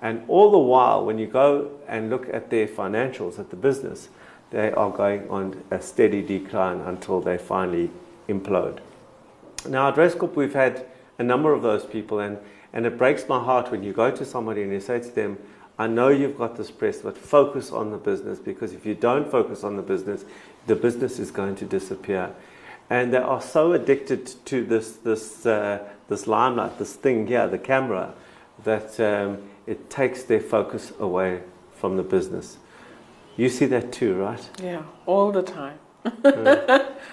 And 0.00 0.22
all 0.28 0.50
the 0.50 0.58
while, 0.58 1.04
when 1.04 1.18
you 1.18 1.26
go 1.26 1.70
and 1.88 2.10
look 2.10 2.28
at 2.32 2.50
their 2.50 2.68
financials 2.68 3.38
at 3.38 3.48
the 3.48 3.56
business, 3.56 4.10
they 4.56 4.72
are 4.72 4.88
going 4.88 5.28
on 5.28 5.62
a 5.70 5.78
steady 5.78 6.22
decline 6.22 6.80
until 6.80 7.20
they 7.20 7.36
finally 7.36 7.90
implode. 8.26 8.78
Now, 9.68 9.90
at 9.90 9.96
Raizcorp, 9.96 10.34
we've 10.34 10.54
had 10.54 10.86
a 11.18 11.22
number 11.22 11.52
of 11.52 11.60
those 11.60 11.84
people, 11.84 12.20
and, 12.20 12.38
and 12.72 12.86
it 12.86 12.96
breaks 12.96 13.28
my 13.28 13.38
heart 13.38 13.70
when 13.70 13.82
you 13.82 13.92
go 13.92 14.10
to 14.10 14.24
somebody 14.24 14.62
and 14.62 14.72
you 14.72 14.80
say 14.80 14.98
to 14.98 15.10
them, 15.14 15.36
I 15.78 15.88
know 15.88 16.08
you've 16.08 16.38
got 16.38 16.56
this 16.56 16.70
press, 16.70 17.02
but 17.02 17.18
focus 17.18 17.70
on 17.70 17.90
the 17.90 17.98
business 17.98 18.38
because 18.38 18.72
if 18.72 18.86
you 18.86 18.94
don't 18.94 19.30
focus 19.30 19.62
on 19.62 19.76
the 19.76 19.82
business, 19.82 20.24
the 20.66 20.74
business 20.74 21.18
is 21.18 21.30
going 21.30 21.56
to 21.56 21.66
disappear. 21.66 22.34
And 22.88 23.12
they 23.12 23.18
are 23.18 23.42
so 23.42 23.74
addicted 23.74 24.24
to 24.46 24.64
this, 24.64 24.92
this, 24.92 25.44
uh, 25.44 25.86
this 26.08 26.26
limelight, 26.26 26.78
this 26.78 26.94
thing 26.94 27.26
here, 27.26 27.46
the 27.46 27.58
camera, 27.58 28.14
that 28.64 28.98
um, 29.00 29.36
it 29.66 29.90
takes 29.90 30.22
their 30.22 30.40
focus 30.40 30.94
away 30.98 31.42
from 31.74 31.98
the 31.98 32.02
business. 32.02 32.56
You 33.36 33.48
see 33.48 33.66
that 33.66 33.92
too, 33.92 34.14
right? 34.14 34.50
Yeah, 34.62 34.82
all 35.06 35.30
the 35.32 35.42
time. 35.42 35.78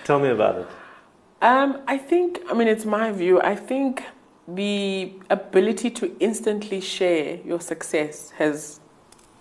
Tell 0.05 0.19
me 0.19 0.29
about 0.29 0.59
it. 0.59 0.67
Um, 1.41 1.81
I 1.87 1.97
think, 1.97 2.41
I 2.49 2.53
mean, 2.53 2.67
it's 2.67 2.85
my 2.85 3.11
view. 3.11 3.41
I 3.41 3.55
think 3.55 4.03
the 4.47 5.13
ability 5.29 5.89
to 5.89 6.15
instantly 6.19 6.79
share 6.79 7.39
your 7.45 7.59
success 7.59 8.31
has 8.37 8.79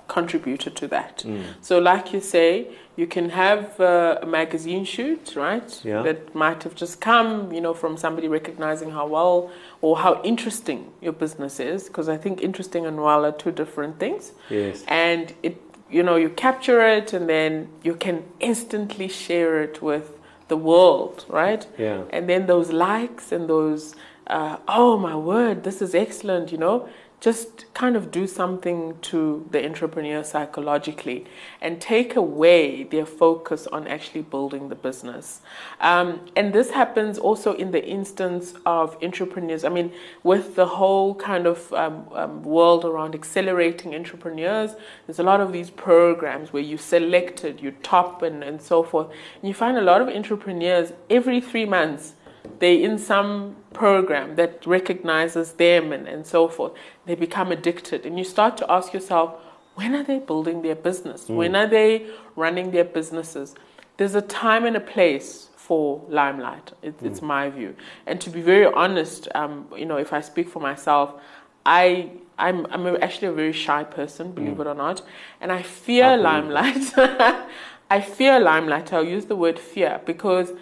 contributed 0.08 0.74
to 0.76 0.88
that. 0.88 1.24
So, 1.60 1.78
like 1.78 2.12
you 2.12 2.20
say, 2.20 2.68
you 2.96 3.06
can 3.06 3.30
have 3.30 3.80
uh, 3.80 4.18
a 4.20 4.26
magazine 4.26 4.84
shoot, 4.84 5.34
right? 5.36 5.80
Yeah. 5.84 6.02
That 6.02 6.34
might 6.34 6.62
have 6.64 6.74
just 6.74 7.00
come, 7.00 7.52
you 7.52 7.60
know, 7.60 7.72
from 7.72 7.96
somebody 7.96 8.28
recognizing 8.28 8.90
how 8.90 9.06
well 9.06 9.50
or 9.80 9.96
how 9.96 10.20
interesting 10.22 10.92
your 11.00 11.12
business 11.12 11.60
is, 11.60 11.84
because 11.84 12.08
I 12.08 12.18
think 12.18 12.42
interesting 12.42 12.84
and 12.84 12.96
well 12.96 13.24
are 13.24 13.32
two 13.32 13.52
different 13.52 13.98
things. 13.98 14.32
Yes. 14.50 14.84
And 14.88 15.32
it, 15.42 15.56
you 15.92 16.02
know, 16.02 16.16
you 16.16 16.30
capture 16.30 16.80
it 16.86 17.12
and 17.12 17.28
then 17.28 17.68
you 17.82 17.94
can 17.94 18.24
instantly 18.40 19.08
share 19.08 19.62
it 19.62 19.82
with 19.82 20.18
the 20.48 20.56
world, 20.56 21.24
right? 21.28 21.66
Yeah. 21.78 22.02
And 22.10 22.28
then 22.28 22.46
those 22.46 22.72
likes 22.72 23.30
and 23.30 23.48
those, 23.48 23.94
uh, 24.26 24.56
oh 24.66 24.96
my 24.98 25.14
word, 25.14 25.64
this 25.64 25.82
is 25.82 25.94
excellent, 25.94 26.50
you 26.50 26.58
know, 26.58 26.88
just 27.22 27.72
kind 27.72 27.94
of 27.94 28.10
do 28.10 28.26
something 28.26 28.98
to 29.00 29.46
the 29.52 29.64
entrepreneur 29.64 30.24
psychologically 30.24 31.24
and 31.60 31.80
take 31.80 32.16
away 32.16 32.82
their 32.82 33.06
focus 33.06 33.68
on 33.68 33.86
actually 33.86 34.22
building 34.22 34.68
the 34.70 34.74
business. 34.74 35.40
Um, 35.80 36.18
and 36.34 36.52
this 36.52 36.72
happens 36.72 37.18
also 37.18 37.52
in 37.54 37.70
the 37.70 37.84
instance 37.86 38.54
of 38.66 39.00
entrepreneurs. 39.04 39.62
I 39.62 39.68
mean, 39.68 39.92
with 40.24 40.56
the 40.56 40.66
whole 40.66 41.14
kind 41.14 41.46
of 41.46 41.72
um, 41.72 42.08
um, 42.12 42.42
world 42.42 42.84
around 42.84 43.14
accelerating 43.14 43.94
entrepreneurs, 43.94 44.72
there's 45.06 45.20
a 45.20 45.22
lot 45.22 45.40
of 45.40 45.52
these 45.52 45.70
programs 45.70 46.52
where 46.52 46.64
you 46.64 46.76
selected, 46.76 47.62
you 47.62 47.70
top, 47.84 48.22
and, 48.22 48.42
and 48.42 48.60
so 48.60 48.82
forth. 48.82 49.06
And 49.40 49.46
you 49.48 49.54
find 49.54 49.78
a 49.78 49.82
lot 49.82 50.00
of 50.00 50.08
entrepreneurs 50.08 50.92
every 51.08 51.40
three 51.40 51.66
months 51.66 52.14
they're 52.58 52.80
in 52.80 52.98
some 52.98 53.56
program 53.72 54.36
that 54.36 54.64
recognizes 54.66 55.52
them 55.52 55.92
and, 55.92 56.06
and 56.06 56.26
so 56.26 56.48
forth. 56.48 56.72
They 57.06 57.14
become 57.14 57.52
addicted. 57.52 58.06
And 58.06 58.18
you 58.18 58.24
start 58.24 58.56
to 58.58 58.70
ask 58.70 58.92
yourself, 58.92 59.34
when 59.74 59.94
are 59.94 60.02
they 60.02 60.18
building 60.18 60.62
their 60.62 60.74
business? 60.74 61.28
When 61.28 61.56
are 61.56 61.66
they 61.66 62.06
running 62.36 62.70
their 62.70 62.84
businesses? 62.84 63.54
There's 63.96 64.14
a 64.14 64.22
time 64.22 64.64
and 64.64 64.76
a 64.76 64.80
place 64.80 65.48
for 65.56 66.04
limelight. 66.08 66.72
It, 66.82 66.94
It's 67.02 67.22
my 67.22 67.48
view. 67.48 67.74
And 68.06 68.20
to 68.20 68.30
be 68.30 68.42
very 68.42 68.66
honest, 68.66 69.28
um, 69.34 69.66
you 69.76 69.86
know, 69.86 69.96
if 69.96 70.12
I 70.12 70.20
speak 70.20 70.48
for 70.48 70.60
myself, 70.60 71.14
I 71.64 72.10
I'm 72.38 72.66
I'm 72.66 72.86
actually 73.02 73.28
a 73.28 73.32
very 73.32 73.52
shy 73.52 73.84
person, 73.84 74.32
believe 74.32 74.58
it 74.58 74.66
or 74.66 74.74
not, 74.74 75.02
and 75.40 75.52
I 75.52 75.62
fear 75.62 76.16
limelight. 76.16 76.92
I 77.90 78.00
fear 78.00 78.40
limelight. 78.40 78.92
I'll 78.92 79.04
use 79.04 79.26
the 79.26 79.36
word 79.36 79.58
fear 79.58 80.00
because 80.04 80.52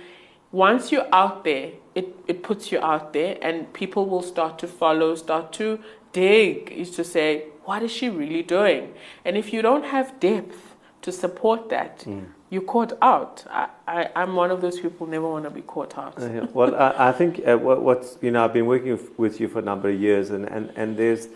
once 0.52 0.90
you're 0.90 1.08
out 1.12 1.44
there, 1.44 1.72
it, 1.94 2.14
it 2.26 2.42
puts 2.42 2.72
you 2.72 2.80
out 2.80 3.12
there, 3.12 3.38
and 3.42 3.72
people 3.72 4.06
will 4.06 4.22
start 4.22 4.58
to 4.60 4.66
follow, 4.66 5.14
start 5.14 5.52
to 5.54 5.78
dig, 6.12 6.70
is 6.72 6.90
to 6.92 7.04
say, 7.04 7.44
what 7.64 7.82
is 7.82 7.90
she 7.90 8.08
really 8.08 8.42
doing? 8.42 8.92
And 9.24 9.36
if 9.36 9.52
you 9.52 9.62
don't 9.62 9.84
have 9.84 10.18
depth 10.18 10.74
to 11.02 11.12
support 11.12 11.68
that, 11.68 12.04
you're 12.50 12.62
caught 12.62 12.92
out. 13.00 13.44
I, 13.48 13.68
I, 13.86 14.10
I'm 14.16 14.34
one 14.34 14.50
of 14.50 14.60
those 14.60 14.80
people 14.80 15.06
who 15.06 15.12
never 15.12 15.28
want 15.28 15.44
to 15.44 15.50
be 15.50 15.62
caught 15.62 15.96
out. 15.96 16.20
Uh. 16.20 16.46
Well, 16.52 16.74
I, 16.74 17.10
I 17.10 17.12
think 17.12 17.40
uh, 17.46 17.56
what, 17.56 17.82
what's, 17.82 18.18
you 18.20 18.32
know, 18.32 18.44
I've 18.44 18.52
been 18.52 18.66
working 18.66 18.92
with, 18.92 19.16
with 19.18 19.40
you 19.40 19.48
for 19.48 19.60
a 19.60 19.62
number 19.62 19.88
of 19.88 20.00
years, 20.00 20.30
and, 20.30 20.46
and, 20.46 20.72
and 20.74 20.96
there's 20.96 21.28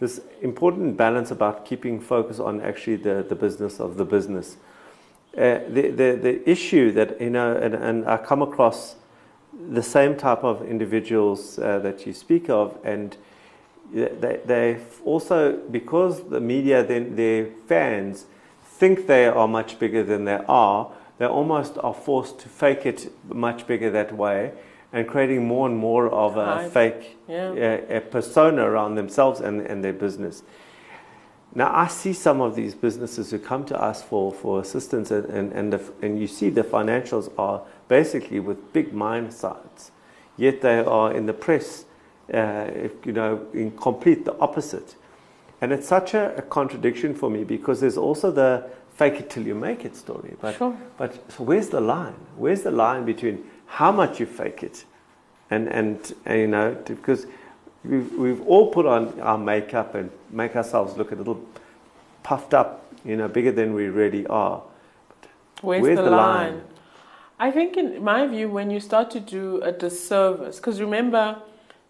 this 0.00 0.22
important 0.40 0.96
balance 0.96 1.30
about 1.30 1.66
keeping 1.66 2.00
focus 2.00 2.40
on 2.40 2.62
actually 2.62 2.96
the, 2.96 3.24
the 3.28 3.34
business 3.34 3.80
of 3.80 3.96
the 3.98 4.04
business. 4.04 4.56
Uh, 5.36 5.60
the, 5.68 5.88
the, 5.90 6.18
the 6.20 6.50
issue 6.50 6.92
that, 6.92 7.18
you 7.20 7.30
know, 7.30 7.56
and, 7.56 7.74
and 7.74 8.06
I 8.06 8.18
come 8.18 8.42
across 8.42 8.96
the 9.70 9.82
same 9.82 10.16
type 10.16 10.44
of 10.44 10.62
individuals 10.66 11.58
uh, 11.58 11.78
that 11.78 12.06
you 12.06 12.12
speak 12.12 12.50
of, 12.50 12.76
and 12.84 13.16
they, 13.92 14.40
they 14.44 14.78
also, 15.04 15.56
because 15.70 16.28
the 16.28 16.40
media, 16.40 16.82
then 16.84 17.16
their 17.16 17.46
fans 17.66 18.26
think 18.64 19.06
they 19.06 19.26
are 19.26 19.48
much 19.48 19.78
bigger 19.78 20.02
than 20.02 20.24
they 20.24 20.40
are, 20.48 20.90
they 21.18 21.26
almost 21.26 21.78
are 21.82 21.94
forced 21.94 22.38
to 22.40 22.48
fake 22.48 22.84
it 22.84 23.12
much 23.28 23.66
bigger 23.66 23.90
that 23.90 24.14
way 24.14 24.52
and 24.92 25.08
creating 25.08 25.46
more 25.46 25.66
and 25.68 25.76
more 25.78 26.08
of 26.10 26.36
a 26.36 26.68
fake 26.68 27.16
Yeah. 27.28 27.52
a, 27.52 27.96
a 27.96 28.00
persona 28.00 28.64
around 28.64 28.96
themselves 28.96 29.40
and, 29.40 29.60
and 29.62 29.82
their 29.82 29.92
business. 29.94 30.42
Now, 31.54 31.74
I 31.74 31.86
see 31.88 32.14
some 32.14 32.40
of 32.40 32.56
these 32.56 32.74
businesses 32.74 33.30
who 33.30 33.38
come 33.38 33.64
to 33.66 33.80
us 33.80 34.02
for, 34.02 34.32
for 34.32 34.60
assistance, 34.60 35.10
and, 35.10 35.26
and, 35.26 35.52
and, 35.52 35.72
the, 35.72 35.82
and 36.00 36.18
you 36.18 36.26
see 36.26 36.48
the 36.48 36.62
financials 36.64 37.30
are 37.36 37.62
basically 37.88 38.40
with 38.40 38.72
big 38.72 38.94
minesides, 38.94 39.90
yet 40.38 40.62
they 40.62 40.78
are 40.78 41.12
in 41.12 41.26
the 41.26 41.34
press, 41.34 41.84
uh, 42.32 42.68
you 43.04 43.12
know, 43.12 43.46
in 43.52 43.70
complete 43.72 44.24
the 44.24 44.36
opposite. 44.38 44.94
And 45.60 45.72
it's 45.72 45.86
such 45.86 46.14
a, 46.14 46.34
a 46.36 46.42
contradiction 46.42 47.14
for 47.14 47.28
me 47.30 47.44
because 47.44 47.80
there's 47.80 47.98
also 47.98 48.30
the 48.30 48.70
fake 48.94 49.20
it 49.20 49.30
till 49.30 49.46
you 49.46 49.54
make 49.54 49.84
it 49.84 49.94
story. 49.94 50.34
But, 50.40 50.56
Sure. 50.56 50.76
but 50.96 51.30
so 51.30 51.44
where's 51.44 51.68
the 51.68 51.80
line? 51.80 52.16
Where's 52.36 52.62
the 52.62 52.70
line 52.70 53.04
between 53.04 53.44
how 53.66 53.92
much 53.92 54.20
you 54.20 54.26
fake 54.26 54.62
it 54.62 54.84
and, 55.50 55.68
and, 55.68 56.14
and 56.24 56.40
you 56.40 56.46
know, 56.46 56.76
because 56.86 57.26
we've, 57.84 58.12
we've 58.14 58.42
all 58.46 58.70
put 58.70 58.86
on 58.86 59.20
our 59.20 59.38
makeup 59.38 59.94
and 59.94 60.10
make 60.30 60.56
ourselves 60.56 60.96
look 60.96 61.12
a 61.12 61.14
little 61.14 61.40
puffed 62.22 62.54
up, 62.54 62.84
you 63.04 63.16
know, 63.16 63.28
bigger 63.28 63.52
than 63.52 63.74
we 63.74 63.86
really 63.86 64.26
are. 64.26 64.62
Where's, 65.60 65.82
Where's 65.82 65.96
the, 65.96 66.04
the 66.04 66.10
line? 66.10 66.54
line? 66.54 66.62
I 67.38 67.50
think, 67.50 67.76
in 67.76 68.02
my 68.04 68.26
view, 68.26 68.48
when 68.48 68.70
you 68.70 68.78
start 68.78 69.10
to 69.12 69.20
do 69.20 69.60
a 69.62 69.72
disservice, 69.72 70.56
because 70.56 70.80
remember, 70.80 71.42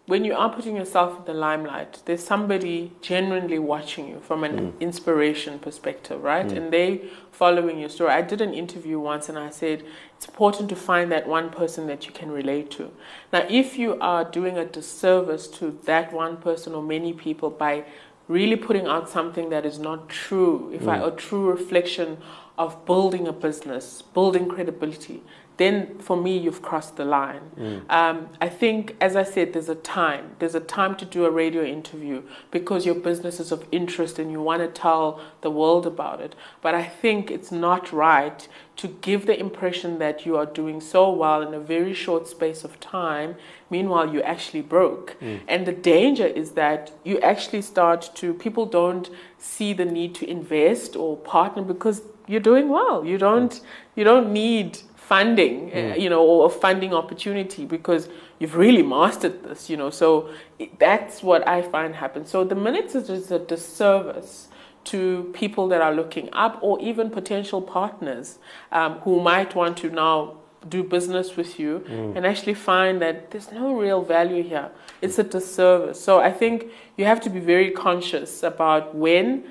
when 0.05 0.25
you 0.25 0.35
are 0.35 0.53
putting 0.53 0.75
yourself 0.75 1.19
in 1.19 1.25
the 1.25 1.33
limelight, 1.33 2.01
there's 2.05 2.23
somebody 2.23 2.91
genuinely 3.01 3.57
watching 3.57 4.09
you 4.09 4.19
from 4.19 4.43
an 4.43 4.57
hmm. 4.57 4.81
inspiration 4.81 5.59
perspective, 5.59 6.21
right? 6.21 6.49
Hmm. 6.51 6.57
And 6.57 6.73
they 6.73 7.09
following 7.31 7.79
your 7.79 7.89
story. 7.89 8.11
I 8.11 8.21
did 8.21 8.41
an 8.41 8.53
interview 8.53 8.99
once 8.99 9.29
and 9.29 9.37
I 9.37 9.49
said 9.49 9.83
it's 10.17 10.27
important 10.27 10.67
to 10.69 10.75
find 10.75 11.09
that 11.13 11.25
one 11.25 11.49
person 11.51 11.87
that 11.87 12.05
you 12.05 12.11
can 12.11 12.31
relate 12.31 12.69
to. 12.71 12.91
Now, 13.31 13.45
if 13.49 13.77
you 13.77 13.97
are 14.01 14.25
doing 14.25 14.57
a 14.57 14.65
disservice 14.65 15.47
to 15.59 15.79
that 15.85 16.11
one 16.11 16.35
person 16.37 16.73
or 16.73 16.83
many 16.83 17.13
people 17.13 17.49
by 17.49 17.85
really 18.27 18.57
putting 18.57 18.87
out 18.87 19.09
something 19.09 19.49
that 19.49 19.65
is 19.65 19.79
not 19.79 20.09
true, 20.09 20.69
if 20.73 20.85
I, 20.85 20.97
hmm. 20.97 21.05
a 21.05 21.11
true 21.11 21.49
reflection 21.49 22.17
of 22.57 22.85
building 22.85 23.27
a 23.27 23.33
business, 23.33 24.01
building 24.01 24.47
credibility, 24.47 25.23
then 25.57 25.99
for 25.99 26.17
me, 26.17 26.37
you've 26.37 26.61
crossed 26.61 26.95
the 26.95 27.05
line. 27.05 27.41
Um, 27.89 28.29
I 28.41 28.49
think, 28.49 28.95
as 28.99 29.15
I 29.15 29.23
said, 29.23 29.53
there's 29.53 29.69
a 29.69 29.75
time. 29.75 30.31
There's 30.39 30.55
a 30.55 30.59
time 30.59 30.95
to 30.95 31.05
do 31.05 31.25
a 31.25 31.31
radio 31.31 31.63
interview 31.63 32.23
because 32.49 32.85
your 32.85 32.95
business 32.95 33.39
is 33.39 33.51
of 33.51 33.65
interest 33.71 34.17
and 34.17 34.31
you 34.31 34.41
want 34.41 34.61
to 34.61 34.67
tell 34.67 35.21
the 35.41 35.51
world 35.51 35.85
about 35.85 36.21
it. 36.21 36.35
But 36.61 36.73
I 36.73 36.83
think 36.83 37.29
it's 37.29 37.51
not 37.51 37.91
right 37.93 38.47
to 38.77 38.87
give 38.87 39.27
the 39.27 39.39
impression 39.39 39.99
that 39.99 40.25
you 40.25 40.35
are 40.35 40.47
doing 40.47 40.81
so 40.81 41.11
well 41.11 41.41
in 41.43 41.53
a 41.53 41.59
very 41.59 41.93
short 41.93 42.27
space 42.27 42.63
of 42.63 42.79
time. 42.79 43.35
Meanwhile, 43.69 44.11
you 44.13 44.21
actually 44.23 44.61
broke. 44.61 45.15
And 45.47 45.67
the 45.67 45.71
danger 45.71 46.25
is 46.25 46.51
that 46.51 46.91
you 47.03 47.19
actually 47.19 47.61
start 47.61 48.09
to, 48.15 48.33
people 48.33 48.65
don't 48.65 49.09
see 49.37 49.73
the 49.73 49.85
need 49.85 50.15
to 50.15 50.29
invest 50.29 50.95
or 50.95 51.17
partner 51.17 51.61
because 51.61 52.01
you're 52.27 52.39
doing 52.39 52.69
well. 52.69 53.05
You 53.05 53.17
don't, 53.17 53.61
you 53.95 54.03
don't 54.03 54.31
need 54.33 54.79
funding, 55.07 55.71
uh, 55.73 55.95
you 55.95 56.09
know, 56.09 56.23
or 56.23 56.45
a 56.45 56.49
funding 56.49 56.93
opportunity 56.93 57.65
because 57.65 58.09
you've 58.39 58.55
really 58.55 58.83
mastered 58.83 59.43
this, 59.43 59.69
you 59.69 59.77
know. 59.77 59.89
So 59.89 60.29
it, 60.59 60.79
that's 60.79 61.21
what 61.21 61.47
I 61.47 61.61
find 61.61 61.95
happens. 61.95 62.29
So 62.29 62.43
the 62.43 62.55
minutes 62.55 62.95
is 62.95 63.07
just 63.07 63.31
a 63.31 63.39
disservice 63.39 64.47
to 64.85 65.31
people 65.33 65.67
that 65.69 65.81
are 65.81 65.93
looking 65.93 66.29
up 66.33 66.59
or 66.61 66.79
even 66.81 67.09
potential 67.09 67.61
partners 67.61 68.39
um, 68.71 68.99
who 68.99 69.21
might 69.21 69.55
want 69.55 69.77
to 69.77 69.89
now 69.89 70.37
do 70.69 70.83
business 70.83 71.35
with 71.35 71.59
you 71.59 71.83
and 72.15 72.25
actually 72.25 72.53
find 72.53 73.01
that 73.01 73.31
there's 73.31 73.51
no 73.51 73.75
real 73.75 74.01
value 74.01 74.43
here. 74.43 74.69
It's 75.01 75.19
a 75.19 75.23
disservice. 75.23 75.99
So 75.99 76.19
I 76.19 76.31
think 76.31 76.65
you 76.97 77.05
have 77.05 77.19
to 77.21 77.29
be 77.29 77.39
very 77.39 77.71
conscious 77.71 78.43
about 78.43 78.95
when, 78.95 79.43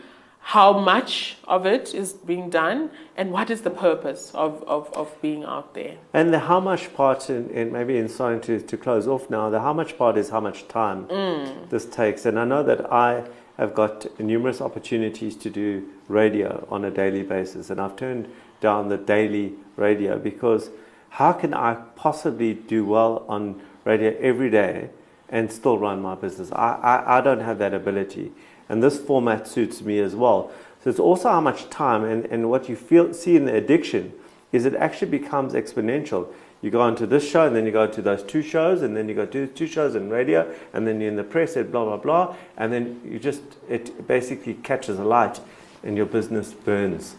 how 0.43 0.77
much 0.79 1.37
of 1.45 1.65
it 1.65 1.95
is 1.95 2.13
being 2.13 2.51
done, 2.51 2.91
and 3.17 3.31
what 3.31 3.49
is 3.49 3.63
the 3.63 3.71
purpose 3.71 4.33
of, 4.35 4.63
of, 4.65 4.93
of 4.93 5.15
being 5.23 5.45
out 5.45 5.73
there. 5.75 5.97
And 6.13 6.35
the 6.35 6.41
how 6.41 6.59
much 6.59 6.93
part, 6.95 7.31
in, 7.31 7.49
in 7.51 7.73
maybe 7.73 7.97
in 7.97 8.09
starting 8.09 8.41
to, 8.43 8.61
to 8.61 8.77
close 8.77 9.07
off 9.07 9.31
now, 9.31 9.51
the 9.51 9.61
how 9.61 9.73
much 9.73 9.97
part 9.97 10.19
is 10.19 10.31
how 10.31 10.41
much 10.41 10.67
time 10.67 11.07
mm. 11.07 11.71
this 11.71 11.87
takes. 11.87 12.27
And 12.27 12.39
I 12.39 12.45
know 12.45 12.63
that 12.65 12.93
I 12.93 13.25
have 13.57 13.73
got 13.75 14.19
numerous 14.19 14.61
opportunities 14.61 15.37
to 15.37 15.49
do 15.49 15.89
radio 16.09 16.67
on 16.71 16.85
a 16.85 16.91
daily 16.91 17.23
basis, 17.23 17.71
and 17.71 17.81
I've 17.81 17.97
turned 17.97 18.29
down 18.61 18.89
the 18.89 18.99
daily 18.99 19.55
radio 19.77 20.19
because 20.19 20.71
how 21.11 21.33
can 21.33 21.55
I 21.55 21.75
possibly 21.95 22.55
do 22.55 22.85
well 22.85 23.25
on 23.29 23.63
radio 23.85 24.17
every 24.19 24.51
day 24.51 24.91
and 25.29 25.53
still 25.53 25.79
run 25.79 26.03
my 26.03 26.15
business? 26.15 26.51
I, 26.53 26.75
I, 26.75 27.19
I 27.19 27.21
don't 27.21 27.41
have 27.41 27.59
that 27.59 27.75
ability. 27.75 28.33
And 28.73 28.83
this 28.83 28.99
format 28.99 29.47
suits 29.47 29.83
me 29.83 29.99
as 29.99 30.17
well. 30.17 30.51
So 30.83 30.89
it's 30.89 30.99
also 30.99 31.29
how 31.29 31.43
much 31.43 31.69
time 31.69 32.05
and, 32.05 32.25
and 32.25 32.49
what 32.49 32.71
you 32.71 32.75
feel 32.75 33.13
see 33.13 33.37
in 33.37 33.45
the 33.45 33.55
addiction 33.55 34.15
is 34.51 34.65
it 34.65 34.75
actually 34.75 35.11
becomes 35.11 35.53
exponential. 35.53 36.29
You 36.63 36.71
go 36.71 36.81
onto 36.81 37.05
this 37.05 37.29
show, 37.29 37.47
and 37.47 37.55
then 37.55 37.67
you 37.67 37.73
go 37.73 37.87
to 37.87 38.01
those 38.01 38.23
two 38.23 38.41
shows, 38.41 38.81
and 38.81 38.97
then 38.97 39.11
you 39.11 39.15
go 39.15 39.27
to 39.27 39.47
two 39.49 39.67
shows 39.67 39.95
in 39.95 40.09
radio, 40.09 40.51
and 40.73 40.87
then 40.87 41.01
you're 41.01 41.11
in 41.11 41.17
the 41.17 41.25
press, 41.25 41.55
and 41.57 41.71
blah 41.71 41.85
blah 41.85 41.99
blah, 41.99 42.35
and 42.57 42.73
then 42.73 43.01
you 43.05 43.19
just 43.19 43.43
it 43.69 44.07
basically 44.09 44.55
catches 44.55 44.99
a 44.99 45.05
light, 45.05 45.41
and 45.83 45.97
your 45.97 46.07
business 46.07 46.55
burns. 46.55 47.17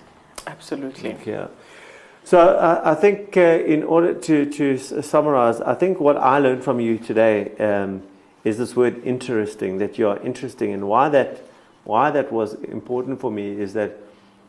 Absolutely. 0.47 1.15
Yeah. 1.25 1.47
So 2.23 2.39
uh, 2.39 2.81
I 2.83 2.95
think 2.95 3.37
uh, 3.37 3.41
in 3.41 3.83
order 3.83 4.13
to 4.13 4.45
to 4.45 4.73
s- 4.73 5.05
summarize, 5.05 5.61
I 5.61 5.75
think 5.75 5.99
what 5.99 6.17
I 6.17 6.39
learned 6.39 6.63
from 6.63 6.79
you 6.79 6.97
today 6.97 7.51
um, 7.59 8.01
is 8.43 8.57
this 8.57 8.75
word 8.75 9.01
interesting. 9.05 9.77
That 9.77 9.97
you 9.97 10.07
are 10.07 10.19
interesting, 10.19 10.73
and 10.73 10.87
why 10.87 11.09
that 11.09 11.41
why 11.85 12.11
that 12.11 12.31
was 12.31 12.53
important 12.55 13.19
for 13.19 13.31
me 13.31 13.51
is 13.51 13.73
that 13.73 13.97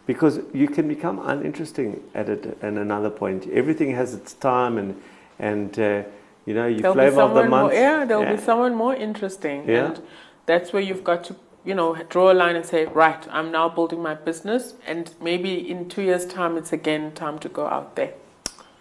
because 0.07 0.41
you 0.53 0.69
can 0.69 0.87
become 0.89 1.19
uninteresting 1.19 2.03
at 2.15 2.29
it 2.29 2.47
at 2.63 2.75
another 2.75 3.11
point. 3.11 3.49
Everything 3.53 3.95
has 3.95 4.15
its 4.15 4.35
time, 4.35 4.79
and 4.79 5.01
and 5.39 5.79
uh, 5.79 6.03
you 6.47 6.55
know 6.55 6.67
you 6.67 6.81
There'll 6.81 6.95
flavor 6.95 7.23
of 7.23 7.35
the 7.35 7.41
someone 7.43 7.51
more, 7.51 7.61
month. 7.69 7.75
yeah, 7.75 8.05
there'll 8.05 8.23
Yeah. 8.25 8.37
be 8.37 8.41
someone 8.43 8.75
more 8.75 8.95
interesting. 8.95 9.65
Yeah. 9.69 9.87
And 9.87 10.01
that's 10.47 10.73
where 10.73 10.83
you've 10.83 11.03
got 11.05 11.25
to, 11.25 11.37
you 11.65 11.75
know, 11.75 11.95
draw 12.11 12.31
a 12.31 12.35
line 12.35 12.55
and 12.55 12.67
say, 12.67 12.85
right, 12.87 13.27
I'm 13.31 13.51
now 13.51 13.69
building 13.71 14.03
my 14.03 14.15
business, 14.15 14.75
and 14.87 15.11
maybe 15.23 15.55
in 15.71 15.89
two 15.89 16.03
years' 16.03 16.27
time, 16.27 16.59
it's 16.59 16.73
again 16.73 17.13
time 17.13 17.39
to 17.39 17.49
go 17.49 17.67
out 17.67 17.97
there. 17.97 18.13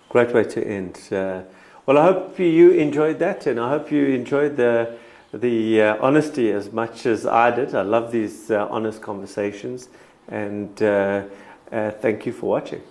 Great 0.10 0.34
way 0.34 0.44
to 0.44 0.68
end. 0.68 1.00
Uh, 1.12 1.42
well, 1.86 1.98
I 1.98 2.04
hope 2.04 2.38
you 2.38 2.72
enjoyed 2.72 3.20
that, 3.20 3.48
and 3.48 3.60
I 3.60 3.70
hope 3.70 3.92
you 3.92 4.08
enjoyed 4.08 4.58
the 4.58 4.94
the 5.34 5.82
uh, 5.82 5.98
honesty 6.00 6.52
as 6.52 6.72
much 6.72 7.08
as 7.08 7.26
I 7.26 7.50
did. 7.50 7.74
I 7.74 7.82
love 7.82 8.12
these 8.12 8.52
uh, 8.52 8.68
honest 8.70 9.02
conversations, 9.02 9.90
and 10.28 10.82
uh, 10.82 11.24
uh, 11.72 11.92
thank 11.92 12.26
you 12.28 12.32
for 12.32 12.50
watching. 12.52 12.82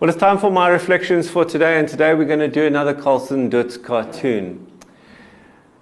Well, 0.00 0.08
it's 0.10 0.18
time 0.18 0.38
for 0.38 0.50
my 0.50 0.68
reflections 0.68 1.30
for 1.30 1.44
today, 1.44 1.78
and 1.78 1.88
today 1.88 2.14
we're 2.14 2.24
going 2.24 2.38
to 2.40 2.48
do 2.48 2.66
another 2.66 2.92
Carlson 2.94 3.48
Dutz 3.48 3.76
cartoon. 3.76 4.66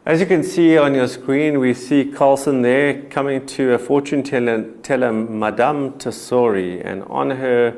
As 0.04 0.20
you 0.20 0.26
can 0.26 0.42
see 0.42 0.76
on 0.78 0.94
your 0.94 1.08
screen, 1.08 1.58
we 1.58 1.74
see 1.74 2.04
Carlson 2.04 2.62
there 2.62 3.02
coming 3.02 3.44
to 3.46 3.72
a 3.72 3.78
fortune 3.78 4.22
teller, 4.22 4.70
teller 4.82 5.12
Madame 5.12 5.92
Tessori, 5.94 6.80
and 6.84 7.02
on 7.04 7.30
her, 7.30 7.76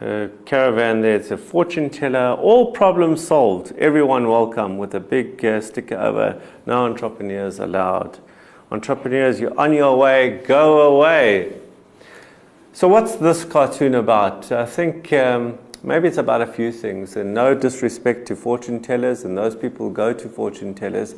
her 0.00 0.30
caravan 0.44 1.02
there, 1.02 1.16
it's 1.16 1.30
a 1.30 1.36
fortune 1.36 1.88
teller, 1.88 2.32
all 2.32 2.72
problems 2.72 3.24
solved, 3.26 3.72
everyone 3.78 4.28
welcome, 4.28 4.76
with 4.76 4.94
a 4.94 5.00
big 5.00 5.44
uh, 5.44 5.60
sticker 5.60 5.96
over, 5.96 6.40
no 6.66 6.84
entrepreneurs 6.84 7.60
allowed. 7.60 8.18
Entrepreneurs, 8.72 9.38
you're 9.38 9.58
on 9.58 9.72
your 9.72 9.96
way, 9.96 10.42
go 10.46 10.96
away. 10.96 11.60
So, 12.72 12.88
what's 12.88 13.14
this 13.14 13.44
cartoon 13.44 13.94
about? 13.94 14.50
I 14.50 14.66
think 14.66 15.12
um, 15.12 15.58
maybe 15.84 16.08
it's 16.08 16.18
about 16.18 16.42
a 16.42 16.46
few 16.46 16.72
things, 16.72 17.14
and 17.14 17.32
no 17.32 17.54
disrespect 17.54 18.26
to 18.26 18.36
fortune 18.36 18.80
tellers 18.80 19.24
and 19.24 19.38
those 19.38 19.54
people 19.54 19.88
who 19.88 19.94
go 19.94 20.12
to 20.12 20.28
fortune 20.28 20.74
tellers, 20.74 21.14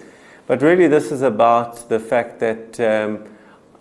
but 0.47 0.62
really, 0.62 0.87
this 0.87 1.11
is 1.11 1.22
about 1.22 1.89
the 1.89 1.99
fact 1.99 2.39
that, 2.41 2.79
um, 2.79 3.24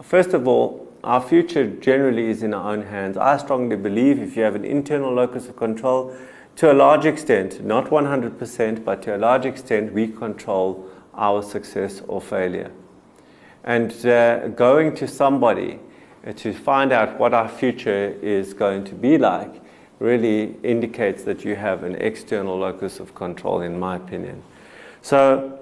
first 0.02 0.34
of 0.34 0.48
all, 0.48 0.85
our 1.06 1.22
future 1.22 1.68
generally 1.68 2.30
is 2.30 2.42
in 2.42 2.54
our 2.54 2.74
own 2.74 2.82
hands. 2.82 3.16
I 3.16 3.38
strongly 3.38 3.76
believe 3.76 4.20
if 4.20 4.36
you 4.36 4.42
have 4.42 4.56
an 4.56 4.66
internal 4.66 5.14
locus 5.14 5.48
of 5.48 5.56
control, 5.56 6.16
to 6.56 6.72
a 6.72 6.74
large 6.74 7.06
extent, 7.06 7.64
not 7.64 7.86
100%, 7.86 8.84
but 8.84 9.04
to 9.04 9.16
a 9.16 9.20
large 9.20 9.46
extent, 9.46 9.94
we 9.94 10.08
control 10.08 10.90
our 11.14 11.44
success 11.44 12.02
or 12.08 12.20
failure. 12.20 12.72
And 13.64 13.94
uh, 14.06 14.48
going 14.50 14.96
to 14.96 15.08
somebody 15.08 15.80
uh, 16.26 16.34
to 16.34 16.54
find 16.54 16.92
out 16.92 17.20
what 17.20 17.34
our 17.34 17.50
future 17.50 18.16
is 18.22 18.54
going 18.54 18.84
to 18.86 18.96
be 18.96 19.18
like 19.18 19.62
really 20.00 20.56
indicates 20.64 21.24
that 21.24 21.46
you 21.46 21.56
have 21.56 21.84
an 21.84 21.96
external 21.96 22.58
locus 22.58 23.00
of 23.00 23.14
control, 23.14 23.62
in 23.62 23.78
my 23.78 23.96
opinion. 23.96 24.42
So, 25.02 25.60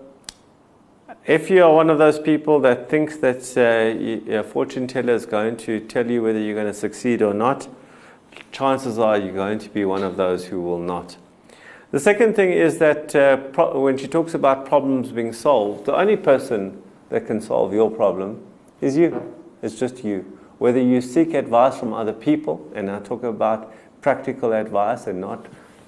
if 1.26 1.50
you 1.50 1.64
are 1.64 1.74
one 1.74 1.90
of 1.90 1.98
those 1.98 2.20
people 2.20 2.60
that 2.62 2.90
thinks 2.90 3.18
that 3.18 3.58
uh, 3.58 4.34
a 4.34 4.44
fortune 4.44 4.88
teller 4.88 5.14
is 5.14 5.26
going 5.26 5.56
to 5.58 5.80
tell 5.80 6.10
you 6.10 6.22
whether 6.22 6.40
you're 6.40 6.56
going 6.56 6.68
to 6.68 6.74
succeed 6.74 7.22
or 7.22 7.34
not, 7.34 7.68
chances 8.52 9.00
are 9.00 9.18
you're 9.18 9.34
going 9.34 9.60
to 9.60 9.70
be 9.70 9.86
one 9.86 10.04
of 10.04 10.18
those 10.18 10.48
who 10.48 10.62
will 10.62 10.80
not. 10.80 11.16
The 11.92 12.00
second 12.00 12.36
thing 12.36 12.52
is 12.52 12.80
that 12.80 13.16
uh, 13.16 13.38
pro- 13.38 13.80
when 13.80 13.98
she 13.98 14.08
talks 14.08 14.34
about 14.34 14.66
problems 14.66 15.12
being 15.12 15.32
solved, 15.32 15.86
the 15.86 15.96
only 15.96 16.18
person 16.18 16.82
that 17.10 17.28
can 17.28 17.40
solve 17.40 17.72
your 17.72 17.90
problem 17.90 18.44
is 18.82 18.98
you. 18.98 19.34
It's 19.62 19.76
just 19.76 20.04
you. 20.04 20.40
Whether 20.58 20.82
you 20.82 21.00
seek 21.00 21.34
advice 21.34 21.78
from 21.78 21.94
other 21.94 22.14
people, 22.14 22.70
and 22.76 22.90
I 22.92 23.00
talk 23.00 23.24
about 23.24 23.74
practical 24.02 24.54
advice 24.54 25.08
and 25.08 25.22
not, 25.22 25.46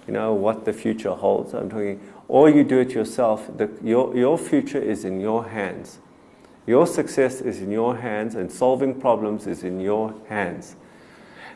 you 0.07 0.13
know, 0.13 0.33
what 0.33 0.63
the 0.63 0.73
future 0.73 1.11
holds. 1.11 1.53
I'm 1.53 1.69
talking, 1.69 1.99
or 2.27 2.49
you 2.49 2.63
do 2.63 2.79
it 2.79 2.91
yourself. 2.91 3.49
The, 3.57 3.69
your, 3.83 4.15
your 4.15 4.37
future 4.37 4.81
is 4.81 5.05
in 5.05 5.19
your 5.19 5.45
hands. 5.45 5.99
Your 6.67 6.87
success 6.87 7.41
is 7.41 7.61
in 7.61 7.71
your 7.71 7.97
hands, 7.97 8.33
and 8.35 8.51
solving 8.51 8.99
problems 8.99 9.45
is 9.45 9.63
in 9.63 9.79
your 9.79 10.15
hands. 10.27 10.75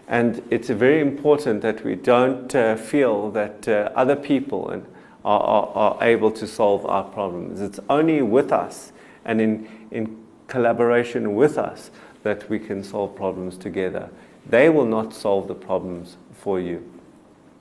And 0.07 0.41
it's 0.49 0.69
very 0.69 1.01
important 1.01 1.61
that 1.61 1.83
we 1.83 1.95
don't 1.95 2.53
uh, 2.55 2.75
feel 2.75 3.31
that 3.31 3.67
uh, 3.67 3.91
other 3.95 4.15
people 4.15 4.71
are, 5.23 5.39
are, 5.39 5.67
are, 5.67 6.03
able 6.03 6.31
to 6.31 6.47
solve 6.47 6.85
our 6.85 7.03
problems. 7.03 7.61
It's 7.61 7.79
only 7.89 8.21
with 8.21 8.51
us 8.51 8.91
and 9.25 9.39
in, 9.39 9.67
in 9.91 10.23
collaboration 10.47 11.35
with 11.35 11.57
us 11.57 11.91
that 12.23 12.49
we 12.49 12.57
can 12.57 12.83
solve 12.83 13.15
problems 13.15 13.57
together. 13.57 14.09
They 14.47 14.69
will 14.69 14.85
not 14.85 15.13
solve 15.13 15.47
the 15.47 15.55
problems 15.55 16.17
for 16.33 16.59
you. 16.59 16.98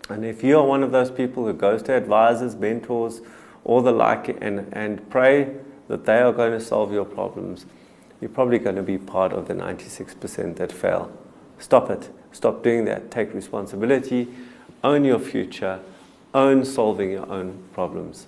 And 0.08 0.24
if 0.24 0.42
you 0.42 0.58
are 0.58 0.64
one 0.64 0.82
of 0.82 0.90
those 0.90 1.10
people 1.10 1.44
who 1.44 1.52
goes 1.52 1.82
to 1.84 1.94
advisors, 1.94 2.56
mentors, 2.56 3.20
or 3.64 3.82
the 3.82 3.92
like, 3.92 4.28
and, 4.40 4.66
and 4.72 5.08
pray 5.10 5.54
that 5.88 6.06
they 6.06 6.18
are 6.20 6.32
going 6.32 6.52
to 6.52 6.60
solve 6.60 6.92
your 6.92 7.04
problems, 7.04 7.66
you're 8.20 8.30
probably 8.30 8.58
going 8.58 8.76
to 8.76 8.82
be 8.82 8.98
part 8.98 9.32
of 9.32 9.48
the 9.48 9.54
96% 9.54 10.56
that 10.56 10.72
fail. 10.72 11.12
Stop 11.58 11.90
it. 11.90 12.10
Stop 12.32 12.62
doing 12.62 12.84
that. 12.86 13.10
Take 13.10 13.34
responsibility. 13.34 14.28
Own 14.82 15.04
your 15.04 15.18
future. 15.18 15.80
Own 16.34 16.64
solving 16.64 17.10
your 17.10 17.30
own 17.30 17.62
problems. 17.72 18.26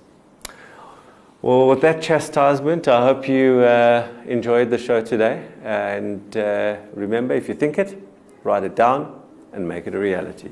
Well, 1.42 1.68
with 1.68 1.80
that 1.80 2.02
chastisement, 2.02 2.86
I 2.86 3.02
hope 3.02 3.26
you 3.26 3.60
uh, 3.60 4.06
enjoyed 4.26 4.68
the 4.68 4.78
show 4.78 5.00
today. 5.00 5.48
And 5.62 6.36
uh, 6.36 6.76
remember, 6.92 7.34
if 7.34 7.48
you 7.48 7.54
think 7.54 7.78
it, 7.78 7.98
write 8.44 8.62
it 8.64 8.76
down 8.76 9.22
and 9.52 9.66
make 9.66 9.86
it 9.86 9.94
a 9.94 9.98
reality. 9.98 10.50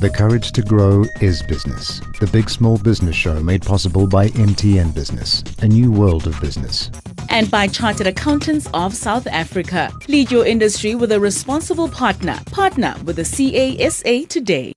The 0.00 0.08
Courage 0.08 0.52
to 0.52 0.62
Grow 0.62 1.06
is 1.20 1.42
Business, 1.42 2.00
the 2.20 2.28
big 2.28 2.48
small 2.48 2.78
business 2.78 3.16
show 3.16 3.42
made 3.42 3.62
possible 3.62 4.06
by 4.06 4.28
MTN 4.28 4.94
Business, 4.94 5.42
a 5.60 5.66
new 5.66 5.90
world 5.90 6.28
of 6.28 6.40
business. 6.40 6.88
And 7.30 7.50
by 7.50 7.66
Chartered 7.66 8.06
Accountants 8.06 8.68
of 8.72 8.94
South 8.94 9.26
Africa. 9.26 9.90
Lead 10.06 10.30
your 10.30 10.46
industry 10.46 10.94
with 10.94 11.10
a 11.10 11.18
responsible 11.18 11.88
partner. 11.88 12.38
Partner 12.52 12.94
with 13.04 13.16
the 13.16 13.24
CASA 13.24 14.26
today. 14.26 14.72